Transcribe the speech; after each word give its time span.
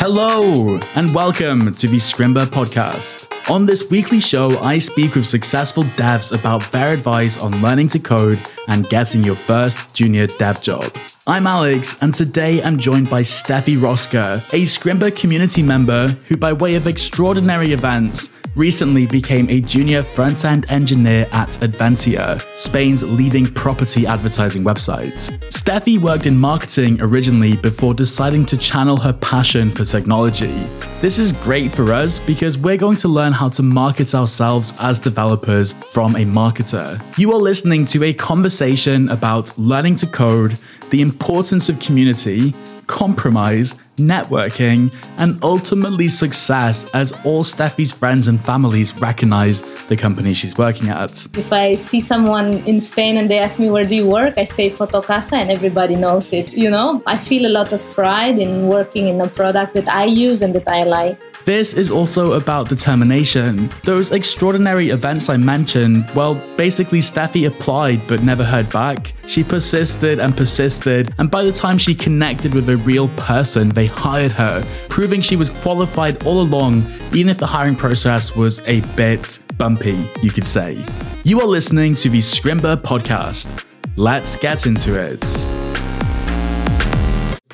Hello, 0.00 0.78
and 0.94 1.12
welcome 1.12 1.72
to 1.72 1.88
the 1.88 1.96
Scrimba 1.96 2.46
podcast. 2.46 3.26
On 3.50 3.66
this 3.66 3.90
weekly 3.90 4.20
show, 4.20 4.56
I 4.60 4.78
speak 4.78 5.16
with 5.16 5.26
successful 5.26 5.82
devs 5.82 6.32
about 6.32 6.70
their 6.70 6.92
advice 6.92 7.36
on 7.36 7.50
learning 7.60 7.88
to 7.88 7.98
code 7.98 8.38
and 8.68 8.88
getting 8.88 9.24
your 9.24 9.34
first 9.34 9.76
junior 9.94 10.28
dev 10.28 10.62
job. 10.62 10.94
I'm 11.28 11.46
Alex, 11.46 11.94
and 12.00 12.14
today 12.14 12.62
I'm 12.62 12.78
joined 12.78 13.10
by 13.10 13.20
Stefi 13.20 13.76
Rosca, 13.76 14.38
a 14.54 14.62
Scrimba 14.62 15.14
community 15.14 15.62
member 15.62 16.16
who, 16.26 16.38
by 16.38 16.54
way 16.54 16.74
of 16.74 16.86
extraordinary 16.86 17.74
events, 17.74 18.34
recently 18.56 19.06
became 19.06 19.46
a 19.50 19.60
junior 19.60 20.02
front 20.02 20.46
end 20.46 20.64
engineer 20.70 21.28
at 21.32 21.50
Adevinta, 21.60 22.40
Spain's 22.56 23.04
leading 23.04 23.44
property 23.44 24.06
advertising 24.06 24.64
website. 24.64 25.28
Stefi 25.50 25.98
worked 25.98 26.24
in 26.24 26.34
marketing 26.34 26.96
originally 27.02 27.56
before 27.56 27.92
deciding 27.92 28.46
to 28.46 28.56
channel 28.56 28.96
her 28.96 29.12
passion 29.12 29.70
for 29.70 29.84
technology. 29.84 30.54
This 31.00 31.20
is 31.20 31.32
great 31.32 31.70
for 31.70 31.92
us 31.92 32.18
because 32.18 32.58
we're 32.58 32.76
going 32.76 32.96
to 32.96 33.06
learn 33.06 33.32
how 33.32 33.50
to 33.50 33.62
market 33.62 34.16
ourselves 34.16 34.74
as 34.80 34.98
developers 34.98 35.74
from 35.74 36.16
a 36.16 36.24
marketer. 36.24 37.00
You 37.16 37.32
are 37.34 37.38
listening 37.38 37.84
to 37.86 38.02
a 38.02 38.12
conversation 38.12 39.08
about 39.08 39.56
learning 39.56 39.94
to 39.96 40.08
code, 40.08 40.58
the 40.90 41.00
importance 41.00 41.68
of 41.68 41.78
community, 41.78 42.52
compromise, 42.88 43.76
networking, 43.98 44.92
and 45.18 45.38
ultimately 45.42 46.08
success 46.08 46.86
as 46.94 47.12
all 47.24 47.42
Stefi's 47.42 47.92
friends 47.92 48.28
and 48.28 48.40
families 48.40 48.96
recognize 49.00 49.62
the 49.88 49.96
company 49.96 50.32
she's 50.32 50.56
working 50.56 50.88
at. 50.88 51.26
If 51.36 51.52
I 51.52 51.74
see 51.74 52.00
someone 52.00 52.58
in 52.66 52.80
Spain 52.80 53.16
and 53.16 53.30
they 53.30 53.38
ask 53.38 53.58
me 53.58 53.70
where 53.70 53.84
do 53.84 53.94
you 53.94 54.06
work, 54.06 54.38
I 54.38 54.44
say 54.44 54.70
Fotocasa 54.70 55.34
and 55.34 55.50
everybody 55.50 55.96
knows 55.96 56.32
it. 56.32 56.52
You 56.52 56.70
know, 56.70 57.00
I 57.06 57.18
feel 57.18 57.46
a 57.46 57.52
lot 57.52 57.72
of 57.72 57.84
pride 57.90 58.38
in 58.38 58.68
working 58.68 59.08
in 59.08 59.20
a 59.20 59.28
product 59.28 59.74
that 59.74 59.88
I 59.88 60.04
use 60.04 60.42
and 60.42 60.54
that 60.54 60.68
I 60.68 60.84
like. 60.84 61.20
This 61.44 61.72
is 61.72 61.90
also 61.90 62.34
about 62.34 62.68
determination. 62.68 63.70
Those 63.84 64.12
extraordinary 64.12 64.90
events 64.90 65.28
I 65.28 65.38
mentioned, 65.38 66.04
well, 66.14 66.34
basically, 66.56 67.00
Steffi 67.00 67.46
applied 67.46 68.00
but 68.06 68.22
never 68.22 68.44
heard 68.44 68.70
back. 68.70 69.14
She 69.28 69.44
persisted 69.44 70.20
and 70.20 70.34
persisted, 70.34 71.12
and 71.18 71.30
by 71.30 71.44
the 71.44 71.52
time 71.52 71.76
she 71.76 71.94
connected 71.94 72.54
with 72.54 72.66
a 72.70 72.78
real 72.78 73.08
person, 73.08 73.68
they 73.68 73.84
hired 73.84 74.32
her, 74.32 74.64
proving 74.88 75.20
she 75.20 75.36
was 75.36 75.50
qualified 75.50 76.24
all 76.24 76.40
along, 76.40 76.82
even 77.12 77.28
if 77.28 77.36
the 77.36 77.46
hiring 77.46 77.76
process 77.76 78.34
was 78.34 78.66
a 78.66 78.80
bit 78.96 79.42
bumpy, 79.58 80.02
you 80.22 80.30
could 80.30 80.46
say. 80.46 80.82
You 81.24 81.42
are 81.42 81.46
listening 81.46 81.94
to 81.96 82.08
the 82.08 82.20
Scrimba 82.20 82.76
podcast. 82.76 83.64
Let's 83.98 84.34
get 84.36 84.64
into 84.64 84.94
it 84.94 85.87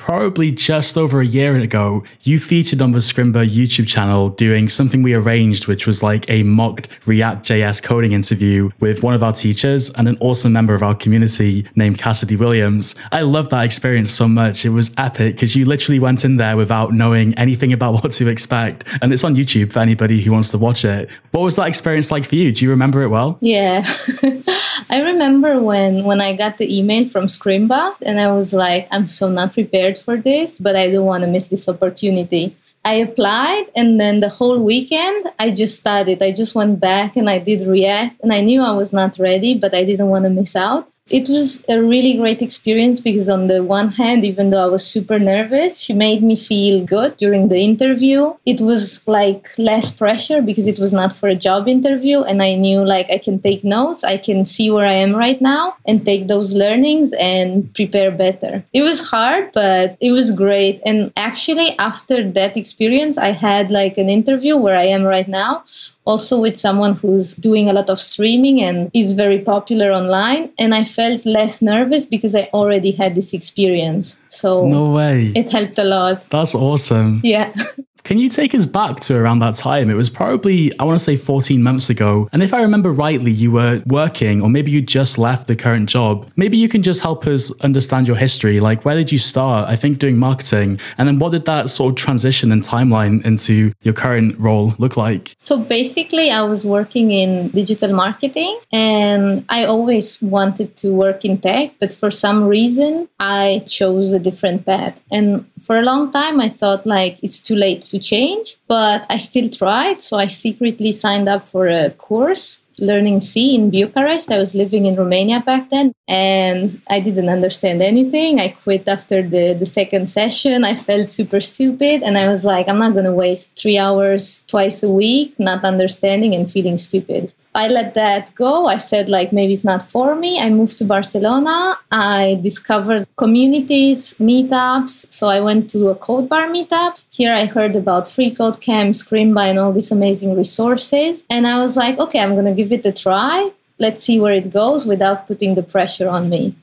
probably 0.05 0.51
just 0.51 0.99
over 0.99 1.19
a 1.19 1.25
year 1.25 1.57
ago, 1.57 2.03
you 2.21 2.37
featured 2.37 2.79
on 2.79 2.91
the 2.91 2.99
Scrimba 2.99 3.43
YouTube 3.43 3.87
channel 3.87 4.29
doing 4.29 4.69
something 4.69 5.01
we 5.01 5.15
arranged, 5.15 5.65
which 5.65 5.87
was 5.87 6.03
like 6.03 6.29
a 6.29 6.43
mocked 6.43 6.87
React.js 7.07 7.81
coding 7.81 8.11
interview 8.11 8.69
with 8.79 9.01
one 9.01 9.15
of 9.15 9.23
our 9.23 9.33
teachers 9.33 9.89
and 9.89 10.07
an 10.07 10.15
awesome 10.19 10.53
member 10.53 10.75
of 10.75 10.83
our 10.83 10.93
community 10.93 11.65
named 11.75 11.97
Cassidy 11.97 12.35
Williams. 12.35 12.93
I 13.11 13.21
love 13.21 13.49
that 13.49 13.65
experience 13.65 14.11
so 14.11 14.27
much. 14.27 14.63
It 14.63 14.69
was 14.69 14.93
epic 14.95 15.37
because 15.37 15.55
you 15.55 15.65
literally 15.65 15.97
went 15.97 16.23
in 16.23 16.37
there 16.37 16.55
without 16.55 16.93
knowing 16.93 17.33
anything 17.33 17.73
about 17.73 17.93
what 18.03 18.11
to 18.11 18.27
expect. 18.27 18.83
And 19.01 19.11
it's 19.11 19.23
on 19.23 19.35
YouTube 19.35 19.73
for 19.73 19.79
anybody 19.79 20.21
who 20.21 20.31
wants 20.31 20.51
to 20.51 20.59
watch 20.59 20.85
it. 20.85 21.09
What 21.31 21.41
was 21.41 21.55
that 21.55 21.67
experience 21.67 22.11
like 22.11 22.25
for 22.25 22.35
you? 22.35 22.51
Do 22.51 22.63
you 22.63 22.69
remember 22.69 23.01
it 23.01 23.07
well? 23.07 23.39
Yeah. 23.41 23.83
I 24.89 25.01
remember 25.01 25.59
when 25.59 26.03
when 26.03 26.21
I 26.21 26.35
got 26.35 26.59
the 26.59 26.77
email 26.77 27.07
from 27.07 27.25
Scrimba 27.25 27.95
and 28.03 28.19
I 28.19 28.31
was 28.31 28.53
like, 28.53 28.87
I'm 28.91 29.07
so 29.07 29.29
not 29.29 29.53
prepared 29.53 29.94
for 29.97 30.17
this, 30.17 30.59
but 30.59 30.75
I 30.75 30.91
don't 30.91 31.05
want 31.05 31.23
to 31.23 31.29
miss 31.29 31.47
this 31.47 31.67
opportunity. 31.67 32.55
I 32.83 32.95
applied 32.95 33.65
and 33.75 33.99
then 33.99 34.19
the 34.19 34.29
whole 34.29 34.61
weekend 34.63 35.25
I 35.39 35.49
just 35.49 35.79
studied. 35.79 36.21
I 36.21 36.31
just 36.31 36.53
went 36.53 36.79
back 36.79 37.17
and 37.17 37.27
I 37.29 37.39
did 37.39 37.65
React 37.67 38.21
and 38.21 38.31
I 38.31 38.41
knew 38.41 38.61
I 38.61 38.73
was 38.73 38.93
not 38.93 39.17
ready, 39.17 39.57
but 39.57 39.73
I 39.73 39.83
didn't 39.83 40.09
want 40.09 40.25
to 40.25 40.29
miss 40.29 40.55
out. 40.55 40.87
It 41.11 41.29
was 41.29 41.63
a 41.69 41.83
really 41.83 42.17
great 42.17 42.41
experience 42.41 42.99
because, 42.99 43.29
on 43.29 43.45
the 43.45 43.63
one 43.63 43.89
hand, 43.89 44.25
even 44.25 44.49
though 44.49 44.63
I 44.63 44.65
was 44.65 44.83
super 44.83 45.19
nervous, 45.19 45.77
she 45.79 45.93
made 45.93 46.23
me 46.23 46.35
feel 46.35 46.83
good 46.83 47.15
during 47.17 47.47
the 47.49 47.59
interview. 47.59 48.33
It 48.43 48.59
was 48.59 49.07
like 49.07 49.49
less 49.59 49.95
pressure 49.95 50.41
because 50.41 50.67
it 50.67 50.79
was 50.79 50.93
not 50.93 51.13
for 51.13 51.29
a 51.29 51.35
job 51.35 51.67
interview, 51.67 52.21
and 52.23 52.41
I 52.41 52.55
knew 52.55 52.83
like 52.83 53.11
I 53.11 53.19
can 53.19 53.37
take 53.37 53.63
notes, 53.63 54.03
I 54.03 54.17
can 54.17 54.43
see 54.43 54.71
where 54.71 54.87
I 54.87 54.93
am 54.93 55.15
right 55.15 55.39
now, 55.39 55.75
and 55.85 56.03
take 56.03 56.27
those 56.27 56.55
learnings 56.55 57.13
and 57.19 57.71
prepare 57.75 58.09
better. 58.09 58.63
It 58.73 58.81
was 58.81 59.07
hard, 59.07 59.51
but 59.53 59.97
it 60.01 60.11
was 60.11 60.31
great. 60.31 60.81
And 60.87 61.13
actually, 61.15 61.77
after 61.77 62.27
that 62.31 62.57
experience, 62.57 63.19
I 63.19 63.29
had 63.29 63.69
like 63.69 63.99
an 63.99 64.09
interview 64.09 64.57
where 64.57 64.75
I 64.75 64.85
am 64.85 65.03
right 65.03 65.27
now 65.27 65.65
also 66.05 66.39
with 66.39 66.57
someone 66.57 66.93
who's 66.93 67.35
doing 67.35 67.69
a 67.69 67.73
lot 67.73 67.89
of 67.89 67.99
streaming 67.99 68.61
and 68.61 68.89
is 68.93 69.13
very 69.13 69.39
popular 69.39 69.91
online. 69.91 70.51
And 70.59 70.73
I 70.73 70.83
felt 70.83 71.25
less 71.25 71.61
nervous 71.61 72.05
because 72.05 72.35
I 72.35 72.49
already 72.53 72.91
had 72.91 73.15
this 73.15 73.33
experience. 73.33 74.17
So 74.29 74.67
no 74.67 74.91
way. 74.91 75.33
It 75.35 75.51
helped 75.51 75.77
a 75.77 75.83
lot. 75.83 76.25
That's 76.29 76.55
awesome. 76.55 77.21
Yeah. 77.23 77.53
Can 78.05 78.19
you 78.19 78.29
take 78.29 78.53
us 78.53 78.67
back 78.67 78.99
to 78.99 79.17
around 79.17 79.39
that 79.39 79.55
time? 79.55 79.89
It 79.89 79.95
was 79.95 80.11
probably, 80.11 80.71
I 80.77 80.83
want 80.83 80.95
to 80.95 81.03
say 81.03 81.15
14 81.15 81.63
months 81.63 81.89
ago. 81.89 82.29
And 82.31 82.43
if 82.43 82.53
I 82.53 82.61
remember 82.61 82.91
rightly, 82.91 83.31
you 83.31 83.51
were 83.51 83.81
working, 83.87 84.43
or 84.43 84.49
maybe 84.49 84.69
you 84.69 84.79
just 84.79 85.17
left 85.17 85.47
the 85.47 85.55
current 85.55 85.89
job. 85.89 86.29
Maybe 86.35 86.55
you 86.55 86.69
can 86.69 86.83
just 86.83 87.01
help 87.01 87.25
us 87.25 87.51
understand 87.61 88.07
your 88.07 88.15
history. 88.15 88.59
Like, 88.59 88.85
where 88.85 88.95
did 88.95 89.11
you 89.11 89.17
start? 89.17 89.67
I 89.67 89.75
think 89.75 89.97
doing 89.97 90.19
marketing. 90.19 90.79
And 90.99 91.07
then 91.07 91.17
what 91.17 91.31
did 91.31 91.45
that 91.45 91.71
sort 91.71 91.93
of 91.93 91.95
transition 91.95 92.51
and 92.51 92.61
timeline 92.61 93.25
into 93.25 93.73
your 93.81 93.95
current 93.95 94.37
role 94.37 94.75
look 94.77 94.97
like? 94.97 95.33
So 95.39 95.57
basically, 95.57 96.29
I 96.29 96.43
was 96.43 96.63
working 96.63 97.09
in 97.09 97.49
digital 97.49 97.91
marketing 97.91 98.59
and 98.71 99.45
I 99.49 99.65
always 99.65 100.21
wanted 100.21 100.75
to 100.77 100.93
work 100.93 101.25
in 101.25 101.39
tech, 101.39 101.73
but 101.79 101.91
for 101.91 102.11
some 102.11 102.43
reason, 102.43 103.09
I 103.19 103.63
chose 103.65 104.13
a 104.13 104.19
different 104.19 104.63
path. 104.67 105.01
And 105.11 105.49
for 105.59 105.79
a 105.79 105.81
long 105.81 106.11
time, 106.11 106.39
I 106.39 106.49
thought 106.49 106.85
like 106.85 107.17
it's 107.23 107.39
too 107.39 107.55
late 107.55 107.83
change, 107.99 108.57
but 108.67 109.05
I 109.09 109.17
still 109.17 109.49
tried. 109.49 110.01
So 110.01 110.17
I 110.17 110.27
secretly 110.27 110.91
signed 110.91 111.29
up 111.29 111.43
for 111.43 111.67
a 111.67 111.91
course 111.91 112.61
learning 112.79 113.21
C 113.21 113.55
in 113.55 113.71
Bucharest. 113.71 114.31
I 114.31 114.37
was 114.37 114.53
living 114.53 114.85
in 114.85 114.95
Romania 114.95 115.39
back 115.39 115.69
then 115.69 115.93
and 116.07 116.79
I 116.89 116.99
didn't 116.99 117.29
understand 117.29 117.81
anything. 117.81 118.39
I 118.39 118.49
quit 118.49 118.87
after 118.87 119.21
the, 119.21 119.53
the 119.53 119.65
second 119.65 120.09
session. 120.09 120.63
I 120.63 120.75
felt 120.75 121.11
super 121.11 121.39
stupid 121.39 122.03
and 122.03 122.17
I 122.17 122.27
was 122.27 122.45
like, 122.45 122.67
I'm 122.67 122.79
not 122.79 122.93
going 122.93 123.05
to 123.05 123.13
waste 123.13 123.57
three 123.57 123.77
hours 123.77 124.43
twice 124.47 124.83
a 124.83 124.89
week 124.89 125.39
not 125.39 125.63
understanding 125.63 126.35
and 126.35 126.49
feeling 126.49 126.77
stupid. 126.77 127.33
I 127.55 127.69
let 127.69 127.93
that 127.93 128.35
go. 128.35 128.67
I 128.67 128.77
said, 128.77 129.07
like, 129.07 129.31
maybe 129.31 129.53
it's 129.53 129.63
not 129.63 129.81
for 129.81 130.13
me. 130.15 130.39
I 130.39 130.49
moved 130.49 130.77
to 130.79 130.85
Barcelona. 130.85 131.75
I 131.89 132.37
discovered 132.43 133.07
communities, 133.15 134.13
meetups. 134.19 135.11
So 135.11 135.29
I 135.29 135.39
went 135.39 135.69
to 135.69 135.87
a 135.87 135.95
Codebar 135.95 136.51
meetup. 136.55 136.99
Here 137.09 137.33
I 137.33 137.45
heard 137.45 137.75
about 137.77 138.09
Free 138.09 138.35
Code 138.35 138.59
Camp, 138.59 138.93
Scrimba, 138.93 139.49
and 139.49 139.57
all 139.57 139.71
these 139.71 139.91
amazing 139.91 140.35
resources. 140.35 141.25
And 141.29 141.47
I 141.47 141.59
was 141.59 141.77
like, 141.77 141.97
okay, 141.97 142.19
I'm 142.19 142.33
going 142.33 142.45
to 142.45 142.51
give 142.51 142.73
it 142.73 142.85
a 142.85 142.91
try. 142.91 143.51
Let's 143.79 144.03
see 144.03 144.19
where 144.19 144.33
it 144.33 144.51
goes 144.51 144.85
without 144.85 145.25
putting 145.25 145.55
the 145.55 145.63
pressure 145.63 146.09
on 146.09 146.29
me. 146.29 146.55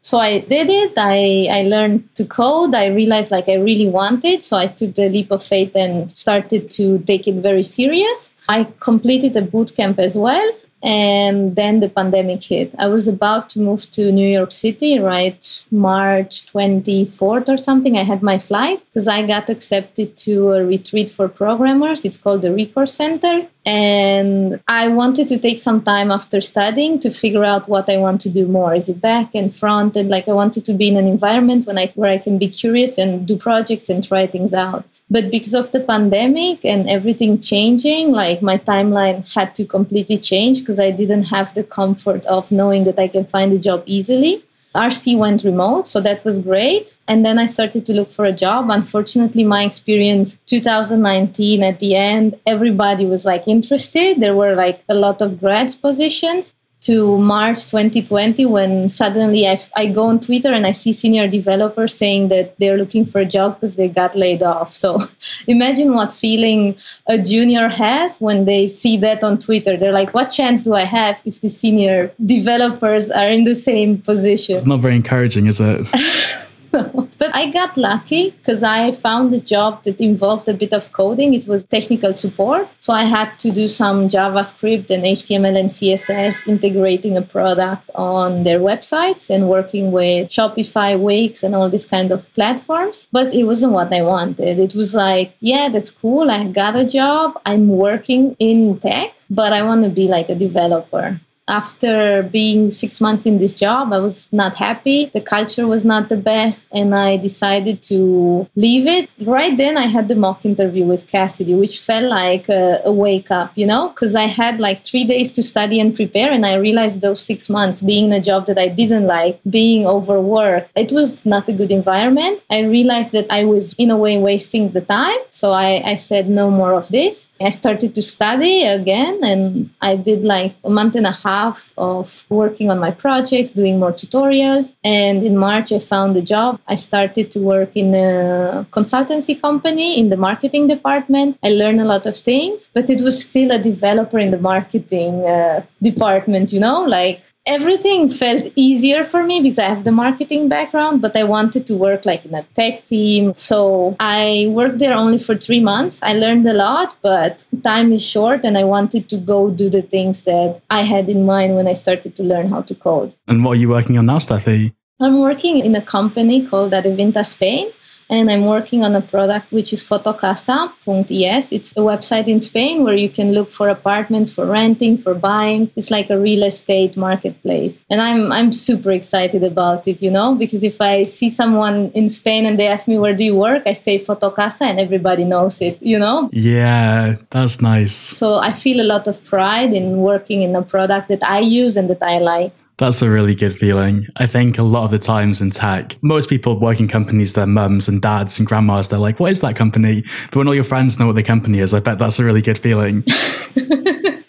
So 0.00 0.18
I 0.18 0.40
did 0.40 0.68
it. 0.70 0.92
I, 0.96 1.48
I 1.50 1.62
learned 1.62 2.14
to 2.14 2.24
code. 2.24 2.74
I 2.74 2.86
realized 2.86 3.30
like 3.30 3.48
I 3.48 3.56
really 3.56 3.88
wanted. 3.88 4.42
So 4.42 4.56
I 4.56 4.68
took 4.68 4.94
the 4.94 5.08
leap 5.08 5.30
of 5.30 5.42
faith 5.42 5.72
and 5.74 6.16
started 6.16 6.70
to 6.72 6.98
take 7.00 7.26
it 7.26 7.36
very 7.36 7.62
serious. 7.62 8.34
I 8.48 8.68
completed 8.80 9.36
a 9.36 9.42
boot 9.42 9.74
camp 9.76 9.98
as 9.98 10.16
well. 10.16 10.50
And 10.82 11.56
then 11.56 11.80
the 11.80 11.88
pandemic 11.88 12.42
hit. 12.42 12.72
I 12.78 12.86
was 12.86 13.08
about 13.08 13.48
to 13.50 13.58
move 13.58 13.90
to 13.92 14.12
New 14.12 14.28
York 14.28 14.52
City, 14.52 15.00
right? 15.00 15.64
March 15.72 16.46
24th 16.46 17.48
or 17.48 17.56
something. 17.56 17.96
I 17.96 18.04
had 18.04 18.22
my 18.22 18.38
flight 18.38 18.84
because 18.86 19.08
I 19.08 19.26
got 19.26 19.48
accepted 19.48 20.16
to 20.18 20.52
a 20.52 20.64
retreat 20.64 21.10
for 21.10 21.28
programmers. 21.28 22.04
It's 22.04 22.16
called 22.16 22.42
the 22.42 22.54
Recurse 22.54 22.94
Center. 22.94 23.48
And 23.66 24.60
I 24.68 24.88
wanted 24.88 25.28
to 25.28 25.38
take 25.38 25.58
some 25.58 25.82
time 25.82 26.10
after 26.12 26.40
studying 26.40 27.00
to 27.00 27.10
figure 27.10 27.44
out 27.44 27.68
what 27.68 27.90
I 27.90 27.98
want 27.98 28.20
to 28.22 28.30
do 28.30 28.46
more. 28.46 28.74
Is 28.74 28.88
it 28.88 29.00
back 29.00 29.34
and 29.34 29.54
front? 29.54 29.96
And 29.96 30.08
like 30.08 30.28
I 30.28 30.32
wanted 30.32 30.64
to 30.66 30.72
be 30.72 30.88
in 30.88 30.96
an 30.96 31.08
environment 31.08 31.66
when 31.66 31.76
I, 31.76 31.92
where 31.96 32.10
I 32.10 32.18
can 32.18 32.38
be 32.38 32.48
curious 32.48 32.98
and 32.98 33.26
do 33.26 33.36
projects 33.36 33.90
and 33.90 34.06
try 34.06 34.26
things 34.28 34.54
out. 34.54 34.84
But 35.10 35.30
because 35.30 35.54
of 35.54 35.72
the 35.72 35.80
pandemic 35.80 36.64
and 36.64 36.88
everything 36.88 37.38
changing, 37.38 38.12
like 38.12 38.42
my 38.42 38.58
timeline 38.58 39.32
had 39.34 39.54
to 39.54 39.64
completely 39.64 40.18
change 40.18 40.60
because 40.60 40.78
I 40.78 40.90
didn't 40.90 41.24
have 41.24 41.54
the 41.54 41.64
comfort 41.64 42.26
of 42.26 42.52
knowing 42.52 42.84
that 42.84 42.98
I 42.98 43.08
can 43.08 43.24
find 43.24 43.52
a 43.52 43.58
job 43.58 43.82
easily. 43.86 44.44
RC 44.74 45.16
went 45.16 45.44
remote, 45.44 45.86
so 45.86 46.00
that 46.02 46.24
was 46.24 46.38
great. 46.38 46.98
And 47.08 47.24
then 47.24 47.38
I 47.38 47.46
started 47.46 47.86
to 47.86 47.94
look 47.94 48.10
for 48.10 48.26
a 48.26 48.32
job. 48.32 48.68
Unfortunately, 48.70 49.44
my 49.44 49.64
experience 49.64 50.38
2019 50.44 51.62
at 51.62 51.80
the 51.80 51.96
end, 51.96 52.38
everybody 52.46 53.06
was 53.06 53.24
like 53.24 53.48
interested. 53.48 54.20
There 54.20 54.36
were 54.36 54.54
like 54.54 54.84
a 54.88 54.94
lot 54.94 55.22
of 55.22 55.40
grads 55.40 55.74
positions. 55.74 56.54
To 56.80 57.18
March 57.18 57.66
2020 57.70 58.46
when 58.46 58.88
suddenly 58.88 59.46
I, 59.46 59.58
I 59.76 59.86
go 59.86 60.04
on 60.04 60.20
Twitter 60.20 60.52
and 60.52 60.66
I 60.66 60.70
see 60.70 60.92
senior 60.92 61.26
developers 61.26 61.94
saying 61.94 62.28
that 62.28 62.58
they're 62.58 62.78
looking 62.78 63.04
for 63.04 63.20
a 63.20 63.24
job 63.24 63.54
because 63.54 63.76
they 63.76 63.88
got 63.88 64.14
laid 64.14 64.42
off. 64.42 64.72
So 64.72 64.98
imagine 65.46 65.92
what 65.92 66.12
feeling 66.12 66.76
a 67.06 67.18
junior 67.18 67.68
has 67.68 68.18
when 68.20 68.44
they 68.44 68.68
see 68.68 68.96
that 68.98 69.24
on 69.24 69.38
Twitter. 69.38 69.76
They're 69.76 69.92
like, 69.92 70.14
what 70.14 70.26
chance 70.30 70.62
do 70.62 70.74
I 70.74 70.84
have 70.84 71.20
if 71.24 71.40
the 71.40 71.48
senior 71.48 72.12
developers 72.24 73.10
are 73.10 73.28
in 73.28 73.44
the 73.44 73.54
same 73.54 74.00
position? 74.00 74.56
It's 74.56 74.66
not 74.66 74.80
very 74.80 74.96
encouraging, 74.96 75.46
is 75.46 75.60
it? 75.60 75.88
but 77.18 77.34
I 77.34 77.50
got 77.50 77.76
lucky 77.76 78.30
because 78.30 78.62
I 78.62 78.92
found 78.92 79.34
a 79.34 79.40
job 79.40 79.82
that 79.84 80.00
involved 80.00 80.48
a 80.48 80.54
bit 80.54 80.72
of 80.72 80.92
coding. 80.92 81.34
It 81.34 81.46
was 81.48 81.66
technical 81.66 82.12
support. 82.12 82.68
So 82.80 82.92
I 82.92 83.04
had 83.04 83.38
to 83.40 83.50
do 83.50 83.68
some 83.68 84.08
JavaScript 84.08 84.90
and 84.90 85.04
HTML 85.04 85.58
and 85.58 85.68
CSS 85.68 86.46
integrating 86.46 87.16
a 87.16 87.22
product 87.22 87.90
on 87.94 88.44
their 88.44 88.60
websites 88.60 89.30
and 89.30 89.48
working 89.48 89.92
with 89.92 90.28
Shopify, 90.28 90.98
Wix, 90.98 91.42
and 91.42 91.54
all 91.54 91.68
these 91.68 91.86
kind 91.86 92.10
of 92.12 92.32
platforms. 92.34 93.06
But 93.12 93.34
it 93.34 93.44
wasn't 93.44 93.72
what 93.72 93.92
I 93.92 94.02
wanted. 94.02 94.58
It 94.58 94.74
was 94.74 94.94
like, 94.94 95.34
yeah, 95.40 95.68
that's 95.68 95.90
cool. 95.90 96.30
I 96.30 96.46
got 96.48 96.76
a 96.76 96.86
job. 96.86 97.40
I'm 97.44 97.68
working 97.68 98.36
in 98.38 98.78
tech, 98.78 99.14
but 99.28 99.52
I 99.52 99.62
want 99.62 99.84
to 99.84 99.90
be 99.90 100.08
like 100.08 100.28
a 100.28 100.34
developer 100.34 101.20
after 101.48 102.22
being 102.22 102.70
six 102.70 103.00
months 103.00 103.24
in 103.26 103.38
this 103.38 103.58
job, 103.58 103.92
I 103.92 104.00
was 104.00 104.28
not 104.30 104.56
happy. 104.56 105.06
The 105.06 105.20
culture 105.20 105.66
was 105.66 105.84
not 105.84 106.08
the 106.08 106.16
best, 106.16 106.68
and 106.72 106.94
I 106.94 107.16
decided 107.16 107.82
to 107.84 108.48
leave 108.54 108.86
it. 108.86 109.08
Right 109.20 109.56
then, 109.56 109.78
I 109.78 109.86
had 109.86 110.08
the 110.08 110.14
mock 110.14 110.44
interview 110.44 110.84
with 110.84 111.08
Cassidy, 111.08 111.54
which 111.54 111.80
felt 111.80 112.04
like 112.04 112.48
a, 112.48 112.82
a 112.84 112.92
wake 112.92 113.30
up, 113.30 113.52
you 113.56 113.66
know, 113.66 113.88
because 113.88 114.14
I 114.14 114.26
had 114.26 114.60
like 114.60 114.84
three 114.84 115.04
days 115.04 115.32
to 115.32 115.42
study 115.42 115.80
and 115.80 115.96
prepare, 115.96 116.30
and 116.30 116.44
I 116.44 116.56
realized 116.56 117.00
those 117.00 117.22
six 117.22 117.48
months 117.48 117.80
being 117.80 118.06
in 118.06 118.12
a 118.12 118.20
job 118.20 118.46
that 118.46 118.58
I 118.58 118.68
didn't 118.68 119.06
like, 119.06 119.40
being 119.48 119.86
overworked, 119.86 120.70
it 120.76 120.92
was 120.92 121.24
not 121.24 121.48
a 121.48 121.52
good 121.52 121.70
environment. 121.70 122.42
I 122.50 122.60
realized 122.64 123.12
that 123.12 123.26
I 123.30 123.44
was, 123.44 123.74
in 123.78 123.90
a 123.90 123.96
way, 123.96 124.18
wasting 124.18 124.70
the 124.72 124.82
time. 124.82 125.18
So 125.30 125.52
I, 125.52 125.82
I 125.92 125.96
said, 125.96 126.28
no 126.28 126.50
more 126.50 126.74
of 126.74 126.88
this. 126.88 127.30
I 127.40 127.48
started 127.48 127.94
to 127.94 128.02
study 128.02 128.64
again, 128.64 129.20
and 129.22 129.70
I 129.80 129.96
did 129.96 130.24
like 130.24 130.52
a 130.64 130.70
month 130.70 130.94
and 130.94 131.06
a 131.06 131.12
half 131.12 131.37
half 131.38 131.72
of 131.92 132.06
working 132.42 132.68
on 132.72 132.78
my 132.86 132.92
projects, 133.04 133.50
doing 133.52 133.76
more 133.78 133.94
tutorials. 134.00 134.66
And 134.84 135.16
in 135.28 135.34
March, 135.48 135.68
I 135.78 135.80
found 135.94 136.12
a 136.16 136.24
job. 136.34 136.50
I 136.74 136.76
started 136.88 137.26
to 137.34 137.38
work 137.54 137.70
in 137.82 137.88
a 137.94 138.66
consultancy 138.78 139.34
company 139.46 139.88
in 140.00 140.06
the 140.12 140.20
marketing 140.28 140.64
department. 140.74 141.30
I 141.48 141.50
learned 141.62 141.80
a 141.86 141.88
lot 141.94 142.04
of 142.10 142.16
things, 142.30 142.70
but 142.74 142.86
it 142.94 143.00
was 143.06 143.16
still 143.28 143.50
a 143.58 143.60
developer 143.70 144.18
in 144.18 144.30
the 144.36 144.42
marketing 144.52 145.14
uh, 145.36 145.62
department, 145.90 146.46
you 146.54 146.60
know, 146.66 146.78
like 146.98 147.22
everything 147.48 148.08
felt 148.10 148.44
easier 148.54 149.02
for 149.02 149.24
me 149.24 149.40
because 149.40 149.58
I 149.58 149.64
have 149.64 149.84
the 149.84 149.90
marketing 149.90 150.48
background, 150.48 151.00
but 151.00 151.16
I 151.16 151.24
wanted 151.24 151.66
to 151.66 151.74
work 151.74 152.04
like 152.04 152.24
in 152.26 152.34
a 152.34 152.42
tech 152.54 152.84
team. 152.84 153.32
So 153.34 153.96
I 153.98 154.46
worked 154.50 154.78
there 154.78 154.94
only 154.94 155.18
for 155.18 155.34
three 155.34 155.60
months. 155.60 156.02
I 156.02 156.12
learned 156.12 156.46
a 156.46 156.52
lot, 156.52 156.96
but 157.00 157.44
time 157.64 157.92
is 157.92 158.06
short 158.06 158.44
and 158.44 158.58
I 158.58 158.64
wanted 158.64 159.08
to 159.08 159.16
go 159.16 159.50
do 159.50 159.70
the 159.70 159.82
things 159.82 160.24
that 160.24 160.60
I 160.68 160.82
had 160.82 161.08
in 161.08 161.24
mind 161.24 161.56
when 161.56 161.66
I 161.66 161.72
started 161.72 162.14
to 162.16 162.22
learn 162.22 162.50
how 162.50 162.62
to 162.62 162.74
code. 162.74 163.14
And 163.26 163.44
what 163.44 163.52
are 163.52 163.60
you 163.60 163.70
working 163.70 163.96
on 163.98 164.06
now, 164.06 164.18
Stefi? 164.18 164.74
I'm 165.00 165.20
working 165.20 165.60
in 165.60 165.74
a 165.76 165.80
company 165.80 166.44
called 166.44 166.72
Adevinta 166.72 167.24
Spain 167.24 167.70
and 168.10 168.30
I'm 168.30 168.46
working 168.46 168.84
on 168.84 168.94
a 168.94 169.00
product 169.00 169.52
which 169.52 169.72
is 169.72 169.84
fotocasa.es. 169.84 171.52
It's 171.52 171.72
a 171.72 171.80
website 171.80 172.28
in 172.28 172.40
Spain 172.40 172.84
where 172.84 172.94
you 172.96 173.08
can 173.08 173.32
look 173.32 173.50
for 173.50 173.68
apartments 173.68 174.34
for 174.34 174.46
renting, 174.46 174.98
for 174.98 175.14
buying. 175.14 175.70
It's 175.76 175.90
like 175.90 176.10
a 176.10 176.18
real 176.18 176.42
estate 176.44 176.96
marketplace. 176.96 177.84
And 177.90 178.00
I'm 178.00 178.32
I'm 178.32 178.52
super 178.52 178.92
excited 178.92 179.42
about 179.44 179.86
it, 179.86 180.02
you 180.02 180.10
know, 180.10 180.34
because 180.34 180.64
if 180.64 180.80
I 180.80 181.04
see 181.04 181.28
someone 181.28 181.90
in 181.94 182.08
Spain 182.08 182.46
and 182.46 182.58
they 182.58 182.68
ask 182.68 182.88
me 182.88 182.98
where 182.98 183.14
do 183.14 183.24
you 183.24 183.36
work, 183.36 183.62
I 183.66 183.74
say 183.74 183.98
Fotocasa 183.98 184.62
and 184.62 184.80
everybody 184.80 185.24
knows 185.24 185.60
it, 185.60 185.78
you 185.82 185.98
know? 185.98 186.30
Yeah, 186.32 187.16
that's 187.30 187.60
nice. 187.60 187.94
So 187.94 188.38
I 188.38 188.52
feel 188.52 188.80
a 188.80 188.88
lot 188.94 189.06
of 189.06 189.24
pride 189.24 189.72
in 189.72 189.98
working 189.98 190.42
in 190.42 190.54
a 190.56 190.62
product 190.62 191.08
that 191.08 191.22
I 191.22 191.40
use 191.40 191.76
and 191.76 191.88
that 191.90 192.02
I 192.02 192.18
like. 192.18 192.54
That's 192.78 193.02
a 193.02 193.10
really 193.10 193.34
good 193.34 193.56
feeling. 193.56 194.06
I 194.16 194.26
think 194.26 194.56
a 194.56 194.62
lot 194.62 194.84
of 194.84 194.92
the 194.92 195.00
times 195.00 195.40
in 195.40 195.50
tech, 195.50 195.96
most 196.00 196.28
people 196.28 196.58
work 196.60 196.78
in 196.78 196.86
companies, 196.86 197.34
their 197.34 197.46
mums 197.46 197.88
and 197.88 198.00
dads 198.00 198.38
and 198.38 198.46
grandmas, 198.46 198.88
they're 198.88 199.00
like, 199.00 199.18
what 199.18 199.32
is 199.32 199.40
that 199.40 199.56
company? 199.56 200.04
But 200.26 200.36
when 200.36 200.48
all 200.48 200.54
your 200.54 200.62
friends 200.64 200.98
know 200.98 201.06
what 201.06 201.16
the 201.16 201.24
company 201.24 201.58
is, 201.58 201.74
I 201.74 201.80
bet 201.80 201.98
that's 201.98 202.20
a 202.20 202.24
really 202.24 202.42
good 202.42 202.58
feeling. 202.58 203.04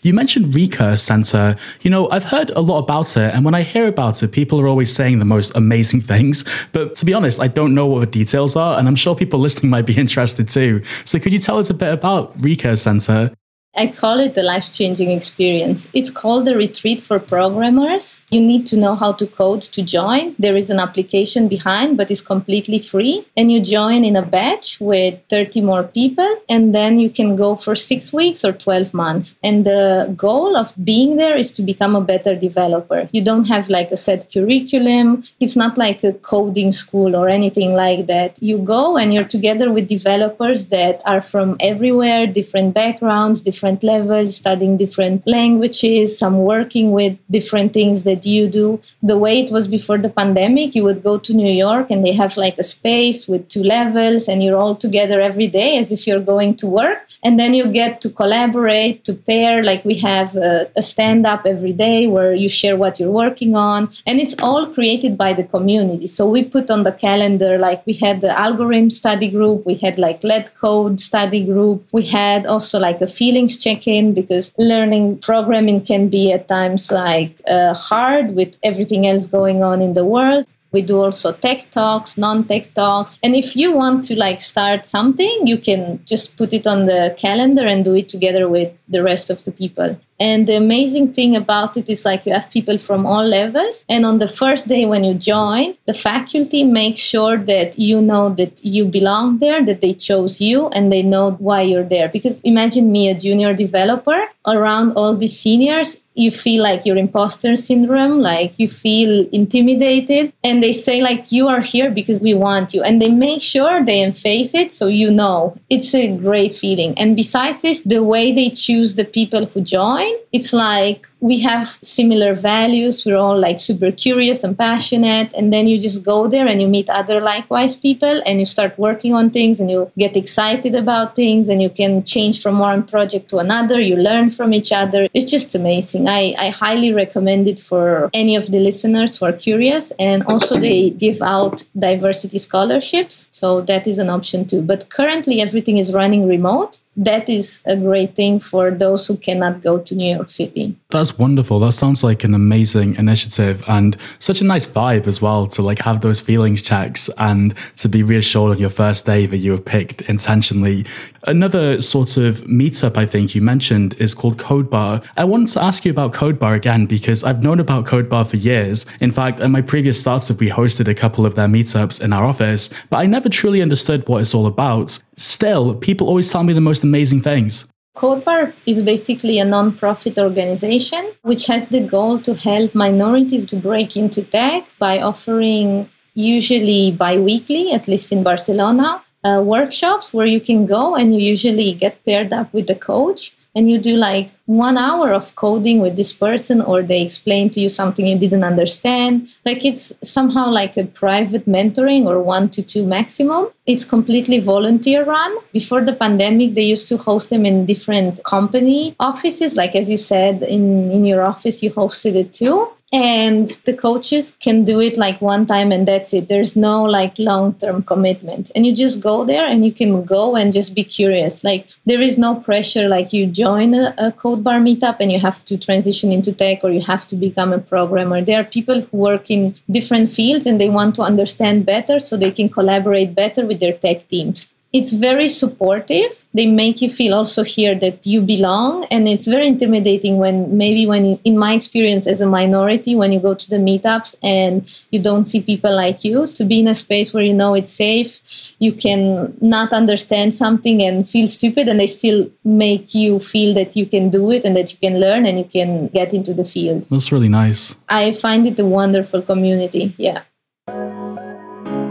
You 0.01 0.13
mentioned 0.13 0.55
Recurse 0.55 1.03
Center. 1.03 1.57
You 1.81 1.91
know, 1.91 2.09
I've 2.09 2.25
heard 2.25 2.51
a 2.51 2.61
lot 2.61 2.79
about 2.79 3.17
it, 3.17 3.35
and 3.35 3.43
when 3.43 3.53
I 3.53 3.63
hear 3.63 3.85
about 3.85 4.23
it, 4.23 4.31
people 4.31 4.59
are 4.61 4.67
always 4.67 4.95
saying 4.95 5.19
the 5.19 5.25
most 5.25 5.55
amazing 5.55 6.01
things. 6.11 6.45
But 6.71 6.95
to 6.95 7.05
be 7.05 7.13
honest, 7.13 7.39
I 7.39 7.47
don't 7.47 7.75
know 7.75 7.85
what 7.85 7.99
the 7.99 8.05
details 8.05 8.55
are, 8.55 8.79
and 8.79 8.87
I'm 8.87 8.95
sure 8.95 9.13
people 9.13 9.39
listening 9.39 9.69
might 9.69 9.85
be 9.85 9.97
interested 9.97 10.47
too. 10.47 10.83
So 11.03 11.19
could 11.19 11.33
you 11.33 11.39
tell 11.39 11.59
us 11.59 11.69
a 11.69 11.73
bit 11.73 11.93
about 11.93 12.33
Recurse 12.41 12.81
Center? 12.81 13.31
I 13.79 13.87
call 13.87 14.19
it 14.19 14.33
the 14.33 14.43
life 14.43 14.73
changing 14.73 15.09
experience. 15.09 15.87
It's 15.93 16.09
called 16.09 16.45
the 16.45 16.57
retreat 16.57 16.99
for 16.99 17.17
programmers. 17.17 18.19
You 18.29 18.41
need 18.41 18.67
to 18.67 18.75
know 18.75 18.93
how 18.93 19.13
to 19.13 19.25
code 19.25 19.61
to 19.61 19.81
join. 19.81 20.35
There 20.37 20.57
is 20.57 20.69
an 20.69 20.81
application 20.81 21.47
behind, 21.47 21.95
but 21.95 22.11
it's 22.11 22.19
completely 22.19 22.79
free. 22.79 23.25
And 23.37 23.49
you 23.49 23.61
join 23.61 24.03
in 24.03 24.17
a 24.17 24.21
batch 24.21 24.81
with 24.81 25.21
30 25.29 25.61
more 25.61 25.83
people, 25.83 26.29
and 26.49 26.75
then 26.75 26.99
you 26.99 27.09
can 27.09 27.37
go 27.37 27.55
for 27.55 27.73
six 27.73 28.11
weeks 28.11 28.43
or 28.43 28.51
12 28.51 28.93
months. 28.93 29.39
And 29.41 29.65
the 29.65 30.13
goal 30.13 30.57
of 30.57 30.73
being 30.83 31.15
there 31.15 31.37
is 31.37 31.53
to 31.53 31.61
become 31.61 31.95
a 31.95 32.01
better 32.01 32.35
developer. 32.35 33.07
You 33.13 33.23
don't 33.23 33.45
have 33.45 33.69
like 33.69 33.91
a 33.91 33.95
set 33.95 34.27
curriculum, 34.33 35.23
it's 35.39 35.55
not 35.55 35.77
like 35.77 36.03
a 36.03 36.11
coding 36.11 36.73
school 36.73 37.15
or 37.15 37.29
anything 37.29 37.73
like 37.73 38.07
that. 38.07 38.43
You 38.43 38.57
go 38.57 38.97
and 38.97 39.13
you're 39.13 39.31
together 39.37 39.71
with 39.71 39.87
developers 39.87 40.67
that 40.67 41.01
are 41.05 41.21
from 41.21 41.55
everywhere, 41.61 42.27
different 42.27 42.73
backgrounds, 42.73 43.39
different 43.39 43.68
different 43.69 43.83
levels, 43.83 44.37
studying 44.37 44.77
different 44.77 45.25
languages, 45.27 46.17
some 46.17 46.37
working 46.39 46.91
with 46.91 47.17
different 47.29 47.73
things 47.73 48.03
that 48.03 48.25
you 48.25 48.47
do. 48.47 48.79
The 49.03 49.17
way 49.17 49.39
it 49.39 49.51
was 49.51 49.67
before 49.67 49.97
the 49.97 50.09
pandemic, 50.09 50.75
you 50.75 50.83
would 50.83 51.03
go 51.03 51.17
to 51.19 51.33
New 51.33 51.51
York 51.51 51.91
and 51.91 52.03
they 52.03 52.13
have 52.13 52.37
like 52.37 52.57
a 52.57 52.63
space 52.63 53.27
with 53.27 53.47
two 53.49 53.63
levels 53.63 54.27
and 54.27 54.43
you're 54.43 54.57
all 54.57 54.75
together 54.75 55.21
every 55.21 55.47
day 55.47 55.77
as 55.77 55.91
if 55.91 56.07
you're 56.07 56.25
going 56.33 56.55
to 56.55 56.67
work. 56.67 56.99
And 57.21 57.37
then 57.37 57.53
you 57.53 57.67
get 57.67 57.99
to 58.01 58.09
collaborate, 58.09 59.03
to 59.03 59.13
pair. 59.13 59.61
Like 59.61 59.83
we 59.83 59.95
have 59.95 60.35
a, 60.37 60.69
a 60.77 60.81
stand 60.81 61.25
up 61.25 61.41
every 61.45 61.73
day 61.73 62.07
where 62.07 62.33
you 62.33 62.47
share 62.47 62.77
what 62.77 62.97
you're 62.97 63.11
working 63.11 63.55
on. 63.55 63.89
And 64.07 64.19
it's 64.19 64.39
all 64.39 64.67
created 64.67 65.17
by 65.17 65.33
the 65.33 65.43
community. 65.43 66.07
So 66.07 66.29
we 66.29 66.43
put 66.45 66.71
on 66.71 66.83
the 66.83 66.93
calendar, 66.93 67.57
like 67.57 67.85
we 67.85 67.93
had 67.93 68.21
the 68.21 68.31
algorithm 68.45 68.89
study 68.89 69.29
group, 69.29 69.65
we 69.65 69.75
had 69.75 69.99
like 69.99 70.21
LeetCode 70.21 70.99
study 70.99 71.43
group, 71.43 71.85
we 71.91 72.03
had 72.03 72.45
also 72.45 72.79
like 72.79 73.01
a 73.01 73.07
feeling 73.07 73.48
check 73.57 73.87
in 73.87 74.13
because 74.13 74.53
learning 74.57 75.19
programming 75.19 75.81
can 75.81 76.09
be 76.09 76.31
at 76.31 76.47
times 76.47 76.91
like 76.91 77.41
uh, 77.47 77.73
hard 77.73 78.35
with 78.35 78.59
everything 78.63 79.07
else 79.07 79.27
going 79.27 79.63
on 79.63 79.81
in 79.81 79.93
the 79.93 80.05
world. 80.05 80.45
We 80.71 80.83
do 80.83 80.99
also 80.99 81.31
tech 81.31 81.71
talks, 81.71 82.17
non-tech 82.17 82.73
talks. 82.73 83.17
And 83.23 83.35
if 83.35 83.55
you 83.55 83.73
want 83.75 84.03
to 84.05 84.15
like 84.19 84.39
start 84.39 84.85
something, 84.85 85.47
you 85.47 85.57
can 85.57 86.01
just 86.05 86.37
put 86.37 86.53
it 86.53 86.67
on 86.67 86.85
the 86.85 87.15
calendar 87.17 87.65
and 87.65 87.83
do 87.83 87.95
it 87.95 88.07
together 88.09 88.47
with 88.47 88.71
the 88.87 89.01
rest 89.01 89.29
of 89.31 89.43
the 89.45 89.51
people. 89.51 89.99
And 90.19 90.47
the 90.47 90.55
amazing 90.55 91.13
thing 91.13 91.35
about 91.35 91.77
it 91.77 91.89
is 91.89 92.03
like 92.03 92.25
you 92.25 92.33
have 92.33 92.51
people 92.51 92.77
from 92.77 93.05
all 93.05 93.25
levels. 93.25 93.85
And 93.87 94.05
on 94.05 94.19
the 94.19 94.27
first 94.27 94.67
day 94.67 94.85
when 94.85 95.03
you 95.03 95.13
join, 95.13 95.75
the 95.85 95.93
faculty 95.93 96.63
makes 96.63 96.99
sure 96.99 97.37
that 97.37 97.79
you 97.79 98.01
know 98.01 98.29
that 98.29 98.63
you 98.63 98.85
belong 98.85 99.39
there, 99.39 99.63
that 99.63 99.81
they 99.81 99.93
chose 99.93 100.41
you, 100.41 100.67
and 100.69 100.91
they 100.91 101.03
know 101.03 101.31
why 101.31 101.61
you're 101.61 101.83
there. 101.83 102.09
Because 102.09 102.41
imagine 102.41 102.91
me, 102.91 103.09
a 103.09 103.15
junior 103.15 103.53
developer, 103.53 104.27
around 104.45 104.93
all 104.93 105.15
these 105.15 105.39
seniors, 105.39 106.03
you 106.19 106.31
feel 106.31 106.61
like 106.61 106.85
your 106.85 106.97
imposter 106.97 107.55
syndrome, 107.55 108.19
like 108.19 108.59
you 108.59 108.67
feel 108.67 109.27
intimidated. 109.31 110.33
And 110.43 110.61
they 110.61 110.73
say, 110.73 111.01
like, 111.01 111.31
you 111.31 111.47
are 111.47 111.61
here 111.61 111.89
because 111.89 112.19
we 112.19 112.33
want 112.33 112.73
you. 112.73 112.83
And 112.83 113.01
they 113.01 113.09
make 113.09 113.41
sure 113.41 113.83
they 113.83 114.11
face 114.11 114.53
it 114.53 114.73
so 114.73 114.87
you 114.87 115.11
know. 115.11 115.57
It's 115.69 115.95
a 115.95 116.15
great 116.17 116.53
feeling. 116.53 116.93
And 116.99 117.15
besides 117.15 117.61
this, 117.61 117.83
the 117.83 118.03
way 118.03 118.33
they 118.33 118.49
choose 118.49 118.95
the 118.95 119.05
people 119.05 119.45
who 119.45 119.61
join, 119.61 120.11
it's 120.31 120.51
like 120.53 121.07
we 121.21 121.39
have 121.39 121.67
similar 121.67 122.33
values. 122.33 123.05
We're 123.05 123.17
all 123.17 123.39
like 123.39 123.59
super 123.59 123.91
curious 123.91 124.43
and 124.43 124.57
passionate. 124.57 125.33
And 125.33 125.51
then 125.51 125.67
you 125.67 125.79
just 125.79 126.05
go 126.05 126.27
there 126.27 126.47
and 126.47 126.61
you 126.61 126.67
meet 126.67 126.89
other 126.89 127.19
likewise 127.19 127.77
people 127.77 128.21
and 128.25 128.39
you 128.39 128.45
start 128.45 128.77
working 128.77 129.13
on 129.13 129.29
things 129.29 129.59
and 129.59 129.69
you 129.71 129.91
get 129.97 130.15
excited 130.15 130.75
about 130.75 131.15
things 131.15 131.49
and 131.49 131.61
you 131.61 131.69
can 131.69 132.03
change 132.03 132.41
from 132.41 132.59
one 132.59 132.83
project 132.83 133.29
to 133.29 133.37
another. 133.37 133.79
You 133.79 133.95
learn 133.95 134.29
from 134.29 134.53
each 134.53 134.71
other. 134.71 135.07
It's 135.13 135.29
just 135.31 135.55
amazing. 135.55 136.08
I, 136.09 136.35
I 136.45 136.49
highly 136.49 136.91
recommend 136.93 137.47
it 137.47 137.59
for 137.59 138.09
any 138.13 138.35
of 138.35 138.51
the 138.51 138.59
listeners 138.59 139.17
who 139.17 139.25
are 139.27 139.33
curious. 139.33 139.91
And 139.99 140.23
also, 140.23 140.59
they 140.59 140.89
give 140.89 141.21
out 141.21 141.63
diversity 141.77 142.39
scholarships. 142.39 143.27
So 143.31 143.61
that 143.61 143.87
is 143.87 143.99
an 143.99 144.09
option 144.09 144.45
too. 144.45 144.61
But 144.61 144.89
currently, 144.89 145.41
everything 145.41 145.77
is 145.77 145.93
running 145.93 146.27
remote 146.27 146.79
that 146.99 147.29
is 147.29 147.63
a 147.65 147.77
great 147.77 148.13
thing 148.13 148.41
for 148.41 148.71
those 148.71 149.07
who 149.07 149.15
cannot 149.15 149.61
go 149.61 149.79
to 149.79 149.95
New 149.95 150.13
York 150.13 150.29
City. 150.29 150.75
That's 150.89 151.17
wonderful. 151.17 151.59
That 151.61 151.71
sounds 151.71 152.03
like 152.03 152.25
an 152.25 152.33
amazing 152.33 152.95
initiative 152.95 153.63
and 153.69 153.95
such 154.19 154.41
a 154.41 154.43
nice 154.43 154.67
vibe 154.67 155.07
as 155.07 155.21
well 155.21 155.47
to 155.47 155.61
like 155.61 155.79
have 155.79 156.01
those 156.01 156.19
feelings 156.19 156.61
checks 156.61 157.09
and 157.17 157.55
to 157.77 157.87
be 157.87 158.03
reassured 158.03 158.51
on 158.51 158.57
your 158.57 158.69
first 158.69 159.05
day 159.05 159.25
that 159.27 159.37
you 159.37 159.53
were 159.53 159.61
picked 159.61 160.01
intentionally. 160.01 160.85
Another 161.25 161.81
sort 161.81 162.17
of 162.17 162.41
meetup 162.41 162.97
I 162.97 163.05
think 163.05 163.33
you 163.33 163.41
mentioned 163.41 163.93
is 163.93 164.13
called 164.13 164.37
Code 164.37 164.69
Bar. 164.69 165.01
I 165.15 165.23
wanted 165.23 165.49
to 165.53 165.63
ask 165.63 165.85
you 165.85 165.91
about 165.91 166.11
Code 166.11 166.37
Bar 166.37 166.55
again 166.55 166.85
because 166.85 167.23
I've 167.23 167.43
known 167.43 167.61
about 167.61 167.85
Code 167.85 168.09
Bar 168.09 168.25
for 168.25 168.37
years. 168.37 168.85
In 168.99 169.11
fact, 169.11 169.39
at 169.39 169.49
my 169.49 169.61
previous 169.61 170.01
startup, 170.01 170.39
we 170.39 170.49
hosted 170.49 170.89
a 170.89 170.95
couple 170.95 171.25
of 171.25 171.35
their 171.35 171.47
meetups 171.47 172.01
in 172.01 172.11
our 172.11 172.25
office, 172.25 172.69
but 172.89 172.97
I 172.97 173.05
never 173.05 173.29
truly 173.29 173.61
understood 173.61 174.07
what 174.09 174.21
it's 174.21 174.33
all 174.33 174.47
about. 174.47 175.01
Still, 175.17 175.75
people 175.75 176.07
always 176.07 176.31
tell 176.31 176.43
me 176.43 176.53
the 176.53 176.61
most 176.61 176.83
amazing 176.91 177.21
things. 177.29 177.53
CodeBar 177.99 178.53
is 178.65 178.81
basically 178.93 179.37
a 179.39 179.45
non-profit 179.55 180.15
organization 180.27 181.03
which 181.29 181.43
has 181.51 181.63
the 181.75 181.83
goal 181.95 182.13
to 182.27 182.33
help 182.49 182.69
minorities 182.85 183.45
to 183.51 183.55
break 183.69 183.97
into 184.01 184.21
tech 184.37 184.61
by 184.85 184.93
offering 185.09 185.89
usually 186.13 186.91
bi-weekly, 187.03 187.65
at 187.77 187.87
least 187.91 188.11
in 188.15 188.23
Barcelona, 188.23 188.89
uh, 189.23 189.41
workshops 189.55 190.13
where 190.13 190.31
you 190.35 190.41
can 190.49 190.65
go 190.65 190.95
and 190.95 191.13
you 191.13 191.21
usually 191.35 191.73
get 191.73 192.03
paired 192.05 192.31
up 192.39 192.53
with 192.53 192.69
a 192.69 192.79
coach 192.91 193.33
and 193.59 193.69
you 193.69 193.77
do 193.77 193.97
like 193.97 194.29
one 194.45 194.77
hour 194.77 195.11
of 195.11 195.35
coding 195.35 195.81
with 195.81 195.97
this 195.97 196.13
person 196.13 196.61
or 196.61 196.81
they 196.81 197.01
explain 197.01 197.49
to 197.49 197.59
you 197.59 197.67
something 197.67 198.05
you 198.05 198.17
didn't 198.17 198.45
understand 198.45 199.27
like 199.45 199.65
it's 199.65 199.83
somehow 200.01 200.47
like 200.49 200.77
a 200.77 200.85
private 200.85 201.45
mentoring 201.45 202.05
or 202.05 202.21
one 202.23 202.47
to 202.49 202.63
two 202.63 202.85
maximum. 202.87 203.49
It's 203.65 203.83
completely 203.83 204.39
volunteer 204.39 205.03
run. 205.03 205.35
Before 205.51 205.81
the 205.81 205.93
pandemic 205.93 206.53
they 206.53 206.67
used 206.75 206.87
to 206.87 206.97
host 206.97 207.29
them 207.31 207.45
in 207.45 207.65
different 207.65 208.23
company 208.23 208.95
offices. 208.97 209.57
Like 209.57 209.75
as 209.75 209.89
you 209.89 209.97
said 209.97 210.41
in 210.41 210.89
in 210.95 211.03
your 211.03 211.21
office 211.31 211.61
you 211.61 211.71
hosted 211.71 212.15
it 212.15 212.31
too 212.31 212.69
and 212.91 213.55
the 213.65 213.73
coaches 213.73 214.35
can 214.39 214.63
do 214.63 214.79
it 214.81 214.97
like 214.97 215.21
one 215.21 215.45
time 215.45 215.71
and 215.71 215.87
that's 215.87 216.13
it. 216.13 216.27
There's 216.27 216.57
no 216.57 216.83
like 216.83 217.19
long 217.19 217.53
term 217.53 217.83
commitment. 217.83 218.51
And 218.55 218.65
you 218.65 218.73
just 218.75 219.03
go 219.03 219.23
there 219.23 219.45
and 219.45 219.63
you 219.63 219.71
can 219.71 220.03
go 220.03 220.35
and 220.35 220.51
just 220.51 220.75
be 220.75 220.83
curious. 220.83 221.43
Like 221.43 221.67
there 221.85 222.01
is 222.01 222.17
no 222.17 222.35
pressure 222.35 222.87
like 222.87 223.13
you 223.13 223.27
join 223.27 223.75
a, 223.75 223.93
a 223.99 224.11
code 224.11 224.43
bar 224.43 224.59
meetup 224.59 224.97
and 224.99 225.11
you 225.11 225.19
have 225.19 225.43
to 225.45 225.57
transition 225.57 226.11
into 226.11 226.33
tech 226.33 226.63
or 226.63 226.71
you 226.71 226.81
have 226.81 227.05
to 227.07 227.15
become 227.15 227.53
a 227.53 227.59
programmer. 227.59 228.21
There 228.21 228.39
are 228.39 228.45
people 228.45 228.81
who 228.81 228.97
work 228.97 229.29
in 229.29 229.55
different 229.69 230.09
fields 230.09 230.47
and 230.47 230.59
they 230.59 230.69
want 230.69 230.95
to 230.95 231.03
understand 231.03 231.65
better 231.65 231.99
so 231.99 232.17
they 232.17 232.31
can 232.31 232.49
collaborate 232.49 233.13
better 233.13 233.45
with 233.45 233.59
their 233.59 233.73
tech 233.73 234.07
teams 234.07 234.47
it's 234.71 234.93
very 234.93 235.27
supportive. 235.27 236.25
They 236.33 236.45
make 236.45 236.81
you 236.81 236.89
feel 236.89 237.15
also 237.15 237.43
here 237.43 237.73
that 237.79 238.05
you 238.05 238.21
belong 238.21 238.85
and 238.91 239.07
it's 239.07 239.27
very 239.27 239.47
intimidating 239.47 240.17
when 240.17 240.55
maybe 240.55 240.85
when 240.85 241.17
in 241.23 241.39
my 241.39 241.53
experience 241.53 242.05
as 242.05 242.21
a 242.21 242.27
minority 242.27 242.95
when 242.95 243.11
you 243.11 243.19
go 243.19 243.33
to 243.33 243.49
the 243.49 243.55
meetups 243.55 244.15
and 244.21 244.71
you 244.91 245.01
don't 245.01 245.25
see 245.25 245.41
people 245.41 245.75
like 245.75 246.03
you 246.03 246.27
to 246.27 246.43
be 246.43 246.59
in 246.59 246.67
a 246.67 246.75
space 246.75 247.13
where 247.13 247.23
you 247.23 247.33
know 247.33 247.55
it's 247.55 247.71
safe 247.71 248.21
you 248.59 248.71
can 248.71 249.35
not 249.41 249.73
understand 249.73 250.35
something 250.35 250.83
and 250.83 251.09
feel 251.09 251.27
stupid 251.27 251.67
and 251.67 251.79
they 251.79 251.87
still 251.87 252.29
make 252.43 252.93
you 252.93 253.19
feel 253.19 253.55
that 253.55 253.75
you 253.75 253.87
can 253.87 254.09
do 254.09 254.31
it 254.31 254.45
and 254.45 254.55
that 254.55 254.71
you 254.71 254.77
can 254.77 254.99
learn 254.99 255.25
and 255.25 255.39
you 255.39 255.45
can 255.45 255.87
get 255.87 256.13
into 256.13 256.33
the 256.33 256.43
field. 256.43 256.85
That's 256.91 257.11
really 257.11 257.29
nice. 257.29 257.75
I 257.87 258.11
find 258.11 258.45
it 258.45 258.59
a 258.59 258.65
wonderful 258.65 259.23
community 259.23 259.95
yeah 259.97 260.21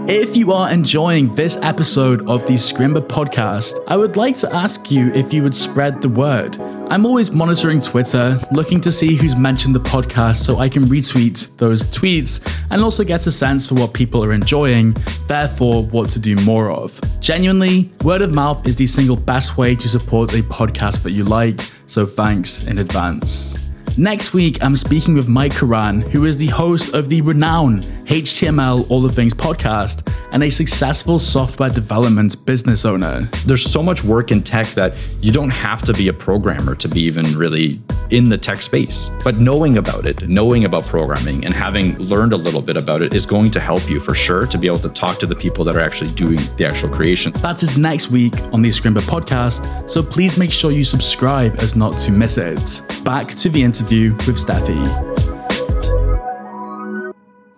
if 0.08 0.34
you 0.38 0.54
are 0.54 0.72
enjoying 0.72 1.34
this 1.34 1.58
episode 1.58 2.26
of 2.30 2.46
the 2.46 2.54
Scrimba 2.54 3.06
podcast, 3.06 3.78
I 3.88 3.96
would 3.98 4.16
like 4.16 4.36
to 4.36 4.50
ask 4.54 4.90
you 4.90 5.12
if 5.12 5.34
you 5.34 5.42
would 5.42 5.54
spread 5.54 6.00
the 6.00 6.08
word. 6.08 6.58
I'm 6.90 7.04
always 7.04 7.30
monitoring 7.30 7.78
Twitter, 7.78 8.40
looking 8.50 8.80
to 8.80 8.90
see 8.90 9.16
who's 9.16 9.36
mentioned 9.36 9.74
the 9.74 9.80
podcast 9.80 10.36
so 10.36 10.56
I 10.56 10.70
can 10.70 10.84
retweet 10.84 11.54
those 11.58 11.84
tweets 11.84 12.40
and 12.70 12.80
also 12.80 13.04
get 13.04 13.26
a 13.26 13.30
sense 13.30 13.68
for 13.68 13.74
what 13.74 13.92
people 13.92 14.24
are 14.24 14.32
enjoying, 14.32 14.96
therefore, 15.26 15.82
what 15.82 16.08
to 16.10 16.18
do 16.18 16.36
more 16.36 16.70
of. 16.70 16.98
Genuinely, 17.20 17.92
word 18.02 18.22
of 18.22 18.34
mouth 18.34 18.66
is 18.66 18.76
the 18.76 18.86
single 18.86 19.16
best 19.16 19.58
way 19.58 19.76
to 19.76 19.88
support 19.90 20.32
a 20.32 20.42
podcast 20.42 21.02
that 21.02 21.10
you 21.10 21.24
like, 21.24 21.60
so 21.86 22.06
thanks 22.06 22.66
in 22.66 22.78
advance. 22.78 23.67
Next 23.98 24.32
week, 24.32 24.62
I'm 24.62 24.76
speaking 24.76 25.14
with 25.14 25.26
Mike 25.26 25.56
Karan, 25.56 26.02
who 26.02 26.24
is 26.24 26.36
the 26.36 26.46
host 26.46 26.94
of 26.94 27.08
the 27.08 27.20
renowned 27.20 27.80
HTML 28.06 28.88
All 28.92 29.02
the 29.02 29.08
Things 29.08 29.34
podcast 29.34 30.08
and 30.30 30.44
a 30.44 30.50
successful 30.50 31.18
software 31.18 31.68
development 31.68 32.46
business 32.46 32.84
owner. 32.84 33.28
There's 33.44 33.68
so 33.68 33.82
much 33.82 34.04
work 34.04 34.30
in 34.30 34.44
tech 34.44 34.68
that 34.68 34.94
you 35.20 35.32
don't 35.32 35.50
have 35.50 35.82
to 35.82 35.92
be 35.92 36.06
a 36.06 36.12
programmer 36.12 36.76
to 36.76 36.88
be 36.88 37.00
even 37.00 37.36
really 37.36 37.80
in 38.10 38.28
the 38.28 38.38
tech 38.38 38.62
space. 38.62 39.10
But 39.24 39.38
knowing 39.38 39.78
about 39.78 40.06
it, 40.06 40.28
knowing 40.28 40.64
about 40.64 40.84
programming, 40.86 41.44
and 41.44 41.52
having 41.52 41.98
learned 41.98 42.32
a 42.32 42.36
little 42.36 42.62
bit 42.62 42.76
about 42.76 43.02
it 43.02 43.14
is 43.14 43.26
going 43.26 43.50
to 43.50 43.60
help 43.60 43.90
you 43.90 43.98
for 43.98 44.14
sure 44.14 44.46
to 44.46 44.56
be 44.56 44.68
able 44.68 44.78
to 44.78 44.88
talk 44.90 45.18
to 45.18 45.26
the 45.26 45.34
people 45.34 45.64
that 45.64 45.74
are 45.74 45.80
actually 45.80 46.12
doing 46.12 46.38
the 46.56 46.64
actual 46.64 46.88
creation. 46.88 47.32
That 47.32 47.62
is 47.64 47.76
next 47.76 48.10
week 48.10 48.34
on 48.52 48.62
the 48.62 48.68
Scrimba 48.70 49.00
podcast, 49.00 49.90
so 49.90 50.04
please 50.04 50.38
make 50.38 50.52
sure 50.52 50.70
you 50.70 50.84
subscribe 50.84 51.56
as 51.58 51.74
not 51.74 51.98
to 51.98 52.12
miss 52.12 52.38
it. 52.38 52.82
Back 53.04 53.26
to 53.34 53.48
the 53.48 53.62
interview 53.62 53.87
interview 53.88 54.12
with 54.26 54.36
Stefi. 54.36 54.76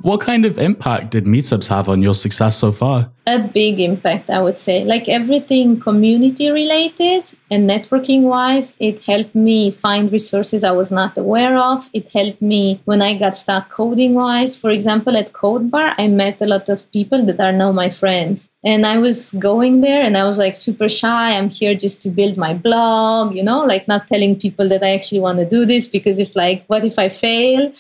What 0.03 0.21
kind 0.21 0.47
of 0.47 0.59
impact 0.59 1.11
did 1.11 1.27
meetups 1.27 1.69
have 1.69 1.89
on 1.89 2.03
your 2.03 2.15
success 2.15 2.57
so 2.57 2.73
far? 2.73 3.11
A 3.27 3.39
big 3.41 3.81
impact, 3.81 4.31
I 4.31 4.41
would 4.41 4.59
say. 4.59 4.85
Like 4.85 5.09
everything 5.09 5.79
community 5.79 6.51
related 6.51 7.35
and 7.51 7.69
networking 7.69 8.23
wise, 8.23 8.77
it 8.79 9.01
helped 9.01 9.35
me 9.35 9.71
find 9.71 10.13
resources 10.13 10.63
I 10.63 10.71
was 10.71 10.93
not 10.93 11.19
aware 11.19 11.59
of. 11.59 11.91
It 11.93 12.09
helped 12.11 12.41
me 12.41 12.81
when 12.85 13.03
I 13.03 13.19
got 13.19 13.37
stuck 13.37 13.69
coding 13.69 14.15
wise. 14.15 14.57
For 14.57 14.71
example, 14.71 15.17
at 15.17 15.33
CodeBar, 15.33 15.95
I 15.99 16.07
met 16.07 16.41
a 16.41 16.47
lot 16.47 16.69
of 16.69 16.91
people 16.93 17.25
that 17.27 17.41
are 17.41 17.53
now 17.53 17.73
my 17.73 17.91
friends. 17.91 18.49
And 18.63 18.87
I 18.87 18.99
was 18.99 19.33
going 19.33 19.81
there 19.81 20.03
and 20.03 20.17
I 20.17 20.25
was 20.25 20.39
like 20.39 20.55
super 20.55 20.89
shy. 20.89 21.37
I'm 21.37 21.51
here 21.51 21.75
just 21.75 22.03
to 22.03 22.11
build 22.11 22.37
my 22.37 22.55
blog, 22.55 23.35
you 23.35 23.43
know, 23.43 23.65
like 23.65 23.89
not 23.89 24.07
telling 24.07 24.39
people 24.39 24.69
that 24.69 24.83
I 24.83 24.91
actually 24.91 25.21
want 25.21 25.39
to 25.39 25.47
do 25.47 25.65
this 25.65 25.89
because 25.89 26.19
if, 26.19 26.37
like, 26.37 26.65
what 26.67 26.85
if 26.85 26.99
I 26.99 27.09
fail? 27.09 27.73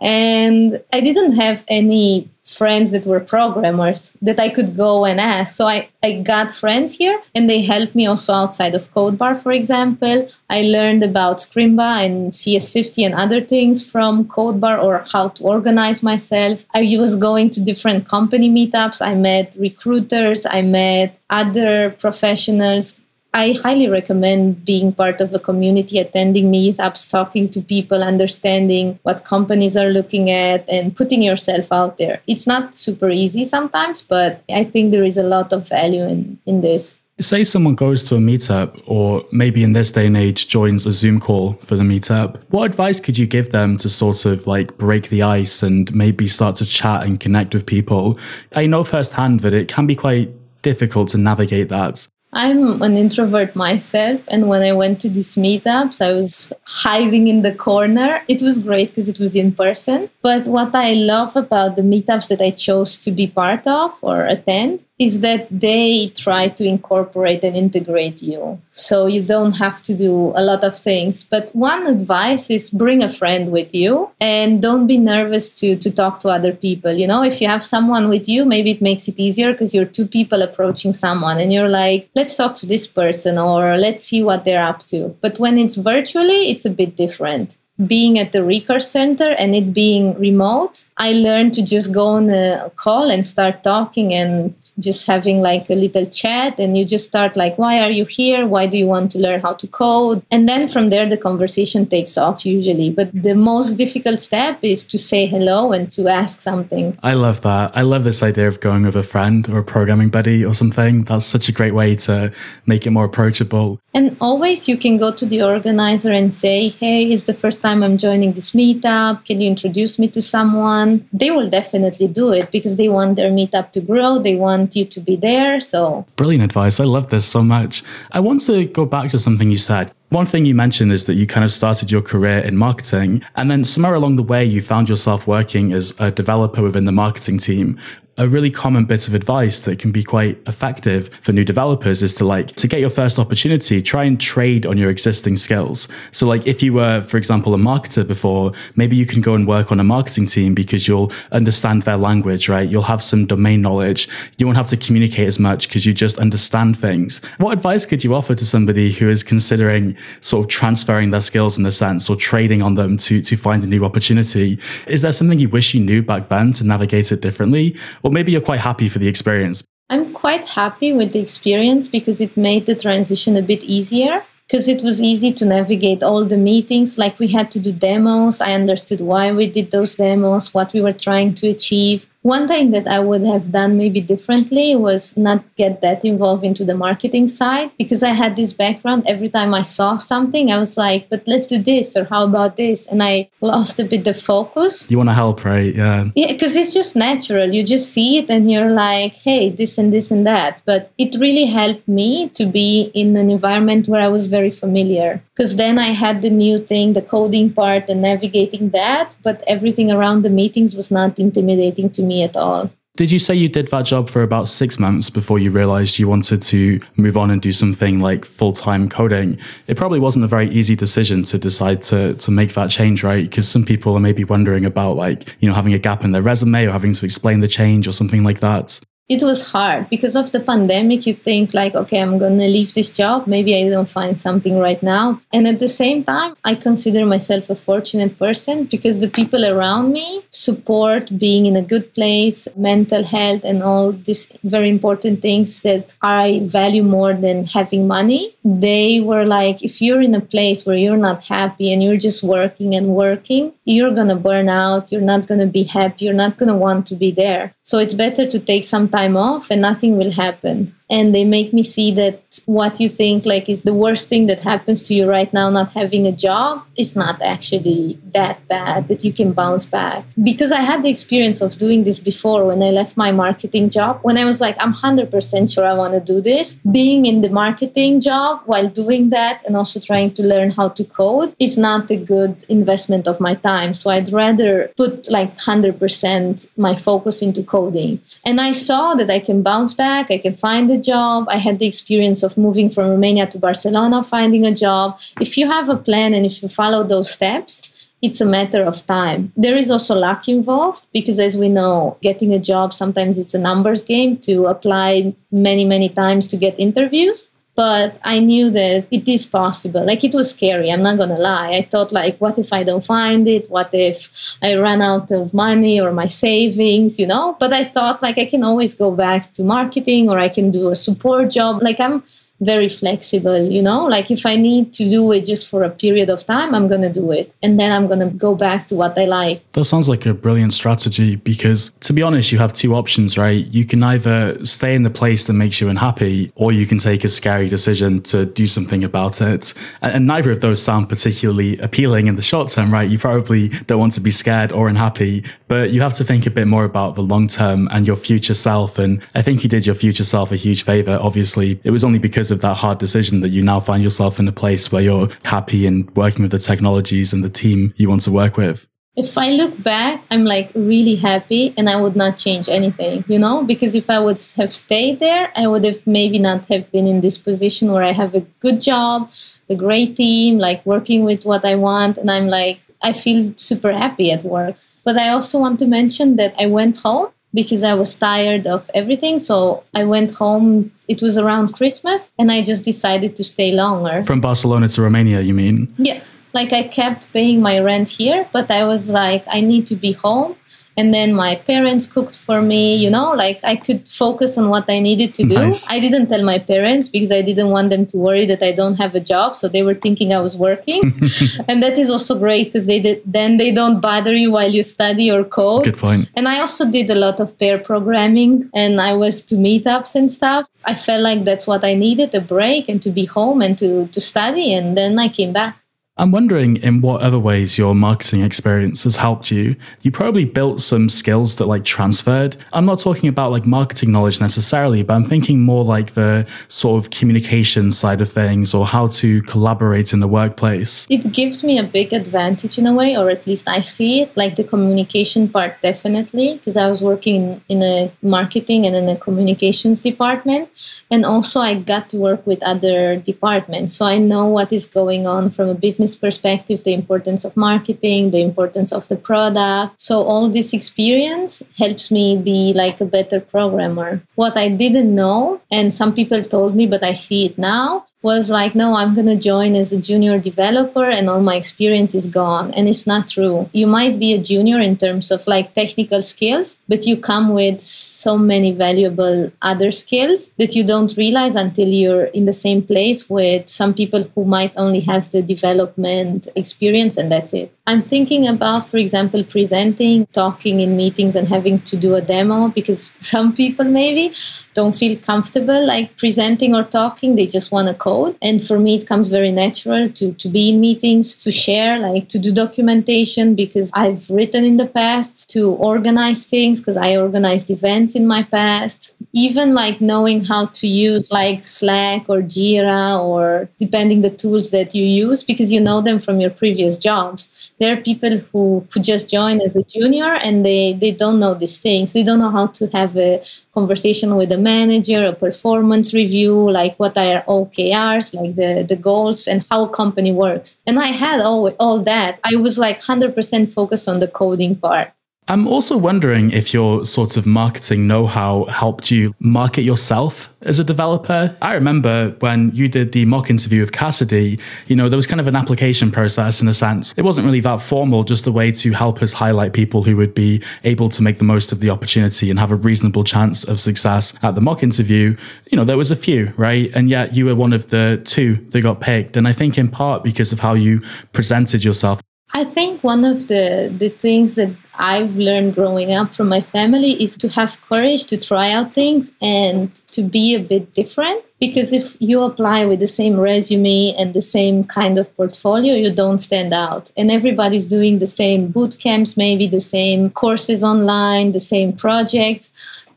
And 0.00 0.80
I 0.92 1.00
didn't 1.00 1.32
have 1.32 1.64
any 1.68 2.30
friends 2.44 2.90
that 2.90 3.06
were 3.06 3.20
programmers 3.20 4.16
that 4.20 4.40
I 4.40 4.48
could 4.48 4.76
go 4.76 5.04
and 5.04 5.20
ask. 5.20 5.54
So 5.54 5.66
I, 5.66 5.88
I 6.02 6.14
got 6.14 6.50
friends 6.50 6.96
here 6.96 7.20
and 7.34 7.48
they 7.48 7.62
helped 7.62 7.94
me 7.94 8.06
also 8.06 8.32
outside 8.32 8.74
of 8.74 8.90
CodeBar, 8.92 9.40
for 9.40 9.52
example. 9.52 10.28
I 10.50 10.62
learned 10.62 11.04
about 11.04 11.36
Scrimba 11.36 12.04
and 12.04 12.32
CS50 12.32 13.06
and 13.06 13.14
other 13.14 13.40
things 13.40 13.88
from 13.88 14.24
CodeBar 14.24 14.82
or 14.82 15.04
how 15.12 15.28
to 15.28 15.44
organize 15.44 16.02
myself. 16.02 16.64
I 16.74 16.80
was 16.98 17.16
going 17.16 17.50
to 17.50 17.62
different 17.62 18.08
company 18.08 18.50
meetups. 18.50 19.06
I 19.06 19.14
met 19.14 19.56
recruiters. 19.60 20.44
I 20.44 20.62
met 20.62 21.20
other 21.30 21.90
professionals 21.90 23.01
I 23.34 23.54
highly 23.62 23.88
recommend 23.88 24.66
being 24.66 24.92
part 24.92 25.22
of 25.22 25.32
a 25.32 25.38
community, 25.38 25.98
attending 25.98 26.52
meetups, 26.52 27.10
talking 27.10 27.48
to 27.50 27.62
people, 27.62 28.02
understanding 28.02 28.98
what 29.04 29.24
companies 29.24 29.74
are 29.74 29.88
looking 29.88 30.30
at, 30.30 30.68
and 30.68 30.94
putting 30.94 31.22
yourself 31.22 31.72
out 31.72 31.96
there. 31.96 32.20
It's 32.26 32.46
not 32.46 32.74
super 32.74 33.08
easy 33.08 33.46
sometimes, 33.46 34.02
but 34.02 34.42
I 34.50 34.64
think 34.64 34.92
there 34.92 35.04
is 35.04 35.16
a 35.16 35.22
lot 35.22 35.52
of 35.54 35.66
value 35.66 36.04
in, 36.04 36.38
in 36.44 36.60
this. 36.60 36.98
Say 37.20 37.44
someone 37.44 37.74
goes 37.74 38.06
to 38.08 38.16
a 38.16 38.18
meetup, 38.18 38.82
or 38.86 39.24
maybe 39.32 39.62
in 39.62 39.72
this 39.72 39.92
day 39.92 40.06
and 40.06 40.16
age 40.16 40.48
joins 40.48 40.84
a 40.84 40.92
Zoom 40.92 41.18
call 41.18 41.54
for 41.54 41.76
the 41.76 41.84
meetup. 41.84 42.38
What 42.50 42.64
advice 42.64 43.00
could 43.00 43.16
you 43.16 43.26
give 43.26 43.50
them 43.50 43.78
to 43.78 43.88
sort 43.88 44.26
of 44.26 44.46
like 44.46 44.76
break 44.76 45.08
the 45.08 45.22
ice 45.22 45.62
and 45.62 45.94
maybe 45.94 46.26
start 46.26 46.56
to 46.56 46.66
chat 46.66 47.04
and 47.04 47.18
connect 47.18 47.54
with 47.54 47.64
people? 47.64 48.18
I 48.54 48.66
know 48.66 48.84
firsthand 48.84 49.40
that 49.40 49.54
it 49.54 49.68
can 49.68 49.86
be 49.86 49.94
quite 49.94 50.30
difficult 50.62 51.08
to 51.10 51.18
navigate 51.18 51.70
that. 51.70 52.06
I'm 52.34 52.80
an 52.80 52.96
introvert 52.96 53.54
myself, 53.54 54.22
and 54.28 54.48
when 54.48 54.62
I 54.62 54.72
went 54.72 55.00
to 55.02 55.10
these 55.10 55.36
meetups, 55.36 56.00
I 56.00 56.12
was 56.12 56.50
hiding 56.64 57.28
in 57.28 57.42
the 57.42 57.54
corner. 57.54 58.22
It 58.26 58.40
was 58.40 58.64
great 58.64 58.88
because 58.88 59.06
it 59.06 59.20
was 59.20 59.36
in 59.36 59.52
person. 59.52 60.08
But 60.22 60.48
what 60.48 60.74
I 60.74 60.94
love 60.94 61.36
about 61.36 61.76
the 61.76 61.82
meetups 61.82 62.28
that 62.28 62.40
I 62.40 62.50
chose 62.50 62.98
to 63.00 63.10
be 63.10 63.26
part 63.26 63.66
of 63.66 63.98
or 64.00 64.24
attend 64.24 64.80
is 65.02 65.20
that 65.20 65.48
they 65.50 66.08
try 66.08 66.48
to 66.48 66.64
incorporate 66.64 67.42
and 67.44 67.56
integrate 67.56 68.22
you. 68.22 68.60
So 68.70 69.06
you 69.06 69.22
don't 69.22 69.56
have 69.56 69.82
to 69.82 69.96
do 69.96 70.32
a 70.36 70.42
lot 70.42 70.62
of 70.64 70.74
things. 70.76 71.24
But 71.24 71.50
one 71.52 71.86
advice 71.86 72.50
is 72.50 72.70
bring 72.70 73.02
a 73.02 73.08
friend 73.08 73.50
with 73.50 73.74
you 73.74 74.10
and 74.20 74.62
don't 74.62 74.86
be 74.86 74.98
nervous 74.98 75.58
to, 75.60 75.76
to 75.76 75.94
talk 75.94 76.20
to 76.20 76.28
other 76.28 76.52
people. 76.52 76.92
You 76.92 77.06
know, 77.06 77.22
if 77.22 77.40
you 77.40 77.48
have 77.48 77.62
someone 77.62 78.08
with 78.08 78.28
you, 78.28 78.44
maybe 78.44 78.70
it 78.70 78.82
makes 78.82 79.08
it 79.08 79.18
easier 79.18 79.52
because 79.52 79.74
you're 79.74 79.84
two 79.84 80.06
people 80.06 80.42
approaching 80.42 80.92
someone 80.92 81.38
and 81.38 81.52
you're 81.52 81.68
like, 81.68 82.08
let's 82.14 82.36
talk 82.36 82.54
to 82.56 82.66
this 82.66 82.86
person 82.86 83.38
or 83.38 83.76
let's 83.76 84.04
see 84.04 84.22
what 84.22 84.44
they're 84.44 84.64
up 84.64 84.80
to. 84.86 85.16
But 85.20 85.38
when 85.38 85.58
it's 85.58 85.76
virtually, 85.76 86.50
it's 86.50 86.64
a 86.64 86.70
bit 86.70 86.96
different 86.96 87.56
being 87.86 88.18
at 88.18 88.32
the 88.32 88.44
Recurse 88.44 88.90
Center 88.90 89.30
and 89.30 89.54
it 89.54 89.72
being 89.72 90.18
remote, 90.18 90.86
I 90.98 91.12
learned 91.12 91.54
to 91.54 91.64
just 91.64 91.92
go 91.92 92.06
on 92.06 92.30
a 92.30 92.70
call 92.76 93.10
and 93.10 93.24
start 93.24 93.62
talking 93.62 94.12
and 94.12 94.54
just 94.78 95.06
having 95.06 95.40
like 95.40 95.70
a 95.70 95.74
little 95.74 96.04
chat. 96.04 96.60
And 96.60 96.76
you 96.76 96.84
just 96.84 97.08
start 97.08 97.36
like 97.36 97.56
why 97.56 97.80
are 97.80 97.90
you 97.90 98.04
here? 98.04 98.46
Why 98.46 98.66
do 98.66 98.76
you 98.76 98.86
want 98.86 99.10
to 99.12 99.18
learn 99.18 99.40
how 99.40 99.54
to 99.54 99.66
code? 99.66 100.22
And 100.30 100.48
then 100.48 100.68
from 100.68 100.90
there 100.90 101.08
the 101.08 101.16
conversation 101.16 101.86
takes 101.86 102.18
off 102.18 102.44
usually. 102.44 102.90
But 102.90 103.10
the 103.12 103.34
most 103.34 103.74
difficult 103.74 104.20
step 104.20 104.58
is 104.62 104.86
to 104.88 104.98
say 104.98 105.26
hello 105.26 105.72
and 105.72 105.90
to 105.92 106.08
ask 106.08 106.40
something. 106.40 106.98
I 107.02 107.14
love 107.14 107.40
that. 107.42 107.76
I 107.76 107.82
love 107.82 108.04
this 108.04 108.22
idea 108.22 108.48
of 108.48 108.60
going 108.60 108.82
with 108.82 108.96
a 108.96 109.02
friend 109.02 109.48
or 109.48 109.58
a 109.58 109.64
programming 109.64 110.10
buddy 110.10 110.44
or 110.44 110.52
something. 110.52 111.04
That's 111.04 111.24
such 111.24 111.48
a 111.48 111.52
great 111.52 111.74
way 111.74 111.96
to 111.96 112.32
make 112.66 112.86
it 112.86 112.90
more 112.90 113.06
approachable. 113.06 113.80
And 113.94 114.16
always 114.20 114.68
you 114.68 114.76
can 114.76 114.98
go 114.98 115.12
to 115.12 115.24
the 115.24 115.42
organizer 115.42 116.12
and 116.12 116.32
say 116.32 116.68
hey 116.68 117.10
it's 117.10 117.24
the 117.24 117.34
first 117.34 117.61
time 117.62 117.82
i'm 117.82 117.96
joining 117.96 118.32
this 118.32 118.50
meetup 118.52 119.24
can 119.24 119.40
you 119.40 119.48
introduce 119.48 119.98
me 119.98 120.08
to 120.08 120.20
someone 120.20 121.08
they 121.12 121.30
will 121.30 121.48
definitely 121.48 122.08
do 122.08 122.32
it 122.32 122.50
because 122.50 122.76
they 122.76 122.88
want 122.88 123.16
their 123.16 123.30
meetup 123.30 123.70
to 123.70 123.80
grow 123.80 124.18
they 124.18 124.36
want 124.36 124.74
you 124.76 124.84
to 124.84 125.00
be 125.00 125.16
there. 125.16 125.60
So 125.60 126.06
brilliant 126.16 126.44
advice. 126.44 126.80
I 126.80 126.84
love 126.84 127.08
this 127.08 127.26
so 127.26 127.42
much. 127.42 127.82
I 128.10 128.20
want 128.20 128.40
to 128.42 128.64
go 128.66 128.84
back 128.84 129.10
to 129.10 129.18
something 129.18 129.50
you 129.50 129.56
said. 129.56 129.92
One 130.12 130.26
thing 130.26 130.44
you 130.44 130.54
mentioned 130.54 130.92
is 130.92 131.06
that 131.06 131.14
you 131.14 131.26
kind 131.26 131.42
of 131.42 131.50
started 131.50 131.90
your 131.90 132.02
career 132.02 132.40
in 132.40 132.58
marketing, 132.58 133.22
and 133.34 133.50
then 133.50 133.64
somewhere 133.64 133.94
along 133.94 134.16
the 134.16 134.22
way, 134.22 134.44
you 134.44 134.60
found 134.60 134.90
yourself 134.90 135.26
working 135.26 135.72
as 135.72 135.98
a 135.98 136.10
developer 136.10 136.60
within 136.60 136.84
the 136.84 136.92
marketing 136.92 137.38
team. 137.38 137.80
A 138.18 138.28
really 138.28 138.50
common 138.50 138.84
bit 138.84 139.08
of 139.08 139.14
advice 139.14 139.62
that 139.62 139.78
can 139.78 139.90
be 139.90 140.02
quite 140.02 140.38
effective 140.46 141.08
for 141.22 141.32
new 141.32 141.46
developers 141.46 142.02
is 142.02 142.14
to 142.16 142.26
like 142.26 142.48
to 142.56 142.68
get 142.68 142.78
your 142.78 142.90
first 142.90 143.18
opportunity 143.18 143.80
try 143.80 144.04
and 144.04 144.20
trade 144.20 144.66
on 144.66 144.76
your 144.76 144.90
existing 144.90 145.36
skills. 145.36 145.88
So 146.10 146.26
like 146.26 146.46
if 146.46 146.62
you 146.62 146.74
were 146.74 147.00
for 147.00 147.16
example 147.16 147.54
a 147.54 147.56
marketer 147.56 148.06
before 148.06 148.52
maybe 148.76 148.96
you 148.96 149.06
can 149.06 149.22
go 149.22 149.32
and 149.34 149.48
work 149.48 149.72
on 149.72 149.80
a 149.80 149.84
marketing 149.84 150.26
team 150.26 150.54
because 150.54 150.86
you'll 150.86 151.10
understand 151.32 151.82
their 151.82 151.96
language 151.96 152.50
right? 152.50 152.68
You'll 152.68 152.82
have 152.82 153.02
some 153.02 153.24
domain 153.24 153.62
knowledge. 153.62 154.10
You 154.36 154.44
won't 154.44 154.58
have 154.58 154.68
to 154.68 154.76
communicate 154.76 155.26
as 155.26 155.38
much 155.38 155.68
because 155.68 155.86
you 155.86 155.94
just 155.94 156.18
understand 156.18 156.78
things. 156.78 157.24
What 157.38 157.54
advice 157.54 157.86
could 157.86 158.04
you 158.04 158.14
offer 158.14 158.34
to 158.34 158.44
somebody 158.44 158.92
who 158.92 159.08
is 159.08 159.24
considering 159.24 159.96
sort 160.20 160.44
of 160.44 160.50
transferring 160.50 161.10
their 161.10 161.20
skills 161.20 161.58
in 161.58 161.66
a 161.66 161.70
sense 161.70 162.08
or 162.10 162.16
trading 162.16 162.62
on 162.62 162.74
them 162.74 162.96
to 162.96 163.20
to 163.22 163.36
find 163.36 163.64
a 163.64 163.66
new 163.66 163.84
opportunity 163.84 164.58
is 164.86 165.02
there 165.02 165.12
something 165.12 165.38
you 165.38 165.48
wish 165.48 165.74
you 165.74 165.80
knew 165.80 166.02
back 166.02 166.28
then 166.28 166.52
to 166.52 166.64
navigate 166.64 167.12
it 167.12 167.20
differently 167.20 167.76
or 168.02 168.10
maybe 168.10 168.32
you're 168.32 168.40
quite 168.40 168.60
happy 168.60 168.88
for 168.88 168.98
the 168.98 169.08
experience. 169.08 169.62
I'm 169.90 170.12
quite 170.12 170.46
happy 170.46 170.92
with 170.92 171.12
the 171.12 171.20
experience 171.20 171.88
because 171.88 172.20
it 172.20 172.36
made 172.36 172.66
the 172.66 172.74
transition 172.74 173.36
a 173.36 173.42
bit 173.42 173.62
easier 173.64 174.24
because 174.46 174.68
it 174.68 174.82
was 174.82 175.00
easy 175.00 175.32
to 175.32 175.46
navigate 175.46 176.02
all 176.02 176.24
the 176.24 176.36
meetings. 176.36 176.98
Like 176.98 177.18
we 177.18 177.28
had 177.28 177.50
to 177.52 177.60
do 177.60 177.72
demos. 177.72 178.40
I 178.40 178.52
understood 178.52 179.00
why 179.00 179.32
we 179.32 179.46
did 179.46 179.70
those 179.70 179.96
demos, 179.96 180.54
what 180.54 180.72
we 180.72 180.80
were 180.80 180.92
trying 180.92 181.34
to 181.34 181.48
achieve. 181.48 182.06
One 182.22 182.46
thing 182.46 182.70
that 182.70 182.86
I 182.86 183.00
would 183.00 183.24
have 183.24 183.50
done 183.50 183.76
maybe 183.76 184.00
differently 184.00 184.76
was 184.76 185.12
not 185.16 185.42
get 185.56 185.80
that 185.80 186.04
involved 186.04 186.44
into 186.44 186.64
the 186.64 186.74
marketing 186.74 187.26
side 187.26 187.72
because 187.76 188.04
I 188.04 188.10
had 188.10 188.36
this 188.36 188.52
background. 188.52 189.02
Every 189.08 189.28
time 189.28 189.52
I 189.52 189.62
saw 189.62 189.96
something, 189.96 190.52
I 190.52 190.60
was 190.60 190.76
like, 190.76 191.08
but 191.10 191.26
let's 191.26 191.48
do 191.48 191.60
this 191.60 191.96
or 191.96 192.04
how 192.04 192.22
about 192.22 192.54
this? 192.54 192.86
And 192.86 193.02
I 193.02 193.28
lost 193.40 193.80
a 193.80 193.84
bit 193.84 194.04
the 194.04 194.14
focus. 194.14 194.88
You 194.88 194.98
want 194.98 195.08
to 195.08 195.14
help, 195.14 195.44
right? 195.44 195.74
Yeah. 195.74 196.10
Yeah, 196.14 196.30
because 196.30 196.54
it's 196.54 196.72
just 196.72 196.94
natural. 196.94 197.52
You 197.52 197.64
just 197.64 197.92
see 197.92 198.18
it 198.18 198.30
and 198.30 198.48
you're 198.48 198.70
like, 198.70 199.16
hey, 199.16 199.50
this 199.50 199.76
and 199.76 199.92
this 199.92 200.12
and 200.12 200.24
that. 200.24 200.60
But 200.64 200.92
it 200.98 201.16
really 201.18 201.46
helped 201.46 201.88
me 201.88 202.28
to 202.30 202.46
be 202.46 202.92
in 202.94 203.16
an 203.16 203.30
environment 203.30 203.88
where 203.88 204.00
I 204.00 204.06
was 204.06 204.28
very 204.28 204.50
familiar 204.50 205.20
because 205.34 205.56
then 205.56 205.76
I 205.76 205.90
had 206.04 206.22
the 206.22 206.30
new 206.30 206.64
thing, 206.64 206.92
the 206.92 207.02
coding 207.02 207.52
part 207.52 207.88
and 207.88 208.00
navigating 208.00 208.70
that. 208.70 209.12
But 209.24 209.42
everything 209.48 209.90
around 209.90 210.22
the 210.22 210.30
meetings 210.30 210.76
was 210.76 210.92
not 210.92 211.18
intimidating 211.18 211.90
to 211.90 212.02
me 212.02 212.11
me 212.12 212.22
at 212.24 212.36
all. 212.36 212.70
Did 212.94 213.10
you 213.10 213.18
say 213.18 213.34
you 213.34 213.48
did 213.48 213.68
that 213.68 213.86
job 213.86 214.10
for 214.10 214.22
about 214.22 214.48
six 214.48 214.78
months 214.78 215.08
before 215.08 215.38
you 215.38 215.50
realized 215.50 215.98
you 215.98 216.06
wanted 216.08 216.42
to 216.42 216.78
move 216.96 217.16
on 217.16 217.30
and 217.30 217.40
do 217.40 217.50
something 217.50 218.00
like 218.00 218.26
full 218.26 218.52
time 218.52 218.90
coding? 218.90 219.38
It 219.66 219.78
probably 219.78 219.98
wasn't 219.98 220.26
a 220.26 220.28
very 220.28 220.50
easy 220.50 220.76
decision 220.76 221.22
to 221.24 221.38
decide 221.38 221.80
to, 221.84 222.12
to 222.14 222.30
make 222.30 222.52
that 222.52 222.70
change, 222.70 223.02
right? 223.02 223.28
Because 223.28 223.48
some 223.48 223.64
people 223.64 223.94
are 223.94 224.00
maybe 224.00 224.24
wondering 224.24 224.66
about 224.66 224.96
like, 224.96 225.34
you 225.40 225.48
know, 225.48 225.54
having 225.54 225.72
a 225.72 225.78
gap 225.78 226.04
in 226.04 226.12
their 226.12 226.20
resume 226.20 226.66
or 226.66 226.72
having 226.72 226.92
to 226.92 227.06
explain 227.06 227.40
the 227.40 227.48
change 227.48 227.88
or 227.88 227.92
something 227.92 228.24
like 228.24 228.40
that 228.40 228.78
it 229.08 229.22
was 229.22 229.48
hard. 229.48 229.88
Because 229.90 230.16
of 230.16 230.32
the 230.32 230.40
pandemic 230.40 231.06
you 231.06 231.14
think 231.14 231.54
like 231.54 231.74
okay 231.74 232.00
i'm 232.00 232.18
to 232.18 232.28
leave 232.28 232.72
this 232.74 232.92
job. 232.96 233.26
Maybe 233.26 233.54
i 233.56 233.68
don't 233.68 233.88
find 233.88 234.20
something 234.20 234.58
right 234.58 234.82
now. 234.82 235.20
And 235.32 235.46
at 235.46 235.58
the 235.58 235.68
same 235.68 236.02
time 236.02 236.34
i 236.44 236.54
consider 236.54 237.04
myself 237.04 237.50
a 237.50 237.54
fortunate 237.54 238.18
person 238.18 238.64
because 238.64 239.00
the 239.00 239.08
people 239.08 239.44
around 239.44 239.92
me 239.92 240.22
support 240.30 241.18
being 241.18 241.46
in 241.46 241.56
a 241.56 241.62
good 241.62 241.92
place 241.94 242.48
mental 242.56 243.04
health 243.04 243.44
and 243.44 243.62
all 243.62 243.92
these 243.92 244.32
very 244.44 244.68
important 244.68 245.20
things 245.20 245.62
that 245.62 245.96
i 246.02 246.40
value 246.44 246.82
more 246.82 247.12
than 247.12 247.44
having 247.44 247.86
money. 247.86 248.34
They 248.44 249.00
were 249.00 249.24
like 249.24 249.62
if 249.62 249.80
you're 249.82 250.02
in 250.02 250.14
a 250.14 250.20
place 250.20 250.64
where 250.66 250.76
you're 250.76 251.04
not 251.08 251.24
happy 251.24 251.72
and 251.72 251.82
you're 251.82 252.04
just 252.08 252.22
working 252.22 252.74
and 252.74 252.88
working 252.88 253.52
you're 253.64 253.94
to 253.94 254.16
burn 254.16 254.48
out. 254.48 254.90
You're 254.90 255.00
not 255.00 255.28
to 255.28 255.46
be 255.46 255.62
happy. 255.64 256.04
You're 256.04 256.14
not 256.14 256.38
to 256.38 256.54
want 256.54 256.86
to 256.86 256.96
be 256.96 257.10
there. 257.10 257.54
So 257.62 257.78
it's 257.78 257.94
better 257.94 258.26
to 258.26 258.38
take 258.40 258.64
some 258.64 258.88
time 259.02 259.16
off 259.16 259.50
and 259.50 259.60
nothing 259.60 259.96
will 259.96 260.12
happen 260.12 260.74
and 260.92 261.14
they 261.14 261.24
make 261.24 261.54
me 261.54 261.62
see 261.62 261.90
that 261.90 262.18
what 262.44 262.78
you 262.78 262.88
think 262.88 263.24
like 263.24 263.48
is 263.48 263.62
the 263.62 263.72
worst 263.72 264.08
thing 264.10 264.26
that 264.26 264.42
happens 264.42 264.86
to 264.86 264.94
you 264.94 265.08
right 265.08 265.32
now 265.32 265.48
not 265.48 265.70
having 265.72 266.06
a 266.06 266.12
job 266.12 266.60
is 266.76 266.94
not 266.94 267.20
actually 267.22 267.98
that 268.12 268.46
bad 268.46 268.88
that 268.88 269.02
you 269.02 269.12
can 269.12 269.32
bounce 269.32 269.64
back. 269.64 270.04
Because 270.22 270.52
i 270.52 270.60
had 270.70 270.82
the 270.82 270.90
experience 270.90 271.40
of 271.40 271.56
doing 271.56 271.84
this 271.84 271.98
before 271.98 272.44
when 272.44 272.62
i 272.62 272.70
left 272.80 272.96
my 273.04 273.10
marketing 273.10 273.70
job 273.70 273.98
when 274.02 274.18
i 274.18 274.24
was 274.24 274.40
like 274.40 274.56
i'm 274.60 274.74
100% 274.74 275.52
sure 275.52 275.64
i 275.64 275.72
want 275.72 275.94
to 275.94 276.00
do 276.12 276.20
this. 276.20 276.60
Being 276.78 277.06
in 277.06 277.22
the 277.22 277.30
marketing 277.30 278.00
job 278.00 278.42
while 278.44 278.68
doing 278.68 279.08
that 279.10 279.40
and 279.46 279.56
also 279.56 279.80
trying 279.80 280.12
to 280.18 280.22
learn 280.22 280.50
how 280.50 280.68
to 280.68 280.84
code 280.84 281.34
is 281.38 281.56
not 281.56 281.90
a 281.90 281.96
good 281.96 282.44
investment 282.50 283.08
of 283.08 283.18
my 283.18 283.34
time. 283.34 283.72
So 283.72 283.90
i'd 283.90 284.12
rather 284.12 284.70
put 284.76 285.10
like 285.10 285.34
100% 285.34 286.50
my 286.56 286.74
focus 286.74 287.22
into 287.22 287.42
coding. 287.42 288.00
And 288.26 288.40
i 288.40 288.52
saw 288.52 288.94
that 288.94 289.10
i 289.10 289.20
can 289.20 289.42
bounce 289.42 289.72
back 289.72 290.10
i 290.10 290.18
can 290.18 290.34
find 290.34 290.70
a 290.70 290.81
job. 290.82 291.26
I 291.28 291.36
had 291.36 291.58
the 291.58 291.66
experience 291.66 292.22
of 292.22 292.36
moving 292.36 292.68
from 292.68 292.90
Romania 292.90 293.26
to 293.28 293.38
Barcelona, 293.38 294.02
finding 294.02 294.44
a 294.44 294.54
job. 294.54 294.98
If 295.20 295.38
you 295.38 295.46
have 295.48 295.68
a 295.68 295.76
plan 295.76 296.14
and 296.14 296.26
if 296.26 296.42
you 296.42 296.48
follow 296.48 296.82
those 296.84 297.10
steps, 297.10 297.72
it's 298.02 298.20
a 298.20 298.26
matter 298.26 298.64
of 298.64 298.84
time. 298.86 299.32
There 299.36 299.56
is 299.56 299.70
also 299.70 299.94
luck 299.94 300.28
involved 300.28 300.84
because, 300.92 301.20
as 301.20 301.38
we 301.38 301.48
know, 301.48 301.96
getting 302.02 302.34
a 302.34 302.38
job 302.38 302.72
sometimes 302.72 303.16
it's 303.18 303.34
a 303.34 303.38
numbers 303.38 303.84
game 303.84 304.16
to 304.18 304.46
apply 304.46 305.14
many, 305.30 305.64
many 305.64 305.88
times 305.88 306.26
to 306.28 306.36
get 306.36 306.58
interviews 306.58 307.28
but 307.54 307.98
I 308.02 308.18
knew 308.18 308.50
that 308.50 308.86
it 308.90 309.08
is 309.08 309.26
possible. 309.26 309.84
Like 309.84 310.04
it 310.04 310.14
was 310.14 310.30
scary, 310.30 310.70
I'm 310.70 310.82
not 310.82 310.98
gonna 310.98 311.18
lie. 311.18 311.50
I 311.50 311.62
thought 311.62 311.92
like 311.92 312.18
what 312.18 312.38
if 312.38 312.52
I 312.52 312.62
don't 312.64 312.84
find 312.84 313.28
it? 313.28 313.48
What 313.48 313.70
if 313.72 314.10
I 314.42 314.56
run 314.56 314.80
out 314.80 315.10
of 315.10 315.34
money 315.34 315.80
or 315.80 315.92
my 315.92 316.06
savings, 316.06 316.98
you 316.98 317.06
know? 317.06 317.36
But 317.38 317.52
I 317.52 317.64
thought 317.64 318.02
like 318.02 318.18
I 318.18 318.26
can 318.26 318.42
always 318.42 318.74
go 318.74 318.90
back 318.90 319.32
to 319.32 319.42
marketing 319.42 320.08
or 320.08 320.18
I 320.18 320.28
can 320.28 320.50
do 320.50 320.70
a 320.70 320.74
support 320.74 321.30
job. 321.30 321.62
Like 321.62 321.80
I'm 321.80 322.02
very 322.44 322.68
flexible, 322.68 323.40
you 323.50 323.62
know? 323.62 323.86
Like 323.86 324.10
if 324.10 324.26
I 324.26 324.36
need 324.36 324.72
to 324.74 324.88
do 324.88 325.12
it 325.12 325.24
just 325.24 325.48
for 325.48 325.62
a 325.62 325.70
period 325.70 326.10
of 326.10 326.24
time, 326.26 326.54
I'm 326.54 326.68
going 326.68 326.82
to 326.82 326.92
do 326.92 327.12
it. 327.12 327.32
And 327.42 327.58
then 327.58 327.70
I'm 327.72 327.86
going 327.86 328.00
to 328.00 328.10
go 328.10 328.34
back 328.34 328.66
to 328.66 328.74
what 328.74 328.98
I 328.98 329.04
like. 329.04 329.50
That 329.52 329.64
sounds 329.64 329.88
like 329.88 330.04
a 330.06 330.14
brilliant 330.14 330.52
strategy 330.52 331.16
because 331.16 331.72
to 331.80 331.92
be 331.92 332.02
honest, 332.02 332.32
you 332.32 332.38
have 332.38 332.52
two 332.52 332.74
options, 332.74 333.16
right? 333.16 333.46
You 333.46 333.64
can 333.64 333.82
either 333.82 334.44
stay 334.44 334.74
in 334.74 334.82
the 334.82 334.90
place 334.90 335.26
that 335.26 335.34
makes 335.34 335.60
you 335.60 335.68
unhappy 335.68 336.32
or 336.34 336.52
you 336.52 336.66
can 336.66 336.78
take 336.78 337.04
a 337.04 337.08
scary 337.08 337.48
decision 337.48 338.02
to 338.02 338.26
do 338.26 338.46
something 338.46 338.82
about 338.82 339.20
it. 339.20 339.54
And 339.80 340.06
neither 340.06 340.30
of 340.30 340.40
those 340.40 340.62
sound 340.62 340.88
particularly 340.88 341.58
appealing 341.58 342.08
in 342.08 342.16
the 342.16 342.22
short 342.22 342.48
term, 342.48 342.72
right? 342.72 342.88
You 342.88 342.98
probably 342.98 343.48
don't 343.48 343.78
want 343.78 343.92
to 343.92 344.00
be 344.00 344.10
scared 344.10 344.50
or 344.52 344.68
unhappy, 344.68 345.24
but 345.46 345.70
you 345.70 345.80
have 345.80 345.94
to 345.94 346.04
think 346.04 346.26
a 346.26 346.30
bit 346.30 346.46
more 346.46 346.64
about 346.64 346.96
the 346.96 347.02
long 347.02 347.28
term 347.28 347.68
and 347.70 347.86
your 347.86 347.96
future 347.96 348.34
self. 348.34 348.78
And 348.78 349.00
I 349.14 349.22
think 349.22 349.42
you 349.42 349.48
did 349.48 349.64
your 349.66 349.74
future 349.74 350.04
self 350.04 350.32
a 350.32 350.36
huge 350.36 350.64
favor. 350.64 350.98
Obviously, 351.00 351.60
it 351.62 351.70
was 351.70 351.84
only 351.84 351.98
because 351.98 352.31
of 352.32 352.40
that 352.40 352.56
hard 352.56 352.78
decision 352.78 353.20
that 353.20 353.28
you 353.28 353.42
now 353.42 353.60
find 353.60 353.82
yourself 353.82 354.18
in 354.18 354.26
a 354.26 354.32
place 354.32 354.72
where 354.72 354.82
you're 354.82 355.08
happy 355.24 355.66
and 355.66 355.94
working 355.94 356.22
with 356.22 356.32
the 356.32 356.38
technologies 356.38 357.12
and 357.12 357.22
the 357.22 357.30
team 357.30 357.72
you 357.76 357.88
want 357.88 358.00
to 358.02 358.10
work 358.10 358.36
with? 358.36 358.66
If 358.94 359.16
I 359.16 359.30
look 359.30 359.62
back, 359.62 360.02
I'm 360.10 360.24
like 360.24 360.50
really 360.54 360.96
happy 360.96 361.54
and 361.56 361.70
I 361.70 361.80
would 361.80 361.96
not 361.96 362.18
change 362.18 362.50
anything, 362.50 363.04
you 363.08 363.18
know, 363.18 363.42
because 363.42 363.74
if 363.74 363.88
I 363.88 363.98
would 363.98 364.20
have 364.36 364.52
stayed 364.52 365.00
there, 365.00 365.32
I 365.34 365.46
would 365.46 365.64
have 365.64 365.86
maybe 365.86 366.18
not 366.18 366.44
have 366.48 366.70
been 366.72 366.86
in 366.86 367.00
this 367.00 367.16
position 367.16 367.72
where 367.72 367.82
I 367.82 367.92
have 367.92 368.14
a 368.14 368.20
good 368.40 368.60
job, 368.60 369.10
a 369.48 369.56
great 369.56 369.96
team, 369.96 370.38
like 370.38 370.66
working 370.66 371.04
with 371.04 371.24
what 371.24 371.42
I 371.42 371.54
want. 371.54 371.96
And 371.96 372.10
I'm 372.10 372.28
like, 372.28 372.60
I 372.82 372.92
feel 372.92 373.32
super 373.38 373.72
happy 373.72 374.12
at 374.12 374.24
work. 374.24 374.56
But 374.84 374.98
I 374.98 375.08
also 375.08 375.38
want 375.38 375.58
to 375.60 375.66
mention 375.66 376.16
that 376.16 376.34
I 376.38 376.46
went 376.46 376.80
home 376.80 377.08
because 377.34 377.64
I 377.64 377.74
was 377.74 377.94
tired 377.94 378.46
of 378.46 378.70
everything. 378.74 379.18
So 379.18 379.64
I 379.74 379.84
went 379.84 380.14
home. 380.14 380.70
It 380.88 381.02
was 381.02 381.18
around 381.18 381.52
Christmas, 381.52 382.10
and 382.18 382.30
I 382.30 382.42
just 382.42 382.64
decided 382.64 383.16
to 383.16 383.24
stay 383.24 383.52
longer. 383.52 384.04
From 384.04 384.20
Barcelona 384.20 384.68
to 384.68 384.82
Romania, 384.82 385.20
you 385.20 385.34
mean? 385.34 385.74
Yeah. 385.78 386.00
Like 386.34 386.52
I 386.52 386.68
kept 386.68 387.12
paying 387.12 387.42
my 387.42 387.58
rent 387.60 387.88
here, 387.88 388.26
but 388.32 388.50
I 388.50 388.64
was 388.64 388.90
like, 388.90 389.24
I 389.28 389.40
need 389.40 389.66
to 389.66 389.76
be 389.76 389.92
home 389.92 390.36
and 390.76 390.92
then 390.94 391.12
my 391.14 391.34
parents 391.36 391.86
cooked 391.86 392.18
for 392.18 392.40
me 392.42 392.76
you 392.76 392.90
know 392.90 393.12
like 393.12 393.38
i 393.44 393.54
could 393.56 393.86
focus 393.88 394.38
on 394.38 394.48
what 394.48 394.64
i 394.68 394.78
needed 394.78 395.14
to 395.14 395.24
do 395.24 395.34
Nice. 395.34 395.68
i 395.70 395.78
didn't 395.80 396.08
tell 396.08 396.22
my 396.22 396.38
parents 396.38 396.88
because 396.88 397.12
i 397.12 397.20
didn't 397.22 397.50
want 397.50 397.70
them 397.70 397.84
to 397.86 397.96
worry 397.96 398.26
that 398.26 398.42
i 398.42 398.52
don't 398.52 398.76
have 398.76 398.94
a 398.94 399.00
job 399.00 399.36
so 399.36 399.48
they 399.48 399.62
were 399.62 399.74
thinking 399.74 400.12
i 400.12 400.20
was 400.20 400.36
working 400.36 400.80
and 401.48 401.62
that 401.62 401.76
is 401.78 401.90
also 401.90 402.18
great 402.18 402.46
because 402.46 402.66
they 402.66 402.80
did, 402.80 403.02
then 403.04 403.36
they 403.36 403.52
don't 403.52 403.80
bother 403.80 404.14
you 404.14 404.30
while 404.32 404.50
you 404.50 404.62
study 404.62 405.10
or 405.10 405.24
code 405.24 405.64
Good 405.64 405.78
point. 405.78 406.08
and 406.16 406.28
I 406.28 406.40
also 406.40 406.70
did 406.70 406.90
a 406.90 406.94
lot 406.94 407.20
of 407.20 407.38
pair 407.38 407.58
programming 407.58 408.50
and 408.54 408.80
I 408.80 408.94
was 408.94 409.24
to 409.26 409.36
meetups 409.36 409.94
and 409.94 410.10
stuff. 410.10 410.46
I 410.64 410.74
felt 410.74 411.02
like 411.02 411.24
that's 411.24 411.46
what 411.46 411.64
I 411.64 411.74
needed 411.74 412.14
a 412.14 412.20
break 412.20 412.68
and 412.68 412.80
to 412.82 412.90
be 412.90 413.04
home 413.04 413.42
and 413.42 413.58
to, 413.58 413.86
to 413.88 414.00
study. 414.00 414.52
And 414.54 414.76
then 414.76 414.98
I 414.98 415.08
came 415.08 415.32
back. 415.32 415.56
I'm 415.98 416.10
wondering 416.10 416.56
in 416.56 416.80
what 416.80 417.02
other 417.02 417.18
ways 417.18 417.58
your 417.58 417.74
marketing 417.74 418.22
experience 418.22 418.84
has 418.84 418.96
helped 418.96 419.30
you. 419.30 419.56
You 419.82 419.90
probably 419.90 420.24
built 420.24 420.62
some 420.62 420.88
skills 420.88 421.36
that 421.36 421.44
like 421.44 421.66
transferred. 421.66 422.34
I'm 422.54 422.64
not 422.64 422.78
talking 422.78 423.10
about 423.10 423.30
like 423.30 423.44
marketing 423.44 423.92
knowledge 423.92 424.18
necessarily, 424.18 424.82
but 424.82 424.94
I'm 424.94 425.04
thinking 425.04 425.40
more 425.40 425.64
like 425.64 425.92
the 425.92 426.26
sort 426.48 426.82
of 426.82 426.90
communication 426.90 427.72
side 427.72 428.00
of 428.00 428.10
things 428.10 428.54
or 428.54 428.66
how 428.66 428.86
to 428.86 429.20
collaborate 429.24 429.92
in 429.92 430.00
the 430.00 430.08
workplace. 430.08 430.86
It 430.88 431.12
gives 431.12 431.44
me 431.44 431.58
a 431.58 431.62
big 431.62 431.92
advantage 431.92 432.56
in 432.56 432.66
a 432.66 432.72
way, 432.72 432.96
or 432.96 433.10
at 433.10 433.26
least 433.26 433.46
I 433.46 433.60
see 433.60 434.00
it. 434.00 434.16
Like 434.16 434.36
the 434.36 434.44
communication 434.44 435.28
part, 435.28 435.60
definitely, 435.60 436.36
because 436.38 436.56
I 436.56 436.70
was 436.70 436.80
working 436.80 437.42
in, 437.50 437.62
a 437.62 437.92
marketing 438.00 438.64
and 438.64 438.74
in 438.74 438.88
a 438.88 438.96
communications 438.96 439.80
department. 439.80 440.48
And 440.90 441.04
also, 441.04 441.40
I 441.40 441.60
got 441.60 441.90
to 441.90 441.98
work 441.98 442.26
with 442.26 442.42
other 442.42 442.96
departments. 442.96 443.74
So 443.74 443.84
I 443.84 443.98
know 443.98 444.26
what 444.26 444.54
is 444.54 444.64
going 444.66 445.06
on 445.06 445.28
from 445.28 445.50
a 445.50 445.54
business 445.54 445.81
perspective, 445.86 446.64
the 446.64 446.72
importance 446.72 447.24
of 447.24 447.36
marketing, 447.36 448.10
the 448.10 448.22
importance 448.22 448.72
of 448.72 448.88
the 448.88 448.96
product. 448.96 449.80
So 449.80 450.02
all 450.02 450.28
this 450.28 450.52
experience 450.52 451.42
helps 451.58 451.90
me 451.90 452.16
be 452.16 452.52
like 452.54 452.80
a 452.80 452.84
better 452.84 453.20
programmer. 453.20 454.02
What 454.14 454.36
I 454.36 454.48
didn't 454.48 454.94
know, 454.94 455.40
and 455.50 455.74
some 455.74 455.94
people 455.94 456.22
told 456.22 456.54
me, 456.54 456.66
but 456.66 456.84
I 456.84 456.92
see 456.92 457.26
it 457.26 457.38
now, 457.38 457.86
was 458.02 458.30
like, 458.30 458.54
no, 458.54 458.74
I'm 458.74 458.94
going 458.94 459.06
to 459.06 459.16
join 459.16 459.54
as 459.54 459.72
a 459.72 459.80
junior 459.80 460.18
developer 460.18 460.84
and 460.84 461.08
all 461.08 461.20
my 461.20 461.36
experience 461.36 461.94
is 461.94 462.08
gone. 462.08 462.52
And 462.52 462.68
it's 462.68 462.86
not 462.86 463.08
true. 463.08 463.48
You 463.52 463.68
might 463.68 463.98
be 463.98 464.12
a 464.12 464.18
junior 464.18 464.58
in 464.58 464.76
terms 464.76 465.10
of 465.10 465.26
like 465.26 465.54
technical 465.54 466.02
skills, 466.02 466.58
but 466.68 466.84
you 466.84 466.96
come 466.96 467.32
with 467.32 467.60
so 467.60 468.18
many 468.18 468.52
valuable 468.52 469.32
other 469.40 469.70
skills 469.70 470.32
that 470.32 470.56
you 470.56 470.64
don't 470.64 470.96
realize 470.96 471.36
until 471.36 471.68
you're 471.68 472.06
in 472.06 472.26
the 472.26 472.32
same 472.32 472.62
place 472.62 473.08
with 473.08 473.48
some 473.48 473.72
people 473.72 474.02
who 474.14 474.24
might 474.24 474.52
only 474.56 474.80
have 474.80 475.10
the 475.10 475.22
development 475.22 476.26
experience 476.34 476.96
and 476.96 477.10
that's 477.10 477.32
it. 477.32 477.54
I'm 477.66 477.82
thinking 477.82 478.26
about, 478.26 478.64
for 478.64 478.78
example, 478.78 479.22
presenting, 479.22 480.06
talking 480.06 480.58
in 480.58 480.76
meetings 480.76 481.14
and 481.14 481.28
having 481.28 481.60
to 481.60 481.76
do 481.76 481.94
a 481.94 482.00
demo 482.00 482.48
because 482.48 482.90
some 482.98 483.32
people 483.32 483.64
maybe 483.64 484.12
don't 484.54 484.76
feel 484.76 484.96
comfortable 484.98 485.66
like 485.66 485.96
presenting 485.96 486.54
or 486.54 486.62
talking. 486.62 487.16
They 487.16 487.26
just 487.26 487.52
want 487.52 487.68
to 487.68 487.74
code. 487.74 488.16
And 488.20 488.42
for 488.42 488.58
me 488.58 488.76
it 488.76 488.86
comes 488.86 489.08
very 489.08 489.32
natural 489.32 489.88
to 489.90 490.12
to 490.14 490.28
be 490.28 490.50
in 490.50 490.60
meetings 490.60 491.16
to 491.24 491.30
share 491.30 491.78
like 491.78 492.08
to 492.08 492.18
do 492.18 492.32
documentation 492.32 493.34
because 493.34 493.70
i've 493.74 494.08
written 494.10 494.44
in 494.44 494.56
the 494.56 494.66
past 494.66 495.28
to 495.30 495.50
organize 495.70 496.24
things 496.26 496.60
because 496.60 496.76
i 496.76 496.96
organized 496.96 497.50
events 497.50 497.94
in 497.94 498.06
my 498.06 498.22
past 498.22 498.92
even 499.14 499.54
like 499.54 499.80
knowing 499.80 500.24
how 500.24 500.46
to 500.46 500.66
use 500.66 501.12
like 501.12 501.44
slack 501.44 502.08
or 502.08 502.22
jira 502.22 502.98
or 502.98 503.48
depending 503.58 504.00
the 504.00 504.10
tools 504.10 504.50
that 504.50 504.74
you 504.74 504.84
use 504.84 505.22
because 505.22 505.52
you 505.52 505.60
know 505.60 505.80
them 505.82 505.98
from 505.98 506.20
your 506.20 506.30
previous 506.30 506.78
jobs 506.78 507.30
there 507.60 507.76
are 507.76 507.80
people 507.80 508.16
who 508.32 508.66
just 508.80 509.10
join 509.10 509.40
as 509.40 509.54
a 509.56 509.62
junior 509.64 510.14
and 510.24 510.44
they 510.46 510.72
they 510.74 510.90
don't 510.90 511.20
know 511.20 511.34
these 511.34 511.58
things 511.60 511.92
they 511.92 512.02
don't 512.02 512.18
know 512.18 512.30
how 512.30 512.46
to 512.46 512.66
have 512.68 512.96
a 512.96 513.22
conversation 513.52 514.16
with 514.16 514.32
a 514.32 514.38
manager, 514.38 515.04
a 515.04 515.12
performance 515.12 515.92
review, 515.92 516.50
like 516.50 516.74
what 516.78 516.96
are 516.96 517.22
OKRs, 517.28 518.14
like 518.14 518.34
the, 518.34 518.64
the 518.66 518.76
goals 518.76 519.26
and 519.28 519.44
how 519.50 519.64
a 519.64 519.68
company 519.68 520.10
works. 520.10 520.58
And 520.66 520.78
I 520.78 520.86
had 520.86 521.20
all, 521.20 521.48
all 521.60 521.82
that. 521.82 522.18
I 522.24 522.36
was 522.36 522.58
like 522.58 522.80
100% 522.80 523.52
focused 523.52 523.88
on 523.88 524.00
the 524.00 524.08
coding 524.08 524.56
part. 524.56 524.92
I'm 525.28 525.46
also 525.46 525.78
wondering 525.78 526.32
if 526.32 526.52
your 526.52 526.84
sort 526.84 527.16
of 527.16 527.26
marketing 527.26 527.86
know 527.86 528.08
how 528.08 528.44
helped 528.46 528.90
you 528.90 529.14
market 529.20 529.62
yourself 529.62 530.34
as 530.42 530.58
a 530.58 530.64
developer. 530.64 531.36
I 531.40 531.54
remember 531.54 532.16
when 532.18 532.50
you 532.54 532.68
did 532.68 532.90
the 532.90 533.04
mock 533.04 533.30
interview 533.30 533.60
with 533.60 533.70
Cassidy, 533.70 534.40
you 534.66 534.74
know, 534.74 534.88
there 534.88 534.96
was 534.96 535.06
kind 535.06 535.20
of 535.20 535.28
an 535.28 535.36
application 535.36 535.92
process 535.92 536.42
in 536.42 536.48
a 536.48 536.52
sense. 536.52 536.92
It 536.96 537.02
wasn't 537.02 537.26
really 537.26 537.40
that 537.40 537.62
formal, 537.62 538.02
just 538.02 538.26
a 538.26 538.32
way 538.32 538.50
to 538.50 538.72
help 538.72 539.00
us 539.00 539.12
highlight 539.12 539.52
people 539.52 539.84
who 539.84 539.96
would 539.96 540.12
be 540.12 540.42
able 540.64 540.88
to 540.90 541.02
make 541.02 541.18
the 541.18 541.24
most 541.24 541.52
of 541.52 541.60
the 541.60 541.70
opportunity 541.70 542.28
and 542.28 542.38
have 542.40 542.50
a 542.50 542.56
reasonable 542.56 543.04
chance 543.04 543.44
of 543.44 543.60
success 543.60 544.14
at 544.24 544.34
the 544.34 544.40
mock 544.40 544.64
interview. 544.64 545.16
You 545.50 545.56
know, 545.56 545.64
there 545.64 545.78
was 545.78 545.92
a 545.92 545.96
few, 545.96 546.32
right? 546.36 546.68
And 546.74 546.90
yet 546.90 547.14
you 547.14 547.26
were 547.26 547.36
one 547.36 547.52
of 547.52 547.70
the 547.70 548.02
two 548.04 548.44
that 548.50 548.60
got 548.60 548.80
picked. 548.80 549.16
And 549.16 549.28
I 549.28 549.32
think 549.32 549.56
in 549.56 549.68
part 549.68 550.02
because 550.02 550.32
of 550.32 550.40
how 550.40 550.54
you 550.54 550.82
presented 551.12 551.62
yourself. 551.62 552.00
I 552.34 552.44
think 552.44 552.82
one 552.82 553.04
of 553.04 553.28
the, 553.28 553.70
the 553.76 553.90
things 553.90 554.36
that 554.36 554.50
I've 554.78 555.16
learned 555.16 555.54
growing 555.54 555.92
up 555.92 556.14
from 556.14 556.28
my 556.28 556.40
family 556.40 556.92
is 556.92 557.14
to 557.18 557.28
have 557.28 557.60
courage 557.68 558.06
to 558.06 558.18
try 558.18 558.50
out 558.50 558.72
things 558.72 559.12
and 559.20 559.74
to 559.88 560.02
be 560.02 560.34
a 560.34 560.40
bit 560.40 560.72
different. 560.72 561.22
Because 561.38 561.74
if 561.74 561.96
you 562.00 562.22
apply 562.22 562.64
with 562.64 562.80
the 562.80 562.86
same 562.86 563.20
resume 563.20 563.94
and 563.98 564.14
the 564.14 564.22
same 564.22 564.64
kind 564.64 564.98
of 564.98 565.14
portfolio, 565.14 565.74
you 565.74 565.94
don't 565.94 566.20
stand 566.20 566.54
out. 566.54 566.90
And 566.96 567.10
everybody's 567.10 567.66
doing 567.66 567.98
the 567.98 568.06
same 568.06 568.48
boot 568.48 568.78
camps, 568.80 569.16
maybe 569.16 569.46
the 569.46 569.60
same 569.60 570.08
courses 570.08 570.64
online, 570.64 571.32
the 571.32 571.40
same 571.40 571.74
projects. 571.74 572.50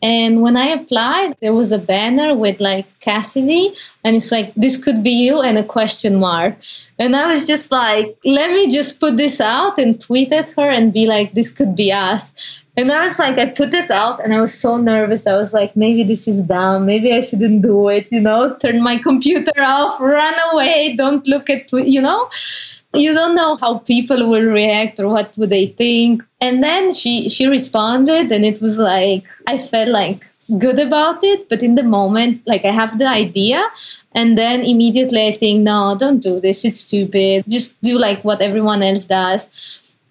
And 0.06 0.44
when 0.44 0.56
I 0.56 0.68
applied, 0.68 1.36
there 1.42 1.56
was 1.56 1.72
a 1.72 1.80
banner 1.80 2.36
with 2.36 2.62
like 2.62 2.86
Cassidy, 3.00 3.74
and 4.04 4.16
it's 4.16 4.32
like, 4.32 4.54
this 4.54 4.78
could 4.78 5.04
be 5.04 5.26
you, 5.26 5.42
and 5.42 5.58
a 5.58 5.64
question 5.64 6.20
mark. 6.20 6.58
And 7.00 7.16
I 7.16 7.34
was 7.34 7.48
just 7.48 7.72
like, 7.72 8.16
let 8.24 8.52
me 8.52 8.70
just 8.70 9.00
put 9.00 9.18
this 9.18 9.42
out 9.42 9.80
and 9.80 10.00
tweet 10.00 10.32
at 10.32 10.50
her 10.58 10.70
and 10.70 10.94
be 10.94 11.08
like, 11.08 11.34
this 11.34 11.52
could 11.52 11.76
be 11.76 11.92
us. 11.92 12.36
And 12.78 12.92
I 12.92 13.02
was 13.02 13.18
like, 13.18 13.40
I 13.40 13.50
put 13.50 13.74
it 13.74 13.90
out 13.90 14.20
and 14.24 14.32
I 14.32 14.42
was 14.42 14.54
so 14.54 14.78
nervous. 14.78 15.26
I 15.26 15.38
was 15.38 15.54
like, 15.54 15.76
maybe 15.76 16.04
this 16.04 16.28
is 16.28 16.44
dumb. 16.44 16.86
Maybe 16.86 17.12
I 17.12 17.22
shouldn't 17.22 17.64
do 17.64 17.88
it, 17.90 18.12
you 18.12 18.22
know, 18.22 18.56
turn 18.58 18.84
my 18.84 18.98
computer 18.98 19.60
off, 19.60 20.00
run 20.00 20.34
away, 20.54 20.94
don't 20.96 21.26
look 21.26 21.50
at, 21.50 21.68
tw- 21.68 21.88
you 21.88 22.02
know 22.02 22.30
you 22.96 23.14
don't 23.14 23.36
know 23.36 23.56
how 23.56 23.80
people 23.80 24.30
will 24.30 24.46
react 24.46 25.00
or 25.00 25.10
what 25.10 25.38
would 25.38 25.50
they 25.50 25.68
think. 25.68 26.24
And 26.42 26.64
then 26.64 26.94
she 26.94 27.30
she 27.30 27.48
responded 27.48 28.32
and 28.32 28.46
it 28.46 28.62
was 28.62 28.80
like 28.80 29.26
i 29.48 29.58
felt 29.58 29.90
like 29.90 30.26
good 30.60 30.80
about 30.80 31.24
it 31.24 31.50
but 31.50 31.64
in 31.64 31.74
the 31.74 31.82
moment 31.82 32.42
like 32.46 32.66
i 32.66 32.72
have 32.72 32.98
the 32.98 33.08
idea. 33.08 33.64
And 34.14 34.38
then 34.38 34.62
immediately 34.62 35.28
i 35.28 35.38
think 35.38 35.64
no 35.64 35.96
don't 35.98 36.20
do 36.20 36.40
this. 36.40 36.66
It's 36.66 36.82
stupid. 36.82 37.46
Just 37.48 37.82
do 37.82 37.98
like 37.98 38.24
what 38.24 38.42
everyone 38.42 38.84
else 38.84 39.06
does 39.06 39.50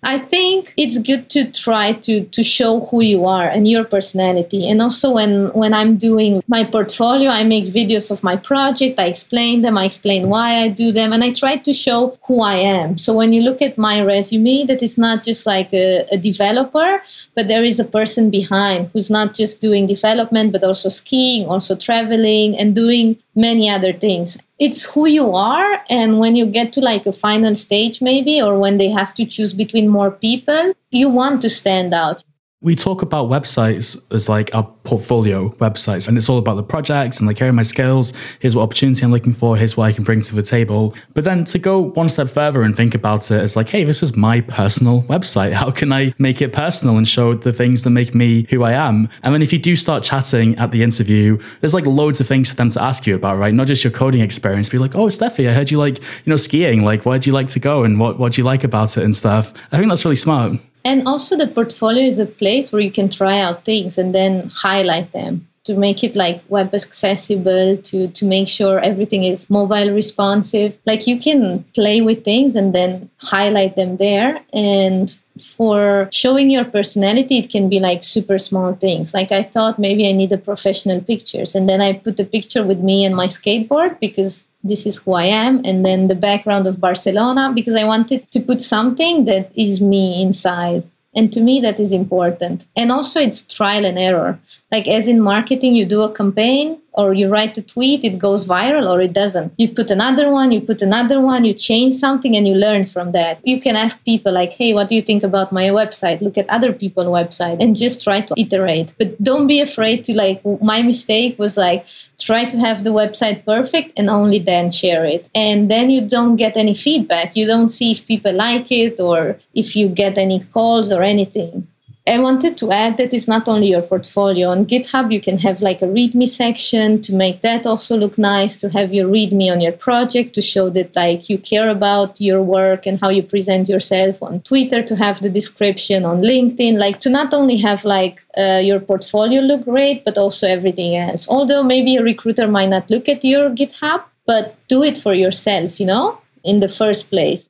I 0.04 0.18
think 0.18 0.72
it's 0.76 0.98
good 0.98 1.30
to 1.30 1.50
try 1.50 1.92
to 1.92 2.24
to 2.24 2.42
show 2.42 2.80
who 2.86 3.00
you 3.00 3.24
are 3.24 3.48
and 3.48 3.66
your 3.66 3.84
personality. 3.84 4.68
And 4.68 4.82
also 4.82 5.12
when 5.12 5.48
when 5.54 5.72
I'm 5.72 5.96
doing 5.96 6.42
my 6.46 6.64
portfolio, 6.64 7.30
I 7.30 7.42
make 7.44 7.64
videos 7.64 8.10
of 8.10 8.22
my 8.22 8.36
project, 8.36 8.98
I 9.00 9.06
explain 9.06 9.62
them, 9.62 9.78
I 9.78 9.86
explain 9.86 10.28
why 10.28 10.62
I 10.62 10.68
do 10.68 10.92
them, 10.92 11.12
and 11.12 11.24
I 11.24 11.32
try 11.32 11.56
to 11.56 11.72
show 11.72 12.18
who 12.26 12.42
I 12.42 12.56
am. 12.56 12.98
So 12.98 13.14
when 13.14 13.32
you 13.32 13.40
look 13.40 13.62
at 13.62 13.78
my 13.78 14.02
resume, 14.02 14.64
that 14.66 14.82
is 14.82 14.98
not 14.98 15.22
just 15.22 15.46
like 15.46 15.72
a, 15.72 16.06
a 16.12 16.18
developer, 16.18 17.02
but 17.34 17.48
there 17.48 17.64
is 17.64 17.80
a 17.80 17.84
person 17.84 18.30
behind 18.30 18.90
who's 18.92 19.10
not 19.10 19.34
just 19.34 19.62
doing 19.62 19.86
development, 19.86 20.52
but 20.52 20.62
also 20.62 20.90
skiing, 20.90 21.48
also 21.48 21.76
traveling, 21.76 22.58
and 22.58 22.74
doing 22.74 23.16
many 23.34 23.68
other 23.68 23.92
things. 23.92 24.38
It's 24.58 24.94
who 24.94 25.06
you 25.06 25.32
are 25.32 25.82
and 25.90 26.20
when 26.20 26.36
you 26.36 26.46
get 26.46 26.72
to 26.74 26.80
like 26.80 27.06
a 27.06 27.12
final 27.12 27.54
stage 27.54 28.00
maybe 28.00 28.40
or 28.40 28.58
when 28.58 28.78
they 28.78 28.88
have 28.88 29.14
to 29.14 29.26
choose 29.26 29.52
between 29.52 29.88
more 29.88 30.10
people 30.10 30.72
you 30.90 31.08
want 31.08 31.42
to 31.42 31.50
stand 31.50 31.92
out 31.92 32.22
we 32.64 32.74
talk 32.74 33.02
about 33.02 33.28
websites 33.28 34.02
as 34.12 34.26
like 34.26 34.52
our 34.54 34.64
portfolio 34.84 35.50
websites 35.56 36.08
and 36.08 36.16
it's 36.16 36.30
all 36.30 36.38
about 36.38 36.54
the 36.54 36.62
projects 36.62 37.18
and 37.20 37.26
like 37.26 37.38
here 37.38 37.48
are 37.48 37.52
my 37.52 37.62
skills 37.62 38.14
here's 38.40 38.56
what 38.56 38.62
opportunity 38.62 39.04
i'm 39.04 39.12
looking 39.12 39.34
for 39.34 39.54
here's 39.56 39.76
what 39.76 39.84
i 39.84 39.92
can 39.92 40.02
bring 40.02 40.22
to 40.22 40.34
the 40.34 40.42
table. 40.42 40.94
But 41.12 41.24
then 41.24 41.44
to 41.44 41.58
go 41.58 41.78
one 41.78 42.08
step 42.08 42.30
further 42.30 42.62
and 42.62 42.74
think 42.74 42.94
about 42.94 43.30
it 43.30 43.40
as 43.40 43.54
like 43.54 43.68
hey 43.68 43.84
this 43.84 44.02
is 44.02 44.16
my 44.16 44.40
personal 44.40 45.02
website. 45.02 45.52
How 45.62 45.70
can 45.70 45.92
i 45.92 46.14
make 46.18 46.40
it 46.40 46.52
personal 46.52 46.96
and 46.96 47.06
show 47.06 47.34
the 47.34 47.52
things 47.52 47.82
that 47.82 47.90
make 47.90 48.14
me 48.14 48.46
who 48.48 48.62
i 48.62 48.72
am? 48.72 49.08
And 49.22 49.34
then 49.34 49.42
if 49.42 49.52
you 49.52 49.58
do 49.58 49.76
start 49.76 50.02
chatting 50.02 50.56
at 50.56 50.70
the 50.70 50.82
interview 50.82 51.38
there's 51.60 51.74
like 51.74 51.84
loads 51.84 52.20
of 52.20 52.26
things 52.26 52.50
for 52.50 52.56
them 52.56 52.70
to 52.70 52.82
ask 52.82 53.06
you 53.06 53.14
about 53.14 53.38
right? 53.38 53.52
Not 53.52 53.66
just 53.66 53.84
your 53.84 53.92
coding 53.92 54.22
experience 54.22 54.70
be 54.70 54.78
like 54.78 54.94
oh 54.94 55.08
stefi 55.08 55.48
i 55.50 55.52
heard 55.52 55.70
you 55.70 55.78
like 55.78 55.98
you 55.98 56.30
know 56.30 56.36
skiing 56.36 56.82
like 56.82 57.04
where'd 57.04 57.26
you 57.26 57.34
like 57.34 57.48
to 57.48 57.60
go 57.60 57.84
and 57.84 58.00
what 58.00 58.18
what 58.18 58.32
do 58.32 58.40
you 58.40 58.44
like 58.44 58.64
about 58.64 58.96
it 58.96 59.04
and 59.04 59.14
stuff. 59.14 59.52
I 59.70 59.76
think 59.76 59.90
that's 59.90 60.04
really 60.04 60.16
smart 60.16 60.58
and 60.84 61.06
also, 61.08 61.36
the 61.36 61.46
portfolio 61.48 62.04
is 62.04 62.18
a 62.18 62.26
place 62.26 62.70
where 62.72 62.82
you 62.82 62.90
can 62.92 63.08
try 63.08 63.40
out 63.40 63.64
things 63.64 63.98
and 63.98 64.14
then 64.14 64.50
highlight 64.54 65.12
them. 65.12 65.48
to 65.64 65.74
make 65.74 66.04
it 66.04 66.14
like 66.14 66.42
web 66.48 66.74
accessible, 66.74 67.78
to, 67.78 68.08
to 68.08 68.26
make 68.26 68.46
sure 68.46 68.80
everything 68.80 69.24
is 69.24 69.48
mobile 69.48 69.90
responsive. 69.94 70.76
Like 70.84 71.06
you 71.06 71.18
can 71.18 71.64
play 71.74 72.02
with 72.02 72.22
things 72.22 72.54
and 72.54 72.74
then 72.74 73.10
highlight 73.16 73.74
them 73.74 73.96
there. 73.96 74.40
And 74.52 75.08
for 75.38 76.08
showing 76.12 76.50
your 76.50 76.66
personality, 76.66 77.38
it 77.38 77.50
can 77.50 77.70
be 77.70 77.80
like 77.80 78.04
super 78.04 78.36
small 78.36 78.74
things. 78.74 79.14
Like 79.14 79.32
I 79.32 79.42
thought 79.42 79.78
maybe 79.78 80.06
I 80.06 80.12
need 80.12 80.32
a 80.32 80.38
professional 80.38 81.00
pictures. 81.00 81.54
And 81.54 81.66
then 81.66 81.80
I 81.80 81.94
put 81.94 82.20
a 82.20 82.24
picture 82.24 82.62
with 82.62 82.80
me 82.80 83.04
and 83.06 83.16
my 83.16 83.26
skateboard 83.26 83.98
because 84.00 84.48
this 84.64 84.86
is 84.86 84.96
who 85.02 85.12
I 85.12 85.24
am, 85.24 85.60
and 85.64 85.84
then 85.84 86.08
the 86.08 86.14
background 86.14 86.66
of 86.66 86.80
Barcelona 86.80 87.52
because 87.54 87.76
I 87.76 87.84
wanted 87.84 88.30
to 88.30 88.40
put 88.40 88.60
something 88.60 89.26
that 89.26 89.52
is 89.56 89.80
me 89.80 90.20
inside. 90.22 90.84
And 91.14 91.32
to 91.32 91.40
me, 91.40 91.60
that 91.60 91.78
is 91.78 91.92
important. 91.92 92.64
And 92.74 92.90
also, 92.90 93.20
it's 93.20 93.44
trial 93.44 93.84
and 93.84 93.98
error. 93.98 94.40
Like, 94.72 94.88
as 94.88 95.06
in 95.06 95.20
marketing, 95.20 95.76
you 95.76 95.84
do 95.86 96.02
a 96.02 96.12
campaign, 96.12 96.80
or 96.94 97.12
you 97.12 97.28
write 97.28 97.58
a 97.58 97.62
tweet, 97.62 98.04
it 98.04 98.18
goes 98.18 98.48
viral 98.48 98.90
or 98.90 99.00
it 99.00 99.12
doesn't. 99.12 99.52
You 99.58 99.68
put 99.68 99.90
another 99.90 100.30
one, 100.30 100.52
you 100.52 100.60
put 100.60 100.80
another 100.80 101.20
one, 101.20 101.44
you 101.44 101.52
change 101.52 101.92
something 101.94 102.36
and 102.36 102.46
you 102.46 102.54
learn 102.54 102.84
from 102.84 103.12
that. 103.12 103.40
You 103.42 103.60
can 103.60 103.76
ask 103.76 104.04
people 104.04 104.32
like, 104.32 104.52
hey, 104.52 104.72
what 104.74 104.88
do 104.88 104.94
you 104.94 105.02
think 105.02 105.24
about 105.24 105.52
my 105.52 105.66
website? 105.66 106.20
Look 106.20 106.38
at 106.38 106.48
other 106.48 106.72
people's 106.72 107.06
website 107.06 107.60
and 107.60 107.76
just 107.76 108.04
try 108.04 108.20
to 108.20 108.34
iterate. 108.36 108.94
But 108.98 109.20
don't 109.22 109.46
be 109.46 109.60
afraid 109.60 110.04
to 110.04 110.14
like, 110.14 110.40
my 110.62 110.82
mistake 110.82 111.38
was 111.38 111.56
like, 111.56 111.84
try 112.18 112.44
to 112.44 112.58
have 112.58 112.84
the 112.84 112.90
website 112.90 113.44
perfect 113.44 113.98
and 113.98 114.08
only 114.08 114.38
then 114.38 114.70
share 114.70 115.04
it. 115.04 115.28
And 115.34 115.70
then 115.70 115.90
you 115.90 116.06
don't 116.06 116.36
get 116.36 116.56
any 116.56 116.74
feedback. 116.74 117.36
You 117.36 117.46
don't 117.46 117.70
see 117.70 117.90
if 117.92 118.06
people 118.06 118.32
like 118.32 118.70
it 118.70 119.00
or 119.00 119.38
if 119.52 119.74
you 119.74 119.88
get 119.88 120.16
any 120.16 120.40
calls 120.40 120.92
or 120.92 121.02
anything. 121.02 121.66
I 122.06 122.18
wanted 122.18 122.58
to 122.58 122.70
add 122.70 122.98
that 122.98 123.14
it's 123.14 123.26
not 123.26 123.48
only 123.48 123.68
your 123.68 123.80
portfolio. 123.80 124.50
On 124.50 124.66
GitHub, 124.66 125.10
you 125.10 125.22
can 125.22 125.38
have 125.38 125.62
like 125.62 125.80
a 125.80 125.86
README 125.86 126.28
section 126.28 127.00
to 127.00 127.14
make 127.14 127.40
that 127.40 127.64
also 127.64 127.96
look 127.96 128.18
nice, 128.18 128.60
to 128.60 128.68
have 128.68 128.92
your 128.92 129.08
README 129.08 129.50
on 129.50 129.62
your 129.62 129.72
project 129.72 130.34
to 130.34 130.42
show 130.42 130.68
that 130.68 130.94
like 130.94 131.30
you 131.30 131.38
care 131.38 131.70
about 131.70 132.20
your 132.20 132.42
work 132.42 132.84
and 132.86 133.00
how 133.00 133.08
you 133.08 133.22
present 133.22 133.70
yourself 133.70 134.22
on 134.22 134.42
Twitter, 134.42 134.82
to 134.82 134.96
have 134.96 135.20
the 135.20 135.30
description 135.30 136.04
on 136.04 136.20
LinkedIn, 136.20 136.78
like 136.78 137.00
to 137.00 137.08
not 137.08 137.32
only 137.32 137.56
have 137.56 137.86
like 137.86 138.20
uh, 138.36 138.60
your 138.62 138.80
portfolio 138.80 139.40
look 139.40 139.64
great, 139.64 140.04
but 140.04 140.18
also 140.18 140.46
everything 140.46 140.96
else. 140.96 141.26
Although 141.26 141.62
maybe 141.62 141.96
a 141.96 142.02
recruiter 142.02 142.46
might 142.46 142.68
not 142.68 142.90
look 142.90 143.08
at 143.08 143.24
your 143.24 143.48
GitHub, 143.48 144.02
but 144.26 144.56
do 144.68 144.82
it 144.82 144.98
for 144.98 145.14
yourself, 145.14 145.80
you 145.80 145.86
know, 145.86 146.20
in 146.42 146.60
the 146.60 146.68
first 146.68 147.08
place. 147.08 147.48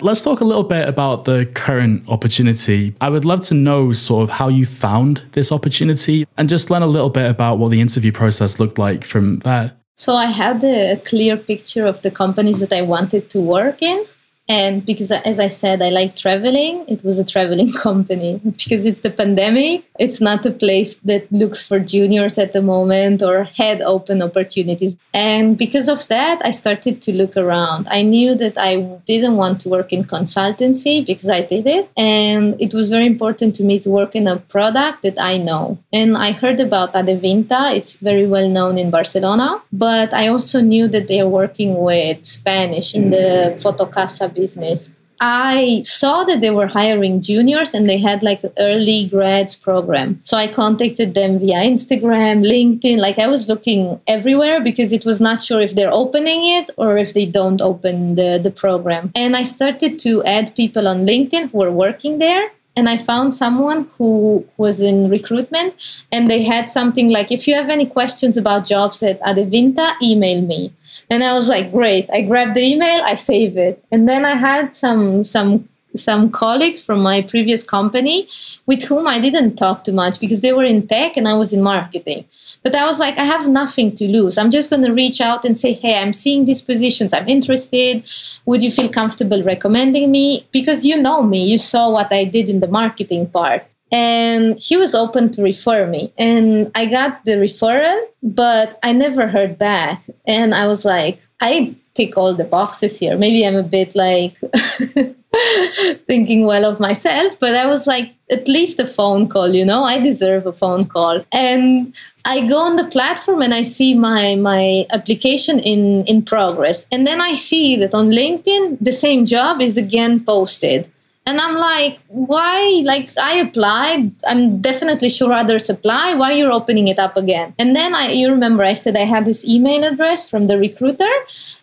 Let's 0.00 0.24
talk 0.24 0.40
a 0.40 0.44
little 0.44 0.64
bit 0.64 0.88
about 0.88 1.26
the 1.26 1.44
current 1.54 2.08
opportunity. 2.08 2.94
I 3.00 3.10
would 3.10 3.24
love 3.24 3.42
to 3.42 3.54
know 3.54 3.92
sort 3.92 4.24
of 4.24 4.30
how 4.30 4.48
you 4.48 4.64
found 4.64 5.22
this 5.32 5.52
opportunity 5.52 6.26
and 6.38 6.48
just 6.48 6.70
learn 6.70 6.82
a 6.82 6.86
little 6.86 7.10
bit 7.10 7.30
about 7.30 7.58
what 7.58 7.70
the 7.70 7.80
interview 7.80 8.10
process 8.10 8.58
looked 8.58 8.78
like 8.78 9.04
from 9.04 9.40
that. 9.40 9.76
So 9.94 10.14
I 10.14 10.26
had 10.26 10.64
a 10.64 10.96
clear 11.04 11.36
picture 11.36 11.84
of 11.84 12.00
the 12.02 12.10
companies 12.10 12.58
that 12.60 12.72
I 12.72 12.82
wanted 12.82 13.28
to 13.30 13.40
work 13.40 13.82
in. 13.82 14.04
And 14.48 14.84
because, 14.84 15.12
as 15.12 15.38
I 15.38 15.48
said, 15.48 15.80
I 15.82 15.90
like 15.90 16.16
traveling, 16.16 16.84
it 16.88 17.04
was 17.04 17.18
a 17.18 17.24
traveling 17.24 17.72
company. 17.82 18.40
Because 18.44 18.86
it's 18.86 19.00
the 19.00 19.10
pandemic, 19.10 19.84
it's 19.98 20.20
not 20.20 20.44
a 20.44 20.50
place 20.50 20.98
that 21.00 21.30
looks 21.30 21.66
for 21.66 21.78
juniors 21.78 22.38
at 22.38 22.52
the 22.52 22.62
moment 22.62 23.22
or 23.22 23.44
had 23.44 23.80
open 23.82 24.20
opportunities. 24.20 24.98
And 25.14 25.56
because 25.56 25.88
of 25.88 26.08
that, 26.08 26.40
I 26.44 26.50
started 26.50 27.00
to 27.02 27.12
look 27.12 27.36
around. 27.36 27.86
I 27.88 28.02
knew 28.02 28.34
that 28.34 28.58
I 28.58 28.82
didn't 29.06 29.36
want 29.36 29.60
to 29.60 29.68
work 29.68 29.92
in 29.92 30.04
consultancy 30.04 31.06
because 31.06 31.30
I 31.30 31.42
did 31.42 31.66
it. 31.66 31.90
And 31.96 32.60
it 32.60 32.74
was 32.74 32.90
very 32.90 33.06
important 33.06 33.54
to 33.56 33.64
me 33.64 33.78
to 33.80 33.90
work 33.90 34.16
in 34.16 34.26
a 34.26 34.36
product 34.36 35.02
that 35.02 35.20
I 35.20 35.38
know. 35.38 35.78
And 35.92 36.16
I 36.16 36.32
heard 36.32 36.58
about 36.58 36.94
Adevinta, 36.94 37.74
it's 37.74 37.96
very 37.96 38.26
well 38.26 38.48
known 38.48 38.76
in 38.76 38.90
Barcelona. 38.90 39.62
But 39.72 40.12
I 40.12 40.28
also 40.28 40.60
knew 40.60 40.88
that 40.88 41.06
they 41.06 41.20
are 41.20 41.28
working 41.28 41.78
with 41.78 42.24
Spanish 42.24 42.94
in 42.94 43.10
the 43.10 43.54
mm. 43.54 43.62
Fotocasa 43.62 44.31
business. 44.34 44.92
I 45.24 45.82
saw 45.84 46.24
that 46.24 46.40
they 46.40 46.50
were 46.50 46.66
hiring 46.66 47.20
juniors 47.20 47.74
and 47.74 47.88
they 47.88 47.98
had 47.98 48.24
like 48.24 48.42
early 48.58 49.06
grads 49.06 49.54
program. 49.54 50.18
So 50.22 50.36
I 50.36 50.52
contacted 50.52 51.14
them 51.14 51.38
via 51.38 51.60
Instagram, 51.62 52.42
LinkedIn. 52.42 52.98
Like 52.98 53.20
I 53.20 53.28
was 53.28 53.48
looking 53.48 54.00
everywhere 54.08 54.60
because 54.60 54.92
it 54.92 55.06
was 55.06 55.20
not 55.20 55.40
sure 55.40 55.60
if 55.60 55.76
they're 55.76 55.92
opening 55.92 56.40
it 56.58 56.72
or 56.76 56.96
if 56.96 57.14
they 57.14 57.24
don't 57.24 57.60
open 57.60 58.16
the, 58.16 58.40
the 58.42 58.50
program. 58.50 59.12
And 59.14 59.36
I 59.36 59.44
started 59.44 60.00
to 60.00 60.24
add 60.24 60.56
people 60.56 60.88
on 60.88 61.06
LinkedIn 61.06 61.52
who 61.52 61.58
were 61.58 61.70
working 61.70 62.18
there. 62.18 62.50
And 62.74 62.88
I 62.88 62.96
found 62.96 63.32
someone 63.32 63.88
who 63.98 64.44
was 64.56 64.82
in 64.82 65.08
recruitment 65.08 65.74
and 66.10 66.28
they 66.28 66.42
had 66.42 66.68
something 66.68 67.10
like 67.10 67.30
if 67.30 67.46
you 67.46 67.54
have 67.54 67.68
any 67.68 67.86
questions 67.86 68.36
about 68.36 68.64
jobs 68.64 69.04
at 69.04 69.20
Adevinta, 69.20 69.92
email 70.02 70.40
me. 70.40 70.72
And 71.10 71.22
I 71.22 71.34
was 71.34 71.48
like, 71.48 71.72
great. 71.72 72.08
I 72.12 72.22
grabbed 72.22 72.56
the 72.56 72.62
email, 72.62 73.02
I 73.04 73.14
save 73.14 73.56
it. 73.56 73.84
And 73.92 74.08
then 74.08 74.24
I 74.24 74.34
had 74.34 74.74
some 74.74 75.24
some 75.24 75.68
some 75.94 76.30
colleagues 76.30 76.84
from 76.84 77.02
my 77.02 77.22
previous 77.22 77.62
company 77.62 78.26
with 78.66 78.84
whom 78.84 79.06
I 79.06 79.18
didn't 79.20 79.56
talk 79.56 79.84
too 79.84 79.92
much 79.92 80.20
because 80.20 80.40
they 80.40 80.52
were 80.52 80.64
in 80.64 80.86
tech 80.86 81.16
and 81.16 81.28
I 81.28 81.34
was 81.34 81.52
in 81.52 81.62
marketing. 81.62 82.24
But 82.62 82.74
I 82.74 82.86
was 82.86 82.98
like, 83.00 83.18
I 83.18 83.24
have 83.24 83.48
nothing 83.48 83.94
to 83.96 84.08
lose. 84.08 84.38
I'm 84.38 84.50
just 84.50 84.70
going 84.70 84.84
to 84.84 84.92
reach 84.92 85.20
out 85.20 85.44
and 85.44 85.58
say, 85.58 85.72
hey, 85.72 86.00
I'm 86.00 86.12
seeing 86.12 86.44
these 86.44 86.62
positions. 86.62 87.12
I'm 87.12 87.28
interested. 87.28 88.04
Would 88.46 88.62
you 88.62 88.70
feel 88.70 88.88
comfortable 88.88 89.42
recommending 89.42 90.10
me? 90.10 90.46
Because 90.52 90.86
you 90.86 91.00
know 91.02 91.22
me, 91.22 91.44
you 91.44 91.58
saw 91.58 91.90
what 91.90 92.12
I 92.12 92.24
did 92.24 92.48
in 92.48 92.60
the 92.60 92.68
marketing 92.68 93.28
part 93.28 93.66
and 93.92 94.58
he 94.58 94.76
was 94.76 94.94
open 94.94 95.30
to 95.32 95.42
refer 95.42 95.86
me. 95.86 96.12
And 96.18 96.72
i 96.74 96.86
got 96.86 97.24
the 97.24 97.32
referral 97.32 98.00
but 98.22 98.78
i 98.82 98.92
never 98.92 99.28
heard 99.28 99.58
back. 99.58 100.02
And 100.26 100.54
i 100.54 100.66
was 100.66 100.84
like 100.84 101.20
i 101.40 101.76
tick 101.94 102.16
all 102.16 102.34
the 102.34 102.44
boxes 102.44 102.98
here. 102.98 103.16
Maybe 103.18 103.46
i'm 103.46 103.56
a 103.56 103.62
bit 103.62 103.94
like 103.94 104.38
thinking 106.06 106.46
well 106.46 106.64
of 106.64 106.78
myself 106.78 107.38
but 107.38 107.54
i 107.54 107.66
was 107.66 107.86
like 107.86 108.14
at 108.30 108.48
least 108.48 108.78
a 108.78 108.86
phone 108.86 109.28
call 109.28 109.48
you 109.48 109.64
know? 109.64 109.84
I 109.84 109.98
deserve 110.00 110.46
a 110.46 110.52
phone 110.52 110.84
call. 110.84 111.24
And 111.30 111.94
i 112.24 112.46
go 112.48 112.58
on 112.58 112.76
the 112.76 112.86
platform 112.86 113.42
and 113.42 113.52
i 113.52 113.62
see 113.62 113.94
my 113.94 114.36
my 114.36 114.86
application 114.90 115.58
in 115.58 116.04
in 116.06 116.22
progress. 116.22 116.86
And 116.90 117.06
then 117.06 117.20
i 117.20 117.34
see 117.34 117.76
that 117.76 117.94
on 117.94 118.10
linkedin 118.10 118.78
the 118.80 118.92
same 118.92 119.26
job 119.26 119.60
is 119.60 119.76
again 119.76 120.24
posted 120.24 120.90
and 121.24 121.40
I'm 121.40 121.56
like, 121.56 122.00
why? 122.08 122.82
Like, 122.84 123.08
I 123.16 123.34
applied. 123.36 124.10
I'm 124.26 124.60
definitely 124.60 125.08
sure 125.08 125.32
others 125.32 125.70
apply. 125.70 126.14
Why 126.14 126.32
you're 126.32 126.48
you 126.48 126.52
opening 126.52 126.88
it 126.88 126.98
up 126.98 127.16
again? 127.16 127.54
And 127.58 127.76
then 127.76 127.94
I, 127.94 128.08
you 128.08 128.28
remember, 128.28 128.64
I 128.64 128.72
said 128.72 128.96
I 128.96 129.04
had 129.04 129.24
this 129.24 129.46
email 129.46 129.84
address 129.84 130.28
from 130.28 130.48
the 130.48 130.58
recruiter, 130.58 131.12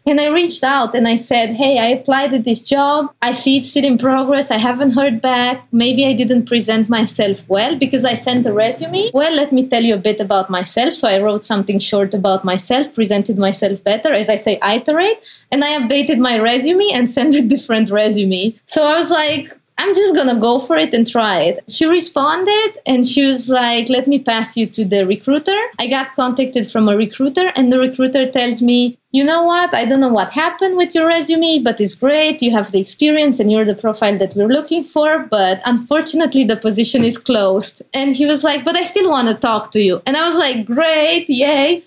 and 0.09 0.19
I 0.19 0.27
reached 0.29 0.63
out 0.63 0.95
and 0.95 1.07
I 1.07 1.15
said, 1.15 1.53
hey, 1.53 1.77
I 1.77 1.87
applied 1.87 2.33
at 2.33 2.43
this 2.43 2.63
job. 2.63 3.13
I 3.21 3.31
see 3.31 3.57
it's 3.57 3.69
still 3.69 3.85
in 3.85 3.97
progress. 3.97 4.49
I 4.49 4.57
haven't 4.57 4.91
heard 4.91 5.21
back. 5.21 5.67
Maybe 5.71 6.05
I 6.05 6.13
didn't 6.13 6.47
present 6.47 6.89
myself 6.89 7.47
well 7.47 7.77
because 7.77 8.05
I 8.05 8.15
sent 8.15 8.47
a 8.47 8.53
resume. 8.53 9.11
Well, 9.13 9.35
let 9.35 9.51
me 9.51 9.67
tell 9.67 9.83
you 9.83 9.93
a 9.93 9.99
bit 10.09 10.19
about 10.19 10.49
myself. 10.49 10.93
So 10.95 11.07
I 11.07 11.21
wrote 11.21 11.43
something 11.43 11.77
short 11.77 12.15
about 12.15 12.43
myself, 12.43 12.93
presented 12.95 13.37
myself 13.37 13.83
better. 13.83 14.11
As 14.11 14.29
I 14.29 14.35
say, 14.35 14.59
iterate. 14.63 15.21
And 15.51 15.63
I 15.63 15.77
updated 15.79 16.17
my 16.17 16.39
resume 16.39 16.89
and 16.93 17.09
sent 17.17 17.35
a 17.35 17.47
different 17.47 17.91
resume. 17.91 18.55
So 18.65 18.87
I 18.87 18.95
was 18.97 19.11
like, 19.11 19.58
I'm 19.79 19.95
just 19.95 20.13
gonna 20.13 20.39
go 20.39 20.59
for 20.59 20.75
it 20.75 20.93
and 20.93 21.07
try 21.07 21.39
it. 21.39 21.63
She 21.71 21.85
responded 21.85 22.71
and 22.85 23.07
she 23.07 23.25
was 23.25 23.49
like, 23.49 23.87
let 23.87 24.07
me 24.07 24.19
pass 24.19 24.57
you 24.57 24.67
to 24.67 24.83
the 24.83 25.07
recruiter. 25.07 25.57
I 25.79 25.87
got 25.87 26.15
contacted 26.15 26.67
from 26.67 26.89
a 26.89 26.97
recruiter, 26.97 27.51
and 27.55 27.71
the 27.71 27.79
recruiter 27.79 28.29
tells 28.29 28.61
me, 28.61 28.97
you 29.11 29.23
know 29.23 29.43
what? 29.43 29.73
I 29.73 29.85
don't 29.85 30.01
know 30.01 30.09
what 30.19 30.33
happened 30.33 30.75
with 30.75 30.93
your 30.93 31.07
resume, 31.07 31.59
but 31.63 31.79
it's 31.79 31.95
great. 31.95 32.41
You 32.41 32.51
have 32.51 32.71
the 32.71 32.79
experience 32.79 33.39
and 33.39 33.51
you're 33.51 33.65
the 33.65 33.73
profile 33.73 34.17
that 34.17 34.35
we're 34.35 34.49
looking 34.49 34.83
for. 34.83 35.25
But 35.25 35.61
unfortunately, 35.65 36.43
the 36.43 36.57
position 36.57 37.03
is 37.03 37.17
closed. 37.17 37.81
And 37.93 38.15
he 38.15 38.25
was 38.27 38.43
like, 38.43 38.63
but 38.63 38.75
I 38.75 38.83
still 38.83 39.09
want 39.09 39.29
to 39.29 39.33
talk 39.33 39.71
to 39.71 39.81
you. 39.81 40.01
And 40.05 40.15
I 40.15 40.27
was 40.27 40.37
like, 40.37 40.65
great, 40.65 41.25
yay. 41.27 41.81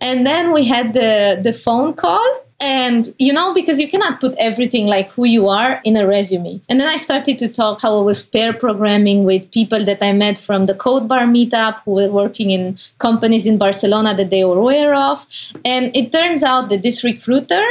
And 0.00 0.26
then 0.26 0.52
we 0.52 0.64
had 0.64 0.94
the, 0.94 1.38
the 1.40 1.52
phone 1.52 1.94
call 1.94 2.26
and 2.60 3.14
you 3.18 3.32
know 3.32 3.54
because 3.54 3.78
you 3.80 3.88
cannot 3.88 4.20
put 4.20 4.34
everything 4.38 4.86
like 4.86 5.10
who 5.12 5.24
you 5.24 5.48
are 5.48 5.80
in 5.84 5.96
a 5.96 6.06
resume. 6.06 6.60
And 6.68 6.80
then 6.80 6.88
i 6.88 6.96
started 6.96 7.38
to 7.38 7.48
talk 7.48 7.80
how 7.80 7.98
i 7.98 8.02
was 8.02 8.26
pair 8.26 8.52
programming 8.52 9.24
with 9.24 9.50
people 9.52 9.84
that 9.84 10.02
i 10.02 10.12
met 10.12 10.38
from 10.38 10.66
the 10.66 10.74
code 10.74 11.06
bar 11.06 11.20
meetup 11.20 11.80
who 11.84 11.92
were 11.92 12.10
working 12.10 12.50
in 12.50 12.78
companies 12.98 13.46
in 13.46 13.58
barcelona 13.58 14.14
that 14.14 14.30
they 14.30 14.44
were 14.44 14.58
aware 14.58 14.94
of. 14.94 15.24
And 15.64 15.96
it 15.96 16.10
turns 16.10 16.42
out 16.42 16.68
that 16.70 16.82
this 16.82 17.04
recruiter 17.04 17.64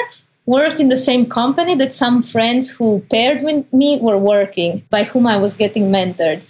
worked 0.46 0.80
in 0.80 0.88
the 0.88 0.96
same 0.96 1.26
company 1.26 1.76
that 1.76 1.92
some 1.92 2.24
friends 2.24 2.70
who 2.72 3.04
paired 3.12 3.44
with 3.44 3.72
me 3.74 4.00
were 4.00 4.18
working 4.18 4.84
by 4.90 5.04
whom 5.04 5.28
i 5.28 5.36
was 5.36 5.56
getting 5.56 5.92
mentored 5.92 6.42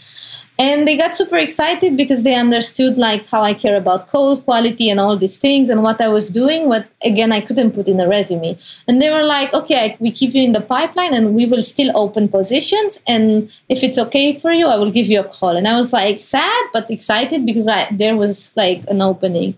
and 0.59 0.87
they 0.87 0.97
got 0.97 1.15
super 1.15 1.37
excited 1.37 1.95
because 1.95 2.23
they 2.23 2.33
understood 2.33 2.97
like 2.97 3.29
how 3.29 3.41
I 3.43 3.53
care 3.53 3.77
about 3.77 4.07
code 4.07 4.43
quality 4.43 4.89
and 4.89 4.99
all 4.99 5.15
these 5.15 5.37
things 5.37 5.69
and 5.69 5.83
what 5.83 6.01
I 6.01 6.07
was 6.07 6.29
doing. 6.29 6.67
What 6.67 6.87
again 7.03 7.31
I 7.31 7.41
couldn't 7.41 7.71
put 7.71 7.87
in 7.87 7.99
a 7.99 8.07
resume. 8.07 8.57
And 8.87 9.01
they 9.01 9.11
were 9.11 9.23
like, 9.23 9.53
okay, 9.53 9.97
we 9.99 10.11
keep 10.11 10.33
you 10.33 10.43
in 10.43 10.53
the 10.53 10.61
pipeline 10.61 11.13
and 11.13 11.35
we 11.35 11.45
will 11.45 11.61
still 11.61 11.95
open 11.95 12.27
positions. 12.27 12.99
And 13.07 13.51
if 13.69 13.83
it's 13.83 13.99
okay 13.99 14.35
for 14.35 14.51
you, 14.51 14.67
I 14.67 14.77
will 14.77 14.91
give 14.91 15.07
you 15.07 15.19
a 15.19 15.23
call. 15.23 15.55
And 15.55 15.67
I 15.67 15.77
was 15.77 15.93
like 15.93 16.19
sad 16.19 16.63
but 16.73 16.89
excited 16.89 17.45
because 17.45 17.67
I 17.67 17.87
there 17.91 18.17
was 18.17 18.53
like 18.55 18.83
an 18.87 19.01
opening. 19.01 19.55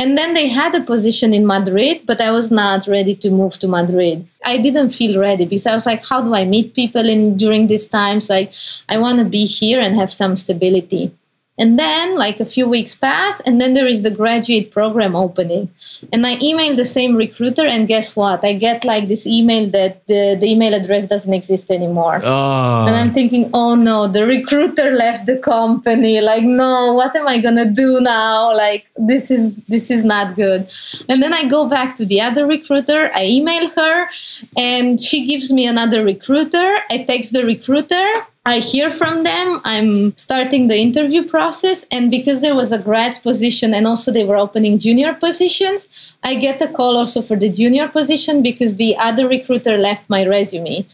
And 0.00 0.16
then 0.16 0.32
they 0.32 0.48
had 0.48 0.74
a 0.76 0.80
position 0.80 1.34
in 1.34 1.44
Madrid, 1.44 2.02
but 2.06 2.20
I 2.20 2.30
was 2.30 2.52
not 2.52 2.86
ready 2.86 3.16
to 3.16 3.30
move 3.30 3.58
to 3.58 3.66
Madrid. 3.68 4.28
I 4.44 4.58
didn't 4.58 4.90
feel 4.90 5.20
ready 5.20 5.44
because 5.44 5.66
I 5.66 5.74
was 5.74 5.86
like, 5.86 6.06
how 6.06 6.22
do 6.22 6.34
I 6.34 6.44
meet 6.44 6.74
people 6.74 7.08
in 7.08 7.36
during 7.36 7.66
these 7.66 7.88
times? 7.88 8.30
Like, 8.30 8.52
I 8.88 8.98
want 8.98 9.18
to 9.18 9.24
be 9.24 9.44
here 9.44 9.80
and 9.80 9.96
have 9.96 10.12
some 10.12 10.36
stability. 10.36 11.12
And 11.58 11.78
then, 11.78 12.16
like 12.16 12.38
a 12.38 12.44
few 12.44 12.68
weeks 12.68 12.94
pass, 12.94 13.40
and 13.40 13.60
then 13.60 13.72
there 13.72 13.86
is 13.86 14.02
the 14.02 14.10
graduate 14.10 14.70
program 14.70 15.16
opening. 15.16 15.70
And 16.12 16.24
I 16.24 16.38
email 16.40 16.76
the 16.76 16.84
same 16.84 17.16
recruiter, 17.16 17.66
and 17.66 17.88
guess 17.88 18.16
what? 18.16 18.44
I 18.44 18.52
get 18.54 18.84
like 18.84 19.08
this 19.08 19.26
email 19.26 19.68
that 19.70 20.06
the, 20.06 20.36
the 20.38 20.46
email 20.46 20.72
address 20.74 21.06
doesn't 21.06 21.34
exist 21.34 21.70
anymore. 21.70 22.20
Oh. 22.22 22.86
And 22.86 22.94
I'm 22.94 23.12
thinking, 23.12 23.50
oh 23.52 23.74
no, 23.74 24.06
the 24.06 24.24
recruiter 24.24 24.92
left 25.04 25.26
the 25.26 25.38
company. 25.38 26.20
Like, 26.20 26.44
no, 26.44 26.92
what 26.92 27.16
am 27.16 27.26
I 27.26 27.38
gonna 27.40 27.70
do 27.70 28.00
now? 28.00 28.54
Like, 28.54 28.86
this 28.96 29.30
is 29.30 29.62
this 29.64 29.90
is 29.90 30.04
not 30.04 30.36
good. 30.36 30.70
And 31.08 31.22
then 31.22 31.34
I 31.34 31.48
go 31.48 31.68
back 31.68 31.96
to 31.96 32.06
the 32.06 32.20
other 32.20 32.46
recruiter. 32.46 33.10
I 33.14 33.24
email 33.24 33.68
her, 33.70 34.08
and 34.56 35.00
she 35.00 35.26
gives 35.26 35.52
me 35.52 35.66
another 35.66 36.04
recruiter. 36.04 36.78
I 36.90 37.04
text 37.04 37.32
the 37.32 37.44
recruiter 37.44 38.06
I 38.48 38.60
hear 38.60 38.90
from 38.90 39.24
them. 39.24 39.60
I'm 39.64 40.16
starting 40.16 40.68
the 40.68 40.78
interview 40.78 41.22
process. 41.22 41.84
And 41.92 42.10
because 42.10 42.40
there 42.40 42.54
was 42.54 42.72
a 42.72 42.82
grad 42.82 43.18
position 43.22 43.74
and 43.74 43.86
also 43.86 44.10
they 44.10 44.24
were 44.24 44.38
opening 44.38 44.78
junior 44.78 45.12
positions, 45.12 45.86
I 46.22 46.34
get 46.36 46.62
a 46.62 46.72
call 46.72 46.96
also 46.96 47.20
for 47.20 47.36
the 47.36 47.50
junior 47.50 47.88
position 47.88 48.42
because 48.42 48.76
the 48.76 48.96
other 48.96 49.28
recruiter 49.28 49.76
left 49.76 50.08
my 50.08 50.26
resume. 50.26 50.86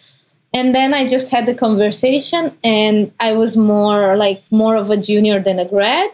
And 0.53 0.75
then 0.75 0.95
I 0.95 1.07
just 1.07 1.31
had 1.31 1.47
the 1.47 1.55
conversation 1.55 2.59
and 2.65 3.13
I 3.21 3.35
was 3.35 3.57
more 3.57 4.17
like 4.17 4.43
more 4.51 4.75
of 4.75 4.91
a 4.91 4.97
junior 4.97 5.39
than 5.39 5.61
a 5.61 5.65
grad. 5.65 6.11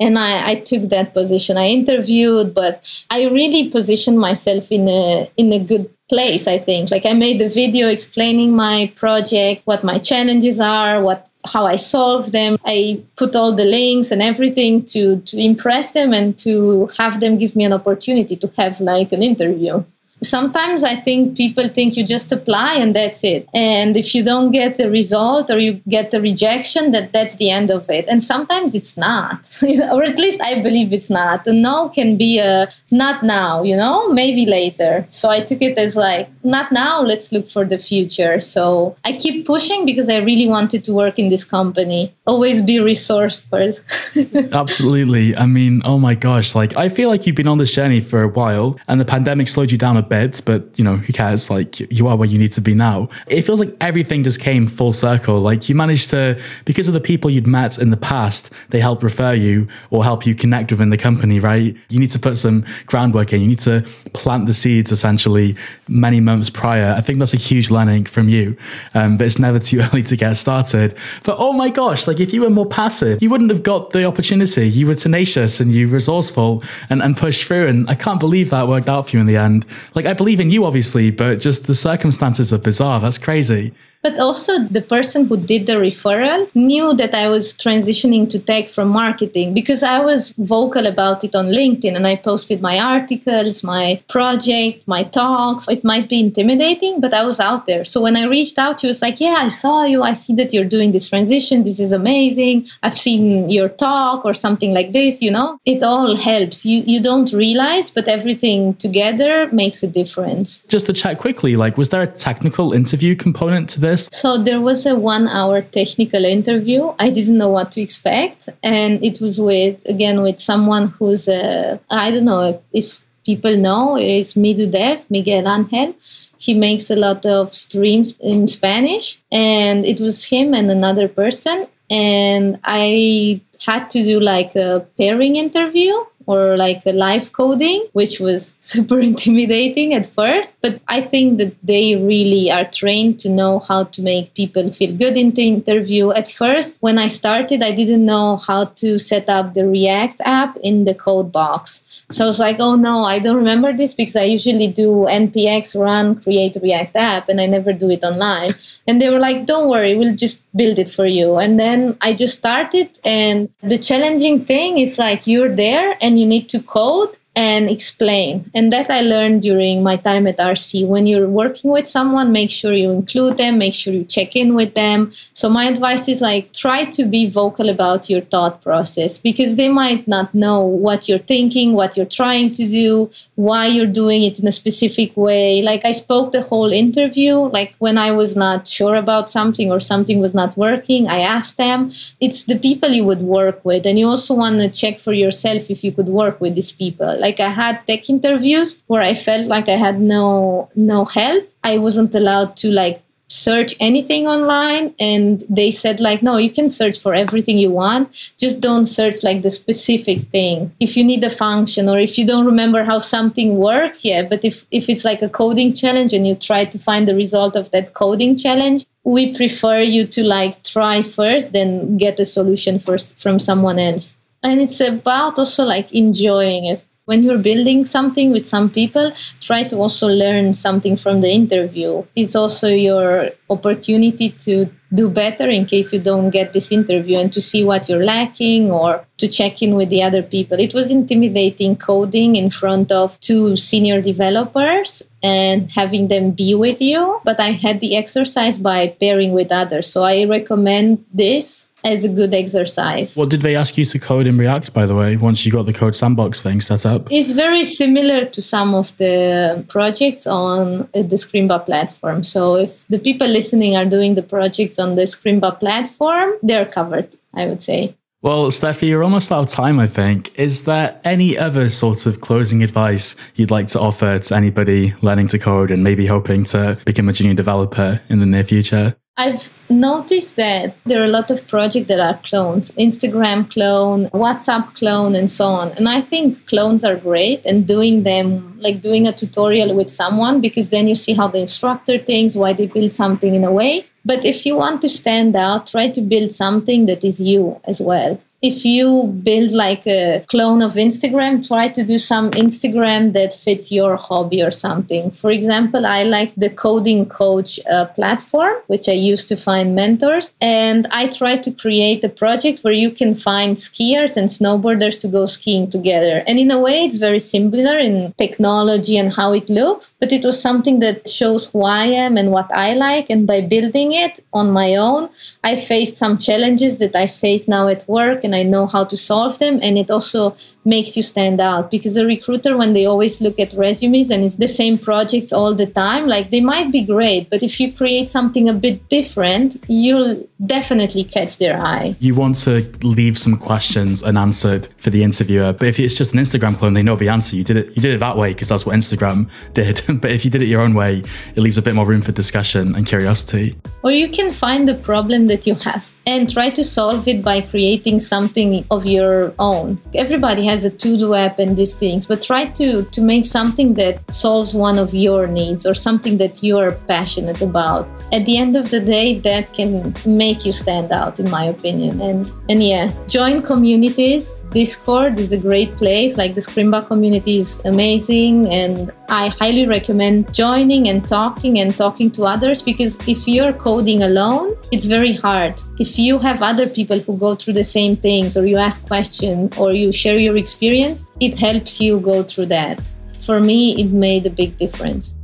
And 0.00 0.18
I, 0.18 0.50
I 0.50 0.54
took 0.56 0.88
that 0.88 1.14
position. 1.14 1.56
I 1.56 1.68
interviewed, 1.68 2.52
but 2.52 3.04
I 3.10 3.26
really 3.26 3.70
positioned 3.70 4.18
myself 4.18 4.72
in 4.72 4.88
a 4.88 5.30
in 5.36 5.52
a 5.52 5.60
good 5.60 5.88
place 6.10 6.44
i 6.56 6.58
think. 6.58 6.90
Like 6.94 7.06
i 7.06 7.14
made 7.24 7.38
the 7.40 7.48
video 7.48 7.88
explaining 7.96 8.50
my 8.66 8.76
project 9.02 9.62
what 9.64 9.84
my 9.90 9.98
challenges 10.10 10.58
are 10.60 10.94
what 11.08 11.20
how 11.52 11.64
i 11.74 11.76
solve 11.76 12.32
them. 12.32 12.58
I 12.64 13.02
put 13.16 13.34
all 13.38 13.52
the 13.60 13.68
links 13.78 14.10
and 14.12 14.20
everything 14.32 14.84
to 14.92 15.02
to 15.30 15.34
impress 15.50 15.86
them 15.92 16.12
and 16.18 16.28
to 16.44 16.52
have 16.98 17.20
them 17.22 17.38
give 17.42 17.56
me 17.58 17.64
an 17.64 17.74
opportunity 17.80 18.36
to 18.42 18.48
have 18.58 18.74
like 18.92 19.10
an 19.16 19.22
interview 19.22 19.74
sometimes 20.22 20.84
I 20.84 20.94
think 20.94 21.36
people 21.36 21.68
think 21.68 21.96
you 21.96 22.04
just 22.04 22.32
apply 22.32 22.74
and 22.74 22.94
that's 22.94 23.24
it. 23.24 23.48
And 23.54 23.96
if 23.96 24.14
you 24.14 24.24
don't 24.24 24.50
get 24.50 24.76
the 24.76 24.90
result 24.90 25.50
or 25.50 25.58
you 25.58 25.80
get 25.88 26.10
the 26.10 26.20
rejection, 26.20 26.92
that 26.92 27.12
that's 27.12 27.36
the 27.36 27.50
end 27.50 27.70
of 27.70 27.88
it. 27.90 28.06
And 28.08 28.22
sometimes 28.22 28.74
it's 28.74 28.96
not, 28.96 29.48
or 29.92 30.02
at 30.02 30.18
least 30.18 30.42
I 30.42 30.62
believe 30.62 30.92
it's 30.92 31.10
not. 31.10 31.46
A 31.46 31.52
no 31.52 31.88
can 31.88 32.16
be 32.16 32.38
a 32.38 32.68
not 32.90 33.22
now, 33.22 33.62
you 33.62 33.76
know, 33.76 34.12
maybe 34.12 34.46
later. 34.46 35.06
So 35.10 35.30
I 35.30 35.40
took 35.40 35.62
it 35.62 35.78
as 35.78 35.96
like 35.96 36.28
not 36.42 36.72
now. 36.72 37.00
Let's 37.00 37.32
look 37.32 37.48
for 37.48 37.64
the 37.64 37.78
future. 37.78 38.40
So 38.40 38.96
I 39.04 39.12
keep 39.16 39.46
pushing 39.46 39.86
because 39.86 40.10
I 40.10 40.18
really 40.18 40.48
wanted 40.48 40.84
to 40.84 40.92
work 40.92 41.18
in 41.18 41.28
this 41.28 41.44
company. 41.44 42.14
Always 42.26 42.62
be 42.62 42.80
resourceful. 42.80 43.70
Absolutely. 44.52 45.36
I 45.36 45.46
mean, 45.46 45.82
oh 45.84 45.98
my 45.98 46.14
gosh, 46.14 46.54
like 46.54 46.76
I 46.76 46.88
feel 46.88 47.08
like 47.08 47.26
you've 47.26 47.36
been 47.36 47.48
on 47.48 47.58
this 47.58 47.72
journey 47.72 48.00
for 48.00 48.22
a 48.22 48.28
while, 48.28 48.78
and 48.88 49.00
the 49.00 49.04
pandemic 49.04 49.48
slowed 49.48 49.70
you 49.70 49.78
down 49.78 49.96
a 49.96 50.02
but 50.10 50.76
you 50.76 50.84
know, 50.84 50.96
who 50.96 51.12
cares? 51.12 51.48
Like 51.48 51.80
you 51.80 52.08
are 52.08 52.16
where 52.16 52.28
you 52.28 52.38
need 52.38 52.52
to 52.52 52.60
be 52.60 52.74
now. 52.74 53.08
It 53.28 53.42
feels 53.42 53.60
like 53.60 53.74
everything 53.80 54.24
just 54.24 54.40
came 54.40 54.66
full 54.66 54.92
circle. 54.92 55.40
Like 55.40 55.68
you 55.68 55.74
managed 55.74 56.10
to, 56.10 56.40
because 56.64 56.88
of 56.88 56.94
the 56.94 57.00
people 57.00 57.30
you'd 57.30 57.46
met 57.46 57.78
in 57.78 57.90
the 57.90 57.96
past, 57.96 58.50
they 58.70 58.80
help 58.80 59.02
refer 59.02 59.32
you 59.32 59.68
or 59.90 60.02
help 60.04 60.26
you 60.26 60.34
connect 60.34 60.72
within 60.72 60.90
the 60.90 60.98
company, 60.98 61.38
right? 61.38 61.76
You 61.88 62.00
need 62.00 62.10
to 62.10 62.18
put 62.18 62.36
some 62.36 62.64
groundwork 62.86 63.32
in. 63.32 63.40
You 63.40 63.46
need 63.46 63.60
to 63.60 63.86
plant 64.12 64.46
the 64.46 64.52
seeds 64.52 64.90
essentially 64.90 65.56
many 65.88 66.20
months 66.20 66.50
prior. 66.50 66.92
I 66.96 67.00
think 67.00 67.20
that's 67.20 67.34
a 67.34 67.38
huge 67.38 67.70
learning 67.70 68.06
from 68.06 68.28
you. 68.28 68.56
Um, 68.94 69.16
but 69.16 69.26
it's 69.26 69.38
never 69.38 69.60
too 69.60 69.80
early 69.92 70.02
to 70.02 70.16
get 70.16 70.36
started. 70.36 70.96
But 71.22 71.36
oh 71.38 71.52
my 71.52 71.70
gosh, 71.70 72.08
like 72.08 72.18
if 72.18 72.32
you 72.32 72.42
were 72.42 72.50
more 72.50 72.66
passive, 72.66 73.22
you 73.22 73.30
wouldn't 73.30 73.50
have 73.50 73.62
got 73.62 73.90
the 73.90 74.04
opportunity. 74.04 74.68
You 74.68 74.88
were 74.88 74.96
tenacious 74.96 75.60
and 75.60 75.72
you 75.72 75.86
resourceful 75.86 76.64
and, 76.88 77.00
and 77.00 77.16
pushed 77.16 77.44
through. 77.46 77.68
And 77.68 77.88
I 77.88 77.94
can't 77.94 78.18
believe 78.18 78.50
that 78.50 78.66
worked 78.66 78.88
out 78.88 79.08
for 79.08 79.16
you 79.16 79.20
in 79.20 79.26
the 79.26 79.36
end. 79.36 79.66
Like 79.94 79.99
like 80.00 80.10
I 80.10 80.14
believe 80.14 80.40
in 80.40 80.50
you, 80.50 80.64
obviously, 80.64 81.10
but 81.10 81.40
just 81.40 81.66
the 81.66 81.74
circumstances 81.74 82.52
are 82.52 82.58
bizarre. 82.58 83.00
That's 83.00 83.18
crazy. 83.18 83.72
But 84.02 84.18
also, 84.18 84.60
the 84.60 84.80
person 84.80 85.26
who 85.26 85.36
did 85.36 85.66
the 85.66 85.74
referral 85.74 86.48
knew 86.54 86.94
that 86.94 87.14
I 87.14 87.28
was 87.28 87.52
transitioning 87.52 88.30
to 88.30 88.38
tech 88.38 88.68
from 88.68 88.88
marketing 88.88 89.52
because 89.52 89.82
I 89.82 90.00
was 90.00 90.32
vocal 90.38 90.86
about 90.86 91.22
it 91.22 91.34
on 91.34 91.46
LinkedIn 91.46 91.94
and 91.96 92.06
I 92.06 92.16
posted 92.16 92.62
my 92.62 92.78
articles, 92.78 93.62
my 93.62 94.02
project, 94.08 94.88
my 94.88 95.02
talks. 95.02 95.68
It 95.68 95.84
might 95.84 96.08
be 96.08 96.20
intimidating, 96.20 96.98
but 97.00 97.12
I 97.12 97.24
was 97.26 97.40
out 97.40 97.66
there. 97.66 97.84
So 97.84 98.00
when 98.00 98.16
I 98.16 98.24
reached 98.24 98.58
out, 98.58 98.80
he 98.80 98.86
was 98.86 99.02
like, 99.02 99.20
Yeah, 99.20 99.36
I 99.40 99.48
saw 99.48 99.84
you. 99.84 100.02
I 100.02 100.14
see 100.14 100.34
that 100.36 100.54
you're 100.54 100.64
doing 100.76 100.92
this 100.92 101.10
transition. 101.10 101.64
This 101.64 101.78
is 101.78 101.92
amazing. 101.92 102.68
I've 102.82 102.96
seen 102.96 103.50
your 103.50 103.68
talk 103.68 104.24
or 104.24 104.32
something 104.32 104.72
like 104.72 104.92
this, 104.92 105.20
you 105.20 105.30
know? 105.30 105.58
It 105.66 105.82
all 105.82 106.16
helps. 106.16 106.64
You, 106.64 106.82
you 106.86 107.02
don't 107.02 107.30
realize, 107.34 107.90
but 107.90 108.08
everything 108.08 108.74
together 108.76 109.50
makes 109.52 109.82
a 109.82 109.88
difference. 109.88 110.60
Just 110.68 110.86
to 110.86 110.94
check 110.94 111.18
quickly, 111.18 111.54
like, 111.56 111.76
was 111.76 111.90
there 111.90 112.00
a 112.00 112.06
technical 112.06 112.72
interview 112.72 113.14
component 113.14 113.68
to 113.70 113.80
this? 113.80 113.89
So 113.96 114.42
there 114.42 114.60
was 114.60 114.86
a 114.86 114.96
one 114.96 115.28
hour 115.28 115.62
technical 115.62 116.24
interview. 116.24 116.92
I 116.98 117.10
didn't 117.10 117.38
know 117.38 117.48
what 117.48 117.72
to 117.72 117.80
expect. 117.80 118.48
And 118.62 119.04
it 119.04 119.20
was 119.20 119.40
with, 119.40 119.86
again, 119.88 120.22
with 120.22 120.40
someone 120.40 120.88
who's, 120.98 121.28
uh, 121.28 121.78
I 121.90 122.10
don't 122.10 122.24
know 122.24 122.62
if 122.72 123.00
people 123.24 123.56
know, 123.56 123.96
is 123.96 124.34
Midudev, 124.34 125.08
Miguel 125.10 125.48
Angel. 125.48 125.94
He 126.38 126.54
makes 126.54 126.90
a 126.90 126.96
lot 126.96 127.26
of 127.26 127.52
streams 127.52 128.14
in 128.20 128.46
Spanish. 128.46 129.20
And 129.30 129.84
it 129.84 130.00
was 130.00 130.24
him 130.24 130.54
and 130.54 130.70
another 130.70 131.08
person. 131.08 131.66
And 131.90 132.58
I 132.64 133.40
had 133.66 133.90
to 133.90 134.04
do 134.04 134.20
like 134.20 134.54
a 134.56 134.86
pairing 134.96 135.36
interview 135.36 135.92
or 136.30 136.56
like 136.56 136.82
live 136.86 137.32
coding, 137.32 137.80
which 137.92 138.20
was 138.20 138.54
super 138.72 139.00
intimidating 139.00 139.94
at 139.94 140.06
first. 140.06 140.56
But 140.62 140.80
I 140.86 141.00
think 141.02 141.38
that 141.38 141.52
they 141.62 141.96
really 141.96 142.50
are 142.52 142.68
trained 142.80 143.18
to 143.20 143.28
know 143.28 143.58
how 143.58 143.84
to 143.94 144.02
make 144.02 144.34
people 144.34 144.72
feel 144.72 144.96
good 144.96 145.16
in 145.16 145.30
the 145.32 145.48
interview. 145.48 146.12
At 146.12 146.28
first, 146.28 146.78
when 146.80 146.98
I 146.98 147.08
started, 147.08 147.62
I 147.62 147.72
didn't 147.72 148.06
know 148.06 148.36
how 148.36 148.66
to 148.82 148.98
set 148.98 149.28
up 149.28 149.54
the 149.54 149.66
React 149.66 150.20
app 150.24 150.56
in 150.62 150.84
the 150.84 150.94
code 150.94 151.32
box. 151.32 151.84
So 152.10 152.24
I 152.24 152.26
was 152.26 152.40
like, 152.40 152.56
oh 152.58 152.74
no, 152.74 153.04
I 153.04 153.20
don't 153.20 153.36
remember 153.36 153.72
this 153.72 153.94
because 153.94 154.16
I 154.16 154.24
usually 154.24 154.66
do 154.66 155.06
npx 155.08 155.80
run 155.80 156.20
create 156.20 156.56
React 156.60 156.96
app 156.96 157.28
and 157.28 157.40
I 157.40 157.46
never 157.46 157.72
do 157.72 157.88
it 157.88 158.02
online. 158.02 158.50
And 158.86 159.00
they 159.00 159.10
were 159.10 159.20
like, 159.20 159.46
don't 159.46 159.68
worry, 159.68 159.94
we'll 159.94 160.16
just 160.16 160.42
build 160.56 160.80
it 160.80 160.88
for 160.88 161.06
you. 161.06 161.36
And 161.36 161.58
then 161.58 161.96
I 162.00 162.12
just 162.12 162.36
started. 162.36 162.98
And 163.04 163.48
the 163.62 163.78
challenging 163.78 164.44
thing 164.44 164.78
is 164.78 164.98
like 164.98 165.28
you're 165.28 165.54
there 165.54 165.96
and 166.00 166.18
you 166.20 166.26
need 166.26 166.48
to 166.50 166.62
code 166.62 167.16
and 167.36 167.70
explain. 167.70 168.50
And 168.54 168.72
that 168.72 168.90
I 168.90 169.02
learned 169.02 169.42
during 169.42 169.84
my 169.84 169.96
time 169.96 170.26
at 170.26 170.38
RC. 170.38 170.86
When 170.86 171.06
you're 171.06 171.28
working 171.28 171.70
with 171.70 171.86
someone, 171.86 172.32
make 172.32 172.50
sure 172.50 172.72
you 172.72 172.90
include 172.90 173.36
them, 173.38 173.58
make 173.58 173.72
sure 173.72 173.92
you 173.92 174.04
check 174.04 174.34
in 174.34 174.54
with 174.54 174.74
them. 174.74 175.12
So 175.32 175.48
my 175.48 175.66
advice 175.66 176.08
is 176.08 176.20
like 176.20 176.52
try 176.52 176.86
to 176.86 177.04
be 177.04 177.30
vocal 177.30 177.68
about 177.68 178.10
your 178.10 178.22
thought 178.22 178.62
process 178.62 179.18
because 179.18 179.54
they 179.54 179.68
might 179.68 180.08
not 180.08 180.34
know 180.34 180.60
what 180.60 181.08
you're 181.08 181.18
thinking, 181.20 181.74
what 181.74 181.96
you're 181.96 182.04
trying 182.04 182.50
to 182.52 182.66
do, 182.66 183.10
why 183.36 183.66
you're 183.66 183.86
doing 183.86 184.24
it 184.24 184.40
in 184.40 184.48
a 184.48 184.52
specific 184.52 185.16
way. 185.16 185.62
Like 185.62 185.84
I 185.84 185.92
spoke 185.92 186.32
the 186.32 186.42
whole 186.42 186.72
interview, 186.72 187.36
like 187.36 187.76
when 187.78 187.96
I 187.96 188.10
was 188.10 188.36
not 188.36 188.66
sure 188.66 188.96
about 188.96 189.30
something 189.30 189.70
or 189.70 189.78
something 189.78 190.18
was 190.18 190.34
not 190.34 190.56
working, 190.56 191.06
I 191.06 191.20
asked 191.20 191.58
them. 191.58 191.92
It's 192.18 192.44
the 192.44 192.58
people 192.58 192.90
you 192.90 193.04
would 193.04 193.22
work 193.22 193.64
with 193.64 193.86
and 193.86 193.98
you 193.98 194.08
also 194.08 194.34
want 194.34 194.58
to 194.58 194.68
check 194.68 194.98
for 194.98 195.12
yourself 195.12 195.70
if 195.70 195.84
you 195.84 195.92
could 195.92 196.08
work 196.08 196.40
with 196.40 196.56
these 196.56 196.72
people 196.72 197.19
like 197.20 197.40
I 197.40 197.50
had 197.50 197.86
tech 197.86 198.08
interviews 198.08 198.82
where 198.86 199.02
I 199.02 199.14
felt 199.14 199.46
like 199.46 199.68
I 199.68 199.76
had 199.76 200.00
no 200.00 200.70
no 200.74 201.04
help. 201.04 201.48
I 201.62 201.78
wasn't 201.78 202.14
allowed 202.14 202.56
to 202.56 202.70
like 202.70 203.02
search 203.28 203.76
anything 203.78 204.26
online 204.26 204.92
and 204.98 205.44
they 205.48 205.70
said 205.70 206.00
like 206.00 206.20
no 206.20 206.36
you 206.36 206.50
can 206.50 206.68
search 206.68 206.98
for 206.98 207.14
everything 207.14 207.56
you 207.56 207.70
want 207.70 208.10
just 208.36 208.60
don't 208.60 208.86
search 208.86 209.22
like 209.22 209.42
the 209.42 209.48
specific 209.48 210.20
thing 210.22 210.74
if 210.80 210.96
you 210.96 211.04
need 211.04 211.22
a 211.22 211.30
function 211.30 211.88
or 211.88 211.96
if 212.00 212.18
you 212.18 212.26
don't 212.26 212.44
remember 212.44 212.82
how 212.82 212.98
something 212.98 213.54
works 213.54 214.04
yeah 214.04 214.26
but 214.28 214.44
if 214.44 214.66
if 214.72 214.88
it's 214.88 215.04
like 215.04 215.22
a 215.22 215.28
coding 215.28 215.72
challenge 215.72 216.12
and 216.12 216.26
you 216.26 216.34
try 216.34 216.64
to 216.64 216.76
find 216.76 217.06
the 217.06 217.14
result 217.14 217.54
of 217.54 217.70
that 217.70 217.94
coding 217.94 218.34
challenge 218.34 218.84
we 219.04 219.34
prefer 219.34 219.80
you 219.80 220.06
to 220.06 220.24
like 220.24 220.62
try 220.62 221.02
first, 221.02 221.52
then 221.52 221.96
get 221.96 222.20
a 222.20 222.24
solution 222.24 222.78
first 222.78 223.18
from 223.18 223.38
someone 223.38 223.78
else. 223.78 224.16
And 224.42 224.60
it's 224.60 224.80
about 224.80 225.38
also 225.38 225.64
like 225.64 225.92
enjoying 225.92 226.64
it 226.64 226.84
when 227.10 227.24
you're 227.24 227.44
building 227.50 227.84
something 227.84 228.30
with 228.30 228.46
some 228.46 228.70
people, 228.70 229.10
try 229.40 229.64
to 229.64 229.76
also 229.76 230.06
learn 230.06 230.54
something 230.54 230.96
from 230.96 231.20
the 231.20 231.28
interview. 231.28 232.04
It's 232.14 232.36
also 232.36 232.68
your 232.68 233.30
opportunity 233.50 234.30
to 234.46 234.70
do 234.94 235.10
better 235.10 235.48
in 235.48 235.66
case 235.66 235.92
you 235.92 236.00
don't 236.00 236.30
get 236.30 236.52
this 236.52 236.70
interview 236.70 237.18
and 237.18 237.32
to 237.32 237.40
see 237.40 237.64
what 237.64 237.88
you're 237.88 238.04
lacking 238.04 238.70
or 238.70 239.04
to 239.18 239.26
check 239.28 239.60
in 239.60 239.74
with 239.74 239.88
the 239.88 240.02
other 240.02 240.22
people. 240.22 240.58
It 240.58 240.72
was 240.72 240.90
intimidating 240.90 241.74
coding 241.74 242.36
in 242.36 242.48
front 242.48 242.92
of 242.92 243.18
two 243.18 243.56
senior 243.56 244.00
developers 244.00 245.02
and 245.22 245.70
having 245.72 246.08
them 246.08 246.30
be 246.30 246.54
with 246.54 246.80
you, 246.80 247.20
but 247.24 247.40
I 247.40 247.50
had 247.50 247.80
the 247.80 247.96
exercise 247.96 248.58
by 248.58 248.96
pairing 249.00 249.32
with 249.32 249.50
others. 249.52 249.86
So 249.86 250.04
I 250.04 250.24
recommend 250.24 251.04
this 251.12 251.68
as 251.84 252.04
a 252.04 252.08
good 252.08 252.34
exercise. 252.34 253.16
What 253.16 253.30
did 253.30 253.42
they 253.42 253.56
ask 253.56 253.76
you 253.76 253.84
to 253.84 253.98
code 253.98 254.26
in 254.26 254.38
React, 254.38 254.72
by 254.72 254.86
the 254.86 254.94
way, 254.94 255.16
once 255.16 255.44
you 255.44 255.52
got 255.52 255.66
the 255.66 255.72
code 255.72 255.96
sandbox 255.96 256.40
thing 256.40 256.60
set 256.60 256.84
up? 256.86 257.08
It's 257.10 257.32
very 257.32 257.64
similar 257.64 258.24
to 258.26 258.42
some 258.42 258.74
of 258.74 258.96
the 258.98 259.64
projects 259.68 260.26
on 260.26 260.88
uh, 260.94 261.02
the 261.02 261.16
Scrimba 261.16 261.64
platform. 261.64 262.24
So 262.24 262.56
if 262.56 262.86
the 262.88 262.98
people 262.98 263.26
listening 263.26 263.76
are 263.76 263.84
doing 263.86 264.14
the 264.14 264.22
projects 264.22 264.78
on 264.78 264.96
the 264.96 265.02
Scrimba 265.02 265.58
platform, 265.58 266.32
they're 266.42 266.66
covered, 266.66 267.16
I 267.34 267.46
would 267.46 267.62
say. 267.62 267.96
Well, 268.22 268.48
Stefi, 268.48 268.86
you're 268.86 269.02
almost 269.02 269.32
out 269.32 269.44
of 269.44 269.48
time, 269.48 269.80
I 269.80 269.86
think. 269.86 270.38
Is 270.38 270.64
there 270.64 271.00
any 271.04 271.38
other 271.38 271.70
sort 271.70 272.04
of 272.04 272.20
closing 272.20 272.62
advice 272.62 273.16
you'd 273.34 273.50
like 273.50 273.68
to 273.68 273.80
offer 273.80 274.18
to 274.18 274.36
anybody 274.36 274.92
learning 275.00 275.28
to 275.28 275.38
code 275.38 275.70
and 275.70 275.82
maybe 275.82 276.04
hoping 276.04 276.44
to 276.44 276.78
become 276.84 277.08
a 277.08 277.14
junior 277.14 277.32
developer 277.32 278.02
in 278.10 278.20
the 278.20 278.26
near 278.26 278.44
future? 278.44 278.94
I've 279.16 279.50
noticed 279.70 280.36
that 280.36 280.76
there 280.84 281.00
are 281.00 281.06
a 281.06 281.08
lot 281.08 281.30
of 281.30 281.46
projects 281.48 281.88
that 281.88 281.98
are 281.98 282.20
clones 282.22 282.70
Instagram 282.72 283.50
clone, 283.50 284.10
WhatsApp 284.10 284.74
clone, 284.74 285.14
and 285.14 285.30
so 285.30 285.46
on. 285.46 285.70
And 285.72 285.88
I 285.88 286.02
think 286.02 286.46
clones 286.46 286.84
are 286.84 286.96
great 286.96 287.44
and 287.46 287.66
doing 287.66 288.02
them, 288.02 288.58
like 288.60 288.82
doing 288.82 289.06
a 289.06 289.12
tutorial 289.12 289.74
with 289.74 289.90
someone, 289.90 290.42
because 290.42 290.68
then 290.68 290.88
you 290.88 290.94
see 290.94 291.14
how 291.14 291.28
the 291.28 291.40
instructor 291.40 291.96
thinks, 291.96 292.36
why 292.36 292.52
they 292.52 292.66
build 292.66 292.92
something 292.92 293.34
in 293.34 293.44
a 293.44 293.52
way. 293.52 293.86
But 294.10 294.24
if 294.24 294.44
you 294.44 294.56
want 294.56 294.82
to 294.82 294.88
stand 294.88 295.36
out, 295.36 295.68
try 295.68 295.88
to 295.88 296.00
build 296.00 296.32
something 296.32 296.86
that 296.86 297.04
is 297.04 297.22
you 297.22 297.60
as 297.62 297.80
well 297.80 298.18
if 298.42 298.64
you 298.64 299.06
build 299.22 299.52
like 299.52 299.86
a 299.86 300.24
clone 300.28 300.62
of 300.62 300.72
Instagram, 300.72 301.46
try 301.46 301.68
to 301.68 301.84
do 301.84 301.98
some 301.98 302.30
Instagram 302.30 303.12
that 303.12 303.34
fits 303.34 303.70
your 303.70 303.96
hobby 303.96 304.42
or 304.42 304.50
something. 304.50 305.10
For 305.10 305.30
example, 305.30 305.84
I 305.84 306.04
like 306.04 306.34
the 306.36 306.48
Coding 306.48 307.04
Coach 307.04 307.60
uh, 307.70 307.86
platform, 307.88 308.54
which 308.68 308.88
I 308.88 308.92
use 308.92 309.26
to 309.26 309.36
find 309.36 309.74
mentors. 309.74 310.32
And 310.40 310.86
I 310.90 311.08
try 311.08 311.36
to 311.36 311.50
create 311.52 312.02
a 312.02 312.08
project 312.08 312.64
where 312.64 312.72
you 312.72 312.90
can 312.90 313.14
find 313.14 313.58
skiers 313.58 314.16
and 314.16 314.28
snowboarders 314.28 314.98
to 315.00 315.08
go 315.08 315.26
skiing 315.26 315.68
together. 315.68 316.22
And 316.26 316.38
in 316.38 316.50
a 316.50 316.58
way, 316.58 316.84
it's 316.84 316.98
very 316.98 317.18
similar 317.18 317.76
in 317.78 318.14
technology 318.16 318.96
and 318.96 319.12
how 319.12 319.34
it 319.34 319.50
looks, 319.50 319.94
but 320.00 320.12
it 320.12 320.24
was 320.24 320.40
something 320.40 320.80
that 320.80 321.06
shows 321.08 321.50
who 321.50 321.64
I 321.64 321.84
am 321.84 322.16
and 322.16 322.30
what 322.30 322.50
I 322.54 322.72
like. 322.72 323.10
And 323.10 323.26
by 323.26 323.42
building 323.42 323.92
it 323.92 324.20
on 324.32 324.50
my 324.50 324.76
own, 324.76 325.10
I 325.44 325.56
faced 325.56 325.98
some 325.98 326.16
challenges 326.16 326.78
that 326.78 326.96
I 326.96 327.06
face 327.06 327.46
now 327.46 327.68
at 327.68 327.86
work 327.86 328.24
and 328.30 328.36
I 328.36 328.44
know 328.44 328.66
how 328.66 328.84
to 328.84 328.96
solve 328.96 329.38
them. 329.40 329.58
And 329.60 329.76
it 329.76 329.90
also 329.90 330.36
makes 330.64 330.96
you 330.96 331.02
stand 331.02 331.40
out 331.40 331.70
because 331.70 331.96
a 331.96 332.06
recruiter, 332.06 332.56
when 332.56 332.74
they 332.74 332.86
always 332.86 333.20
look 333.20 333.40
at 333.40 333.52
resumes 333.54 334.10
and 334.10 334.22
it's 334.22 334.36
the 334.36 334.46
same 334.46 334.78
projects 334.78 335.32
all 335.32 335.54
the 335.54 335.66
time, 335.66 336.06
like 336.06 336.30
they 336.30 336.40
might 336.40 336.70
be 336.70 336.82
great, 336.82 337.28
but 337.30 337.42
if 337.42 337.58
you 337.58 337.72
create 337.72 338.08
something 338.08 338.48
a 338.48 338.52
bit 338.52 338.88
different, 338.88 339.56
you'll 339.68 340.28
definitely 340.46 341.02
catch 341.02 341.38
their 341.38 341.60
eye. 341.60 341.96
You 341.98 342.14
want 342.14 342.36
to 342.44 342.70
leave 342.82 343.18
some 343.18 343.36
questions 343.36 344.02
unanswered 344.02 344.68
for 344.76 344.90
the 344.90 345.02
interviewer, 345.02 345.52
but 345.52 345.66
if 345.68 345.80
it's 345.80 345.96
just 345.96 346.14
an 346.14 346.20
Instagram 346.20 346.56
clone, 346.56 346.74
they 346.74 346.82
know 346.82 346.96
the 346.96 347.08
answer. 347.08 347.36
You 347.36 347.44
did 347.44 347.56
it. 347.56 347.66
You 347.74 347.82
did 347.82 347.94
it 347.94 348.00
that 348.00 348.16
way 348.16 348.32
because 348.32 348.48
that's 348.48 348.64
what 348.64 348.76
Instagram 348.76 349.28
did. 349.54 349.82
but 350.00 350.12
if 350.12 350.24
you 350.24 350.30
did 350.30 350.42
it 350.42 350.46
your 350.46 350.60
own 350.60 350.74
way, 350.74 351.02
it 351.34 351.38
leaves 351.40 351.58
a 351.58 351.62
bit 351.62 351.74
more 351.74 351.86
room 351.86 352.02
for 352.02 352.12
discussion 352.12 352.76
and 352.76 352.86
curiosity. 352.86 353.56
Or 353.82 353.90
you 353.90 354.08
can 354.08 354.32
find 354.32 354.68
the 354.68 354.74
problem 354.74 355.26
that 355.28 355.46
you 355.46 355.54
have 355.56 355.92
and 356.06 356.30
try 356.30 356.50
to 356.50 356.62
solve 356.62 357.08
it 357.08 357.22
by 357.22 357.40
creating 357.40 358.00
something 358.20 358.64
of 358.70 358.86
your 358.86 359.34
own. 359.38 359.78
Everybody 359.94 360.44
has 360.44 360.64
a 360.64 360.70
to-do 360.70 361.14
app 361.14 361.38
and 361.38 361.56
these 361.56 361.74
things, 361.74 362.06
but 362.06 362.20
try 362.22 362.42
to 362.60 362.66
to 362.94 363.00
make 363.12 363.24
something 363.24 363.74
that 363.74 363.94
solves 364.24 364.54
one 364.54 364.78
of 364.84 364.90
your 364.94 365.26
needs 365.26 365.62
or 365.66 365.74
something 365.74 366.18
that 366.18 366.42
you're 366.42 366.72
passionate 366.86 367.40
about. 367.42 367.88
At 368.12 368.26
the 368.26 368.36
end 368.36 368.56
of 368.56 368.70
the 368.74 368.80
day, 368.80 369.08
that 369.20 369.44
can 369.58 369.94
make 370.04 370.44
you 370.46 370.52
stand 370.52 370.92
out, 371.00 371.20
in 371.20 371.30
my 371.30 371.44
opinion. 371.54 372.00
And 372.08 372.20
and 372.50 372.62
yeah, 372.62 372.92
join 373.06 373.42
communities 373.42 374.36
Discord 374.50 375.20
is 375.20 375.32
a 375.32 375.38
great 375.38 375.76
place. 375.76 376.16
Like 376.16 376.34
the 376.34 376.40
Scrimba 376.40 376.84
community 376.84 377.38
is 377.38 377.60
amazing, 377.64 378.48
and 378.48 378.90
I 379.08 379.28
highly 379.28 379.66
recommend 379.66 380.34
joining 380.34 380.88
and 380.88 381.06
talking 381.08 381.60
and 381.60 381.76
talking 381.76 382.10
to 382.12 382.24
others 382.24 382.60
because 382.60 382.98
if 383.06 383.28
you're 383.28 383.52
coding 383.52 384.02
alone, 384.02 384.56
it's 384.72 384.86
very 384.86 385.12
hard. 385.12 385.62
If 385.78 385.98
you 386.00 386.18
have 386.18 386.42
other 386.42 386.68
people 386.68 386.98
who 386.98 387.16
go 387.16 387.36
through 387.36 387.54
the 387.54 387.64
same 387.64 387.94
things, 387.94 388.36
or 388.36 388.44
you 388.44 388.56
ask 388.56 388.86
questions, 388.88 389.56
or 389.56 389.72
you 389.72 389.92
share 389.92 390.18
your 390.18 390.36
experience, 390.36 391.06
it 391.20 391.38
helps 391.38 391.80
you 391.80 392.00
go 392.00 392.24
through 392.24 392.46
that. 392.46 392.90
For 393.20 393.38
me, 393.38 393.80
it 393.80 393.92
made 393.92 394.26
a 394.26 394.30
big 394.30 394.56
difference. 394.56 395.16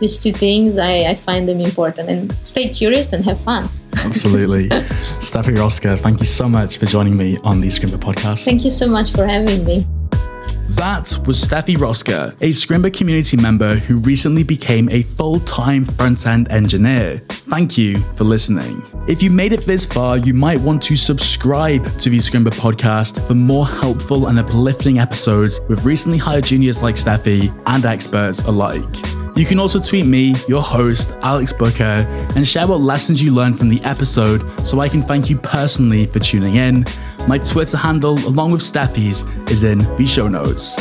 These 0.00 0.22
two 0.22 0.32
things, 0.32 0.78
I, 0.78 1.10
I 1.10 1.14
find 1.14 1.46
them 1.48 1.60
important, 1.60 2.08
and 2.08 2.32
stay 2.42 2.68
curious 2.70 3.12
and 3.12 3.24
have 3.24 3.38
fun. 3.38 3.68
Absolutely. 4.04 4.68
Stefi 5.20 5.54
Rosca, 5.56 5.98
thank 5.98 6.20
you 6.20 6.26
so 6.26 6.48
much 6.48 6.78
for 6.78 6.86
joining 6.86 7.16
me 7.16 7.36
on 7.44 7.60
the 7.60 7.68
Scrimba 7.68 7.98
podcast. 7.98 8.44
Thank 8.44 8.64
you 8.64 8.70
so 8.70 8.88
much 8.88 9.12
for 9.12 9.26
having 9.26 9.64
me. 9.64 9.86
That 10.70 11.18
was 11.26 11.42
Stefi 11.44 11.76
Rosca, 11.76 12.30
a 12.40 12.50
Scrimba 12.50 12.94
community 12.94 13.36
member 13.36 13.74
who 13.74 13.98
recently 13.98 14.44
became 14.44 14.88
a 14.90 15.02
full 15.02 15.40
time 15.40 15.84
front 15.84 16.26
end 16.26 16.48
engineer. 16.50 17.20
Thank 17.28 17.76
you 17.76 17.98
for 18.14 18.22
listening. 18.22 18.80
If 19.08 19.20
you 19.20 19.30
made 19.30 19.52
it 19.52 19.62
this 19.62 19.84
far, 19.84 20.16
you 20.16 20.32
might 20.32 20.60
want 20.60 20.80
to 20.84 20.96
subscribe 20.96 21.84
to 21.98 22.08
the 22.08 22.18
Scrimba 22.18 22.50
podcast 22.50 23.20
for 23.26 23.34
more 23.34 23.66
helpful 23.66 24.28
and 24.28 24.38
uplifting 24.38 25.00
episodes 25.00 25.60
with 25.68 25.84
recently 25.84 26.18
hired 26.18 26.44
juniors 26.44 26.82
like 26.82 26.94
Stefi 26.94 27.52
and 27.66 27.84
experts 27.84 28.42
alike. 28.42 29.09
You 29.40 29.46
can 29.46 29.58
also 29.58 29.80
tweet 29.80 30.04
me, 30.04 30.34
your 30.48 30.62
host, 30.62 31.14
Alex 31.22 31.50
Booker, 31.50 32.06
and 32.36 32.46
share 32.46 32.66
what 32.66 32.82
lessons 32.82 33.22
you 33.22 33.34
learned 33.34 33.58
from 33.58 33.70
the 33.70 33.80
episode 33.84 34.42
so 34.66 34.80
I 34.80 34.88
can 34.90 35.00
thank 35.00 35.30
you 35.30 35.38
personally 35.38 36.04
for 36.04 36.18
tuning 36.18 36.56
in. 36.56 36.84
My 37.26 37.38
Twitter 37.38 37.78
handle, 37.78 38.18
along 38.28 38.52
with 38.52 38.60
Stefi's, 38.60 39.22
is 39.50 39.64
in 39.64 39.78
the 39.96 40.04
show 40.04 40.28
notes. 40.28 40.76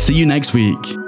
See 0.00 0.14
you 0.14 0.26
next 0.26 0.54
week. 0.54 1.03